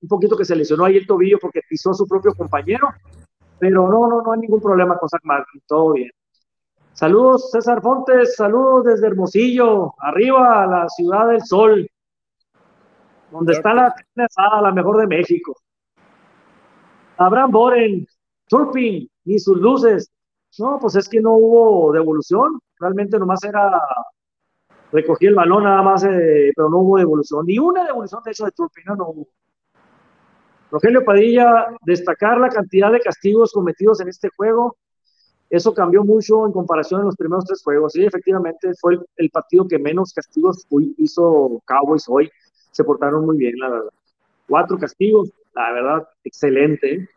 un 0.00 0.08
poquito 0.08 0.36
que 0.36 0.44
se 0.44 0.56
lesionó 0.56 0.84
ahí 0.84 0.96
el 0.96 1.06
tobillo 1.06 1.38
porque 1.40 1.60
pisó 1.68 1.90
a 1.90 1.94
su 1.94 2.06
propio 2.06 2.32
compañero, 2.34 2.88
pero 3.58 3.88
no, 3.88 4.08
no, 4.08 4.22
no 4.22 4.32
hay 4.32 4.40
ningún 4.40 4.60
problema 4.60 4.98
con 4.98 5.08
Zach 5.08 5.22
Martin, 5.24 5.60
todo 5.66 5.92
bien. 5.92 6.10
Saludos, 6.92 7.50
César 7.50 7.80
Fontes, 7.80 8.34
saludos 8.34 8.84
desde 8.84 9.06
Hermosillo, 9.06 9.94
arriba 9.98 10.64
a 10.64 10.66
la 10.66 10.88
ciudad 10.88 11.28
del 11.28 11.42
sol, 11.42 11.88
donde 13.30 13.52
está 13.52 13.72
la 13.74 13.94
asada, 14.16 14.62
la 14.62 14.72
mejor 14.72 14.98
de 14.98 15.06
México. 15.06 15.54
Abraham 17.18 17.50
Boren, 17.50 18.06
Turpin, 18.48 19.08
ni 19.24 19.38
sus 19.38 19.58
luces. 19.58 20.10
No, 20.58 20.78
pues 20.80 20.96
es 20.96 21.08
que 21.08 21.20
no 21.20 21.34
hubo 21.34 21.92
devolución, 21.92 22.58
realmente 22.80 23.18
nomás 23.18 23.44
era 23.44 23.80
recogí 24.90 25.26
el 25.26 25.34
balón 25.34 25.64
nada 25.64 25.82
más, 25.82 26.04
eh, 26.04 26.52
pero 26.54 26.68
no 26.68 26.78
hubo 26.78 26.98
devolución, 26.98 27.46
ni 27.46 27.58
una 27.58 27.84
devolución 27.84 28.22
de 28.24 28.30
hecho 28.30 28.44
de 28.44 28.52
Turpin, 28.52 28.84
no, 28.86 28.96
no 28.96 29.08
hubo. 29.08 29.28
Rogelio 30.70 31.04
Padilla, 31.04 31.66
destacar 31.82 32.38
la 32.38 32.48
cantidad 32.48 32.92
de 32.92 33.00
castigos 33.00 33.52
cometidos 33.52 34.00
en 34.00 34.08
este 34.08 34.28
juego. 34.36 34.76
Eso 35.50 35.72
cambió 35.72 36.04
mucho 36.04 36.44
en 36.44 36.52
comparación 36.52 37.00
a 37.00 37.04
los 37.04 37.16
primeros 37.16 37.46
tres 37.46 37.62
juegos. 37.62 37.92
Sí, 37.92 38.04
efectivamente 38.04 38.72
fue 38.78 38.98
el, 39.16 39.30
partido 39.30 39.66
que 39.66 39.78
menos 39.78 40.12
castigos 40.12 40.66
hizo 40.98 41.62
Cowboys 41.64 42.04
hoy. 42.08 42.30
Se 42.70 42.84
portaron 42.84 43.24
muy 43.24 43.38
bien, 43.38 43.58
la 43.58 43.70
verdad. 43.70 43.90
Cuatro 44.46 44.78
castigos, 44.78 45.32
la 45.54 45.72
verdad, 45.72 46.08
excelente. 46.22 47.08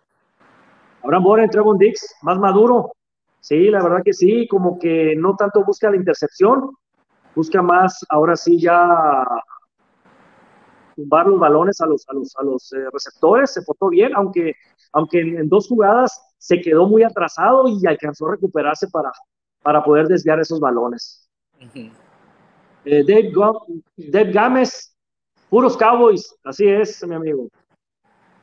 Abraham 1.03 1.23
Bora, 1.23 1.47
Trevon 1.47 1.77
Dix, 1.77 2.15
más 2.21 2.39
maduro. 2.39 2.93
Sí, 3.41 3.69
la 3.69 3.83
verdad 3.83 4.01
que 4.03 4.13
sí, 4.13 4.47
como 4.47 4.79
que 4.79 5.15
no 5.17 5.35
tanto 5.35 5.65
busca 5.65 5.89
la 5.89 5.97
intercepción, 5.97 6.71
busca 7.35 7.61
más, 7.61 8.05
ahora 8.09 8.35
sí 8.35 8.59
ya 8.59 9.25
tumbar 11.01 11.27
los 11.27 11.39
balones 11.39 11.81
a 11.81 11.85
los, 11.85 12.07
a 12.07 12.13
los, 12.13 12.35
a 12.37 12.43
los 12.43 12.71
eh, 12.73 12.85
receptores, 12.91 13.53
se 13.53 13.61
portó 13.63 13.89
bien, 13.89 14.11
aunque, 14.15 14.53
aunque 14.93 15.19
en, 15.21 15.49
dos 15.49 15.67
jugadas 15.67 16.21
se 16.37 16.61
quedó 16.61 16.87
muy 16.87 17.03
atrasado 17.03 17.67
y 17.67 17.85
alcanzó 17.87 18.27
a 18.27 18.31
recuperarse 18.31 18.87
para, 18.89 19.11
para 19.61 19.83
poder 19.83 20.07
desviar 20.07 20.39
esos 20.39 20.59
balones. 20.59 21.29
Eh, 22.85 23.03
Dave, 23.05 24.31
Gámez, 24.31 24.95
puros 25.49 25.77
Cowboys, 25.77 26.35
así 26.43 26.67
es, 26.67 27.05
mi 27.07 27.15
amigo. 27.15 27.47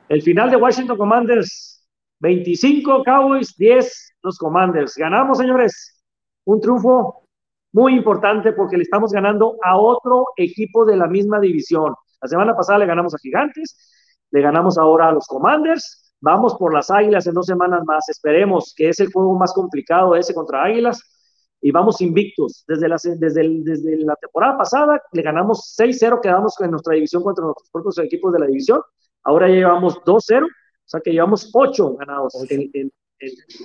El 0.07 0.21
final 0.21 0.49
de 0.49 0.57
Washington 0.57 0.97
Commanders, 0.97 1.85
25 2.19 3.03
Cowboys, 3.03 3.55
10 3.57 4.13
los 4.23 4.37
Commanders. 4.37 4.95
Ganamos, 4.95 5.37
señores, 5.37 6.03
un 6.45 6.59
triunfo 6.59 7.23
muy 7.71 7.95
importante 7.95 8.53
porque 8.53 8.77
le 8.77 8.83
estamos 8.83 9.11
ganando 9.11 9.57
a 9.63 9.77
otro 9.77 10.25
equipo 10.35 10.85
de 10.85 10.97
la 10.97 11.07
misma 11.07 11.39
división. 11.39 11.93
La 12.21 12.27
semana 12.27 12.55
pasada 12.55 12.79
le 12.79 12.85
ganamos 12.85 13.13
a 13.13 13.17
Gigantes, 13.17 13.77
le 14.31 14.41
ganamos 14.41 14.77
ahora 14.77 15.09
a 15.09 15.11
los 15.11 15.25
Commanders, 15.27 16.13
vamos 16.21 16.55
por 16.55 16.73
las 16.73 16.91
Águilas 16.91 17.27
en 17.27 17.33
dos 17.33 17.45
semanas 17.45 17.83
más, 17.85 18.09
esperemos 18.09 18.73
que 18.75 18.89
es 18.89 18.99
el 18.99 19.11
juego 19.11 19.37
más 19.37 19.53
complicado 19.53 20.15
ese 20.15 20.33
contra 20.33 20.63
Águilas 20.63 21.01
y 21.61 21.71
vamos 21.71 22.01
invictos. 22.01 22.63
Desde 22.67 22.87
la, 22.87 22.97
desde, 23.01 23.63
desde 23.63 23.97
la 23.97 24.15
temporada 24.15 24.57
pasada 24.57 25.01
le 25.11 25.21
ganamos 25.21 25.75
6-0, 25.77 26.19
quedamos 26.21 26.59
en 26.59 26.71
nuestra 26.71 26.93
división 26.93 27.23
contra 27.23 27.45
nuestros 27.45 27.69
propios 27.69 27.97
equipos 27.99 28.33
de 28.33 28.39
la 28.39 28.47
división, 28.47 28.81
ahora 29.23 29.47
ya 29.47 29.55
llevamos 29.55 29.97
2-0, 30.03 30.45
o 30.45 30.47
sea 30.85 31.01
que 31.01 31.11
llevamos 31.11 31.49
8 31.53 31.95
ganados, 31.97 32.33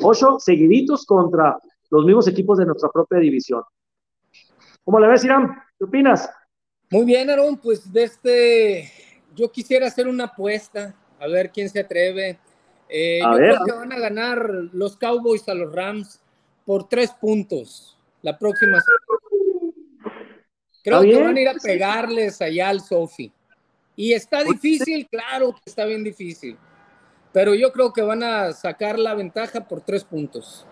8 0.02 0.36
seguiditos 0.38 1.04
contra 1.06 1.58
los 1.90 2.04
mismos 2.04 2.28
equipos 2.28 2.58
de 2.58 2.66
nuestra 2.66 2.88
propia 2.90 3.18
división. 3.18 3.62
¿Cómo 4.84 5.00
le 5.00 5.08
ves, 5.08 5.24
Irán? 5.24 5.56
¿Qué 5.78 5.84
opinas? 5.84 6.28
Muy 6.94 7.06
bien, 7.06 7.28
Aaron, 7.28 7.56
pues 7.56 7.92
de 7.92 8.04
este, 8.04 8.88
yo 9.34 9.50
quisiera 9.50 9.88
hacer 9.88 10.06
una 10.06 10.26
apuesta, 10.26 10.94
a 11.18 11.26
ver 11.26 11.50
quién 11.50 11.68
se 11.68 11.80
atreve. 11.80 12.38
Eh, 12.88 13.18
yo 13.20 13.32
creo 13.36 13.64
que 13.66 13.72
van 13.72 13.92
a 13.92 13.98
ganar 13.98 14.48
los 14.72 14.96
Cowboys 14.96 15.48
a 15.48 15.54
los 15.54 15.74
Rams 15.74 16.20
por 16.64 16.88
tres 16.88 17.10
puntos 17.10 17.98
la 18.22 18.38
próxima 18.38 18.80
Creo 20.84 21.02
que 21.02 21.20
van 21.20 21.36
a 21.36 21.40
ir 21.40 21.48
a 21.48 21.54
pegarles 21.54 22.40
allá 22.40 22.68
al 22.68 22.80
Sofi. 22.80 23.32
Y 23.96 24.12
está 24.12 24.44
difícil, 24.44 25.08
claro 25.08 25.52
que 25.52 25.62
está 25.66 25.86
bien 25.86 26.04
difícil. 26.04 26.56
Pero 27.32 27.56
yo 27.56 27.72
creo 27.72 27.92
que 27.92 28.02
van 28.02 28.22
a 28.22 28.52
sacar 28.52 29.00
la 29.00 29.14
ventaja 29.14 29.66
por 29.66 29.80
tres 29.80 30.04
puntos. 30.04 30.64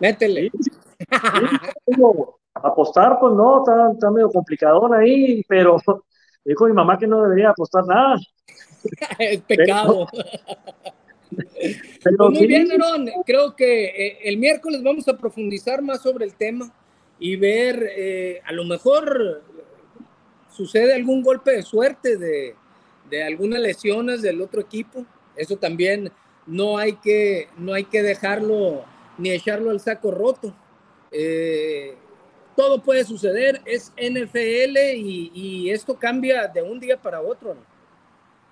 Métele. 0.00 0.50
apostar, 2.62 3.18
pues 3.20 3.34
no, 3.34 3.62
está, 3.92 4.10
medio 4.10 4.30
complicadón 4.30 4.94
ahí, 4.94 5.42
pero 5.48 5.76
dijo 6.44 6.66
mi 6.66 6.72
mamá 6.72 6.98
que 6.98 7.06
no 7.06 7.22
debería 7.22 7.50
apostar 7.50 7.84
nada. 7.86 8.16
es 9.18 9.40
pecado. 9.42 10.06
Pues 11.28 12.14
muy 12.30 12.46
bien, 12.46 12.70
Aaron. 12.70 13.10
Creo 13.26 13.56
que 13.56 13.86
eh, 13.86 14.18
el 14.22 14.38
miércoles 14.38 14.80
vamos 14.82 15.08
a 15.08 15.18
profundizar 15.18 15.82
más 15.82 16.00
sobre 16.00 16.24
el 16.24 16.34
tema 16.34 16.72
y 17.18 17.34
ver, 17.34 17.90
eh, 17.96 18.40
a 18.44 18.52
lo 18.52 18.64
mejor 18.64 19.42
sucede 20.48 20.94
algún 20.94 21.22
golpe 21.22 21.50
de 21.50 21.62
suerte 21.62 22.16
de, 22.16 22.54
de 23.10 23.24
algunas 23.24 23.60
lesiones 23.60 24.22
del 24.22 24.40
otro 24.40 24.60
equipo. 24.60 25.04
Eso 25.34 25.56
también 25.56 26.12
no 26.46 26.78
hay 26.78 26.94
que, 26.94 27.48
no 27.58 27.74
hay 27.74 27.84
que 27.84 28.02
dejarlo 28.02 28.84
ni 29.18 29.30
echarlo 29.30 29.70
al 29.70 29.80
saco 29.80 30.10
roto. 30.10 30.54
Eh, 31.10 31.96
todo 32.56 32.82
puede 32.82 33.04
suceder, 33.04 33.60
es 33.64 33.92
NFL 33.96 34.76
y, 34.96 35.70
esto 35.70 35.98
cambia 35.98 36.48
de 36.48 36.62
un 36.62 36.80
día 36.80 37.00
para 37.00 37.20
otro. 37.20 37.56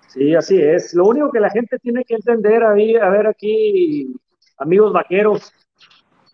Sí, 0.07 0.35
así 0.35 0.61
es. 0.61 0.93
Lo 0.93 1.05
único 1.05 1.31
que 1.31 1.39
la 1.39 1.49
gente 1.49 1.79
tiene 1.79 2.03
que 2.05 2.15
entender, 2.15 2.63
ahí, 2.63 2.95
a 2.95 3.09
ver 3.09 3.27
aquí, 3.27 4.07
amigos 4.57 4.93
vaqueros, 4.93 5.51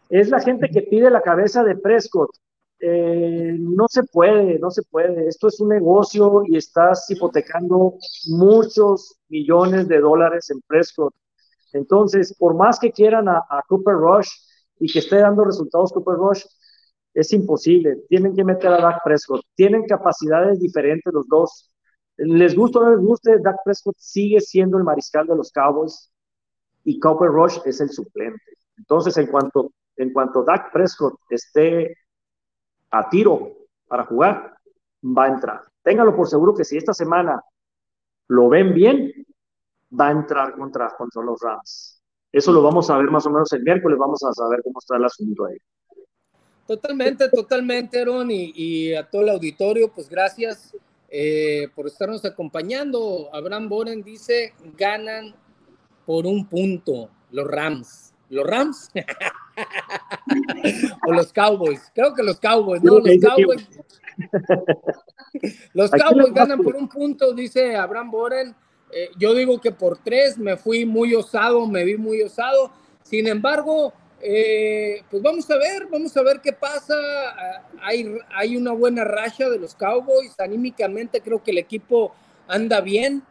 es 0.10 0.30
la 0.30 0.42
gente 0.42 0.70
que 0.70 0.82
pide 0.82 1.10
la 1.10 1.22
cabeza 1.22 1.64
de 1.64 1.76
Prescott. 1.76 2.30
Eh, 2.80 3.56
no 3.60 3.88
se 3.88 4.04
puede, 4.04 4.60
no 4.60 4.72
se 4.72 4.82
puede. 4.84 5.28
Esto 5.28 5.48
es 5.48 5.60
un 5.60 5.70
negocio 5.70 6.44
y 6.46 6.58
estás 6.58 7.10
hipotecando 7.10 7.96
muchos 8.28 9.16
millones 9.30 9.88
de 9.88 10.00
dólares 10.00 10.50
en 10.50 10.62
Prescott. 10.68 11.14
Entonces, 11.74 12.36
por 12.38 12.56
más 12.56 12.80
que 12.80 12.92
quieran 12.92 13.30
a, 13.30 13.46
Cooper 13.68 13.96
Rush 13.96 14.30
y 14.80 14.92
que 14.92 15.00
esté 15.00 15.18
dando 15.18 15.46
resultados 15.46 15.94
Cooper 15.94 16.16
Rush, 16.16 16.44
es 17.14 17.34
imposible. 17.34 17.98
Tienen 18.08 18.36
que 18.36 18.44
meter 18.44 18.72
a 18.72 18.82
Dak 18.82 19.04
Prescott. 19.04 19.42
Tienen 19.56 19.86
capacidades 19.86 20.60
diferentes 20.60 21.14
los 21.14 21.28
dos. 21.28 21.74
Les 22.18 22.56
gusta 22.56 22.80
o 22.80 22.84
no 22.84 22.92
les 22.92 23.06
guste, 23.06 23.40
Dak 23.40 23.58
Prescott 23.66 23.96
sigue 23.98 24.40
siendo 24.42 24.78
el 24.78 24.84
mariscal 24.84 25.26
de 25.28 25.36
los 25.36 25.52
Cowboys 25.52 26.12
y 26.84 27.00
Cooper 27.00 27.30
Rush 27.30 27.60
es 27.66 27.82
el 27.82 27.90
suplente. 27.90 28.44
Entonces, 28.78 29.18
en 29.18 29.28
cuanto, 29.28 29.72
en 29.98 30.14
cuanto 30.14 30.44
Dak 30.44 30.72
Prescott 30.72 31.16
esté 31.30 31.96
a 32.92 33.10
tiro 33.10 33.58
para 33.88 34.06
jugar, 34.06 34.56
va 35.04 35.26
a 35.26 35.30
entrar. 35.30 35.62
Téngalo 35.84 36.16
por 36.16 36.28
seguro 36.28 36.54
que 36.54 36.64
si 36.66 36.78
esta 36.78 36.94
semana 36.94 37.42
lo 38.28 38.50
ven 38.50 38.74
bien, 38.74 39.12
va 40.00 40.10
a 40.10 40.12
entrar 40.12 40.56
contra, 40.56 40.90
contra 40.96 41.24
los 41.24 41.40
Rams. 41.42 42.02
Eso 42.32 42.52
lo 42.52 42.62
vamos 42.62 42.90
a 42.90 42.98
ver 42.98 43.10
más 43.10 43.26
o 43.26 43.30
menos 43.30 43.52
el 43.54 43.64
miércoles, 43.64 43.98
vamos 43.98 44.24
a 44.24 44.32
saber 44.32 44.62
cómo 44.64 44.80
está 44.80 44.98
el 44.98 45.06
asunto 45.06 45.46
ahí. 45.46 45.58
Totalmente, 46.68 47.28
totalmente, 47.30 48.00
Aaron, 48.00 48.30
y, 48.32 48.94
a 48.94 49.10
todo 49.10 49.24
el 49.24 49.30
auditorio, 49.30 49.92
pues 49.92 50.08
gracias 50.08 50.76
eh, 51.10 51.68
por 51.76 51.88
estarnos 51.88 52.24
acompañando. 52.24 53.30
Abraham 53.34 53.68
Boren 53.68 54.04
dice, 54.04 54.54
ganan 54.78 55.36
por 56.06 56.26
un 56.26 56.48
punto 56.48 57.10
los 57.32 57.48
Rams. 57.48 58.14
¿Los 58.30 58.48
Rams? 58.48 58.90
o 61.08 61.12
los 61.12 61.34
Cowboys. 61.34 61.92
Creo 61.94 62.14
que 62.14 62.24
los 62.24 62.40
Cowboys, 62.40 62.82
¿no? 62.82 63.00
Los 63.00 63.18
Cowboys. 63.20 63.68
los 65.74 65.92
Cowboys 65.92 66.34
ganan 66.34 66.62
por 66.62 66.76
un 66.76 66.88
punto, 66.88 67.34
dice 67.34 67.76
Abraham 67.76 68.12
Boren. 68.12 68.56
Eh, 68.94 69.10
yo 69.18 69.34
digo 69.34 69.60
que 69.60 69.72
por 69.72 69.98
tres 69.98 70.38
me 70.38 70.58
fui 70.58 70.86
muy 70.86 71.16
osado, 71.16 71.66
me 71.68 71.84
vi 71.84 71.98
muy 71.98 72.22
osado. 72.22 72.72
Sin 73.04 73.28
embargo, 73.28 73.94
eh, 74.24 75.04
pues 75.10 75.22
vamos 75.22 75.50
a 75.50 75.58
ver, 75.58 75.88
vamos 75.88 76.16
a 76.16 76.22
ver 76.22 76.42
qué 76.42 76.54
pasa. 76.54 76.96
Hay, 77.82 78.18
hay 78.34 78.58
una 78.58 78.72
buena 78.72 79.04
racha 79.04 79.50
de 79.50 79.60
los 79.60 79.76
Cowboys. 79.76 80.40
Anímicamente 80.40 81.22
creo 81.22 81.44
que 81.44 81.52
el 81.52 81.58
equipo 81.58 82.14
anda 82.48 82.82
bien. 82.82 83.24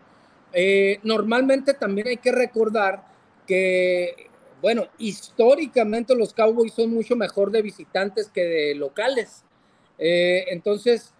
Eh, 0.52 0.98
normalmente 1.02 1.74
también 1.74 2.08
hay 2.08 2.16
que 2.16 2.32
recordar 2.32 3.04
que, 3.46 4.28
bueno, 4.60 4.86
históricamente 4.98 6.14
los 6.14 6.32
Cowboys 6.32 6.72
son 6.72 6.92
mucho 6.92 7.16
mejor 7.16 7.50
de 7.50 7.62
visitantes 7.62 8.28
que 8.28 8.44
de 8.44 8.74
locales. 8.74 9.44
entonces, 9.98 11.12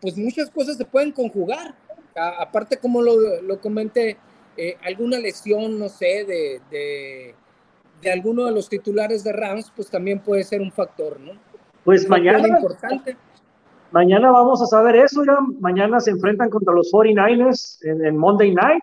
pues 0.00 0.16
muchas 0.16 0.50
cosas 0.50 0.76
se 0.76 0.84
pueden 0.84 1.12
conjugar 1.12 1.74
aparte 2.16 2.78
como 2.78 3.02
lo, 3.02 3.60
comenté, 3.60 4.16
eh, 4.56 4.76
alguna 4.82 5.18
lesión, 5.18 5.78
no 5.78 5.88
sé, 5.88 6.24
de, 6.24 7.34
alguno 8.10 8.44
de 8.44 8.52
los 8.52 8.68
titulares 8.68 9.24
de 9.24 9.32
Rams, 9.32 9.72
pues 9.74 9.90
también 9.90 10.20
puede 10.20 10.44
ser 10.44 10.60
un 10.60 10.72
factor, 10.72 11.20
¿no? 11.20 11.32
Pues 11.84 12.08
mañana. 12.08 12.48
Importante. 12.48 13.16
Mañana 13.92 14.30
vamos 14.30 14.60
a 14.62 14.66
saber 14.66 14.96
eso, 14.96 15.24
ya. 15.24 15.38
Mañana 15.60 16.00
se 16.00 16.10
enfrentan 16.10 16.50
contra 16.50 16.74
los 16.74 16.92
49ers 16.92 17.78
en, 17.82 18.04
en 18.04 18.16
Monday 18.16 18.54
Night. 18.54 18.82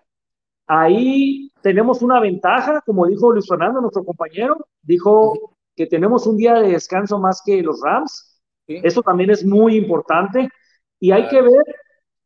Ahí 0.66 1.50
tenemos 1.60 2.02
una 2.02 2.20
ventaja, 2.20 2.80
como 2.86 3.06
dijo 3.06 3.32
Luis 3.32 3.46
Fernando, 3.48 3.80
nuestro 3.80 4.04
compañero, 4.04 4.66
dijo 4.82 5.56
que 5.76 5.86
tenemos 5.86 6.26
un 6.26 6.36
día 6.36 6.54
de 6.54 6.72
descanso 6.72 7.18
más 7.18 7.42
que 7.44 7.62
los 7.62 7.80
Rams. 7.82 8.40
Eso 8.66 9.02
también 9.02 9.30
es 9.30 9.44
muy 9.44 9.76
importante. 9.76 10.48
Y 10.98 11.10
hay 11.10 11.28
que 11.28 11.42
ver 11.42 11.64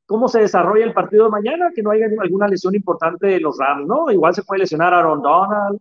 cómo 0.07 0.29
se 0.29 0.41
desarrolla 0.41 0.85
el 0.85 0.95
partido 0.95 1.25
de 1.25 1.31
mañana, 1.31 1.71
que 1.75 1.83
no 1.83 1.91
haya 1.91 2.07
alguna 2.21 2.49
lesión 2.49 2.75
importante 2.75 3.27
de 3.27 3.41
los 3.41 3.59
Rams, 3.59 3.87
¿no? 3.87 4.11
Igual 4.11 4.35
se 4.35 4.43
puede 4.43 4.61
lesionar 4.61 4.95
Aaron 4.95 5.21
Donald, 5.21 5.81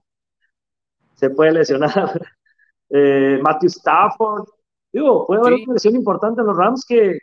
se 1.17 1.29
puede 1.31 1.51
lesionar 1.51 2.21
eh, 2.89 3.39
Matthew 3.41 3.69
Stafford, 3.69 4.47
digo, 4.91 5.25
puede 5.27 5.41
haber 5.41 5.53
una 5.65 5.73
lesión 5.73 5.95
importante 5.95 6.41
en 6.41 6.47
los 6.47 6.57
Rams 6.57 6.85
que, 6.87 7.19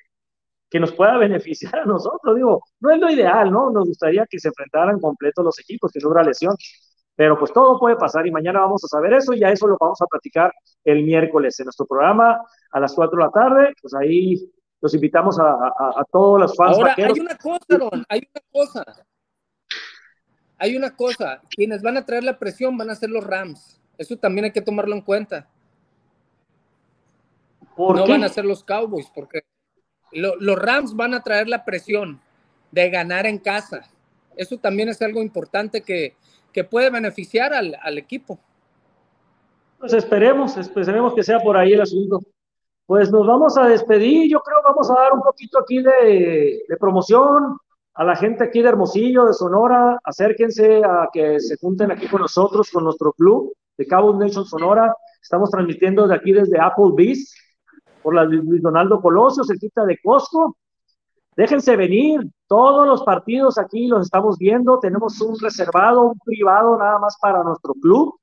que 0.68 0.80
nos 0.80 0.92
pueda 0.92 1.16
beneficiar 1.18 1.76
a 1.76 1.84
nosotros, 1.84 2.36
digo, 2.36 2.62
no 2.80 2.90
es 2.90 3.00
lo 3.00 3.10
ideal, 3.10 3.50
¿no? 3.50 3.70
Nos 3.70 3.86
gustaría 3.86 4.26
que 4.28 4.38
se 4.38 4.48
enfrentaran 4.48 5.00
completos 5.00 5.44
los 5.44 5.58
equipos, 5.58 5.90
que 5.92 6.00
no 6.00 6.08
hubiera 6.08 6.28
lesión, 6.28 6.54
pero 7.16 7.38
pues 7.38 7.52
todo 7.52 7.78
puede 7.78 7.96
pasar 7.96 8.26
y 8.26 8.32
mañana 8.32 8.60
vamos 8.60 8.82
a 8.84 8.88
saber 8.88 9.14
eso 9.14 9.32
y 9.32 9.40
ya 9.40 9.50
eso 9.50 9.68
lo 9.68 9.76
vamos 9.78 10.02
a 10.02 10.06
platicar 10.06 10.52
el 10.84 11.04
miércoles 11.04 11.58
en 11.60 11.66
nuestro 11.66 11.86
programa 11.86 12.40
a 12.72 12.80
las 12.80 12.92
4 12.92 13.16
de 13.16 13.24
la 13.24 13.30
tarde, 13.30 13.74
pues 13.80 13.94
ahí 13.94 14.50
los 14.80 14.92
invitamos 14.94 15.38
a, 15.38 15.44
a, 15.44 16.04
todos 16.10 16.40
los 16.40 16.56
fans. 16.56 16.76
Ahora, 16.76 16.94
hay 16.98 17.18
una 17.18 17.38
cosa, 17.38 17.78
Ron, 17.78 18.04
hay 18.08 18.28
una 18.34 18.42
cosa. 18.52 18.84
Hay 20.58 20.76
una 20.76 20.94
cosa, 20.94 21.40
quienes 21.50 21.82
van 21.82 21.96
a 21.96 22.04
traer 22.04 22.24
la 22.24 22.38
presión 22.38 22.76
van 22.76 22.90
a 22.90 22.94
ser 22.94 23.10
los 23.10 23.24
Rams. 23.24 23.80
Eso 23.98 24.16
también 24.16 24.46
hay 24.46 24.52
que 24.52 24.62
tomarlo 24.62 24.94
en 24.94 25.02
cuenta. 25.02 25.48
no 27.76 28.06
van 28.06 28.24
a 28.24 28.28
ser 28.28 28.44
los 28.44 28.64
Cowboys, 28.64 29.10
porque 29.14 29.42
los 30.12 30.58
Rams 30.58 30.94
van 30.94 31.14
a 31.14 31.22
traer 31.22 31.48
la 31.48 31.64
presión 31.64 32.20
de 32.70 32.90
ganar 32.90 33.26
en 33.26 33.38
casa. 33.38 33.88
Eso 34.36 34.58
también 34.58 34.88
es 34.88 35.00
algo 35.02 35.22
importante 35.22 35.82
que, 35.82 36.16
que 36.52 36.64
puede 36.64 36.90
beneficiar 36.90 37.52
al, 37.52 37.76
al 37.82 37.98
equipo. 37.98 38.38
Pues 39.78 39.92
esperemos, 39.92 40.56
esperemos 40.56 41.14
que 41.14 41.22
sea 41.22 41.40
por 41.40 41.56
ahí 41.56 41.72
el 41.72 41.82
asunto 41.82 42.20
pues 42.86 43.10
nos 43.10 43.26
vamos 43.26 43.56
a 43.56 43.66
despedir. 43.66 44.30
Yo 44.30 44.40
creo 44.40 44.58
vamos 44.62 44.90
a 44.90 44.94
dar 44.94 45.12
un 45.12 45.20
poquito 45.20 45.58
aquí 45.58 45.82
de, 45.82 46.64
promoción 46.78 47.58
a 47.94 48.04
la 48.04 48.16
gente 48.16 48.44
aquí 48.44 48.60
de 48.60 48.68
Hermosillo, 48.68 49.26
de 49.26 49.32
Sonora. 49.32 49.98
Acérquense 50.04 50.82
a 50.84 51.08
que 51.12 51.40
se 51.40 51.56
junten 51.56 51.90
aquí 51.90 52.06
con 52.08 52.20
nosotros, 52.20 52.70
con 52.70 52.84
nuestro 52.84 53.12
club 53.12 53.52
de 53.76 53.86
Cabo 53.86 54.14
Nation 54.14 54.44
Sonora. 54.44 54.94
Estamos 55.20 55.50
transmitiendo 55.50 56.06
de 56.06 56.14
aquí 56.14 56.32
desde 56.32 56.60
Applebee's 56.60 57.34
por 58.02 58.14
la 58.14 58.24
Luis 58.24 58.62
Donaldo 58.62 59.00
Colosio, 59.00 59.44
cerquita 59.44 59.84
de 59.84 59.98
Costco. 60.02 60.56
Déjense 61.36 61.74
venir, 61.74 62.20
todos 62.46 62.86
los 62.86 63.02
partidos 63.02 63.58
aquí 63.58 63.86
los 63.86 64.06
estamos 64.06 64.38
viendo. 64.38 64.78
Tenemos 64.78 65.20
un 65.20 65.38
reservado, 65.40 66.02
un 66.02 66.18
privado 66.18 66.78
nada 66.78 66.98
más 66.98 67.16
para 67.20 67.42
nuestro 67.42 67.74
club. 67.74 68.14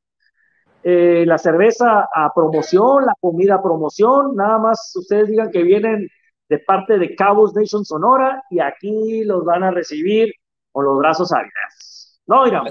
Eh, 0.83 1.25
la 1.27 1.37
cerveza 1.37 2.07
a 2.13 2.33
promoción, 2.33 3.05
la 3.05 3.13
comida 3.19 3.55
a 3.55 3.61
promoción, 3.61 4.35
nada 4.35 4.57
más 4.57 4.91
ustedes 4.95 5.27
digan 5.27 5.51
que 5.51 5.61
vienen 5.61 6.07
de 6.49 6.59
parte 6.59 6.97
de 6.97 7.15
Cabos 7.15 7.53
Nation 7.55 7.85
Sonora 7.85 8.43
y 8.49 8.59
aquí 8.59 9.23
los 9.23 9.45
van 9.45 9.63
a 9.63 9.71
recibir 9.71 10.33
con 10.71 10.85
los 10.85 10.97
brazos 10.97 11.31
abiertos. 11.31 12.21
¿No, 12.25 12.47
Irán? 12.47 12.65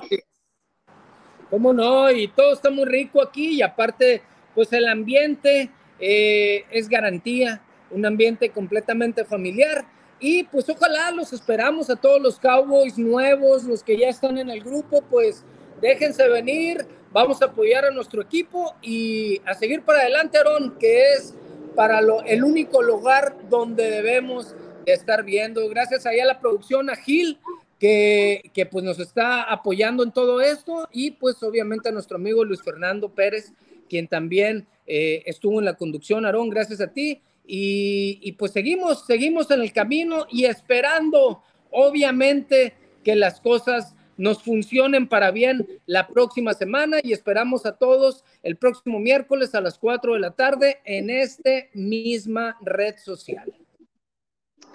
¿Cómo 1.50 1.72
no? 1.72 2.10
Y 2.10 2.28
todo 2.28 2.52
está 2.52 2.70
muy 2.70 2.84
rico 2.84 3.20
aquí 3.20 3.56
y 3.56 3.62
aparte, 3.62 4.22
pues 4.54 4.72
el 4.72 4.86
ambiente 4.88 5.70
eh, 5.98 6.64
es 6.70 6.88
garantía, 6.88 7.60
un 7.90 8.06
ambiente 8.06 8.50
completamente 8.50 9.24
familiar. 9.24 9.84
Y 10.20 10.44
pues 10.44 10.68
ojalá 10.68 11.10
los 11.10 11.32
esperamos 11.32 11.90
a 11.90 11.96
todos 11.96 12.20
los 12.20 12.38
Cowboys 12.38 12.98
nuevos, 12.98 13.64
los 13.64 13.82
que 13.82 13.98
ya 13.98 14.08
están 14.08 14.38
en 14.38 14.50
el 14.50 14.62
grupo, 14.62 15.02
pues 15.10 15.44
déjense 15.80 16.28
venir, 16.28 16.86
vamos 17.10 17.40
a 17.42 17.46
apoyar 17.46 17.86
a 17.86 17.90
nuestro 17.90 18.22
equipo 18.22 18.74
y 18.82 19.40
a 19.46 19.54
seguir 19.54 19.82
para 19.82 20.00
adelante, 20.00 20.38
Aaron, 20.38 20.76
que 20.78 21.14
es 21.14 21.34
para 21.74 22.02
lo, 22.02 22.22
el 22.24 22.44
único 22.44 22.82
lugar 22.82 23.34
donde 23.48 23.90
debemos 23.90 24.54
estar 24.86 25.24
viendo. 25.24 25.68
Gracias 25.68 26.06
ahí 26.06 26.20
a 26.20 26.26
la 26.26 26.38
producción, 26.38 26.90
a 26.90 26.96
Gil, 26.96 27.38
que, 27.80 28.50
que, 28.52 28.66
pues 28.66 28.84
nos 28.84 29.00
está 29.00 29.42
apoyando 29.42 30.04
en 30.04 30.12
todo 30.12 30.40
esto 30.40 30.86
y 30.92 31.12
pues 31.12 31.42
obviamente 31.42 31.88
a 31.88 31.92
nuestro 31.92 32.18
amigo 32.18 32.44
Luis 32.44 32.62
Fernando 32.62 33.08
Pérez, 33.08 33.52
quien 33.88 34.06
también 34.06 34.68
eh, 34.86 35.22
estuvo 35.24 35.58
en 35.58 35.64
la 35.64 35.74
conducción. 35.74 36.26
Aarón, 36.26 36.50
gracias 36.50 36.80
a 36.82 36.92
ti. 36.92 37.22
Y, 37.46 38.20
y, 38.22 38.32
pues 38.32 38.52
seguimos, 38.52 39.06
seguimos 39.06 39.50
en 39.50 39.62
el 39.62 39.72
camino 39.72 40.26
y 40.30 40.44
esperando, 40.44 41.42
obviamente, 41.70 42.74
que 43.02 43.16
las 43.16 43.40
cosas 43.40 43.96
nos 44.20 44.42
funcionen 44.42 45.08
para 45.08 45.30
bien 45.30 45.66
la 45.86 46.06
próxima 46.06 46.52
semana 46.52 46.98
y 47.02 47.12
esperamos 47.12 47.64
a 47.64 47.78
todos 47.78 48.22
el 48.42 48.56
próximo 48.56 49.00
miércoles 49.00 49.54
a 49.54 49.62
las 49.62 49.78
4 49.78 50.12
de 50.12 50.20
la 50.20 50.32
tarde 50.32 50.80
en 50.84 51.08
esta 51.08 51.50
misma 51.72 52.58
red 52.60 52.96
social. 52.98 53.50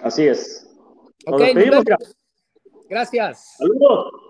Así 0.00 0.26
es. 0.26 0.68
Nos 1.24 1.40
okay, 1.40 1.54
nos 1.54 1.84
Gracias. 2.88 3.56
Saludos. 3.58 4.26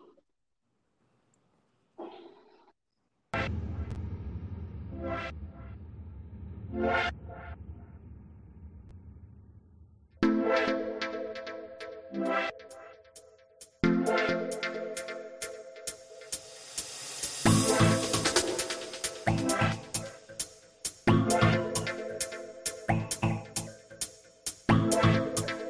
What? 12.16 12.55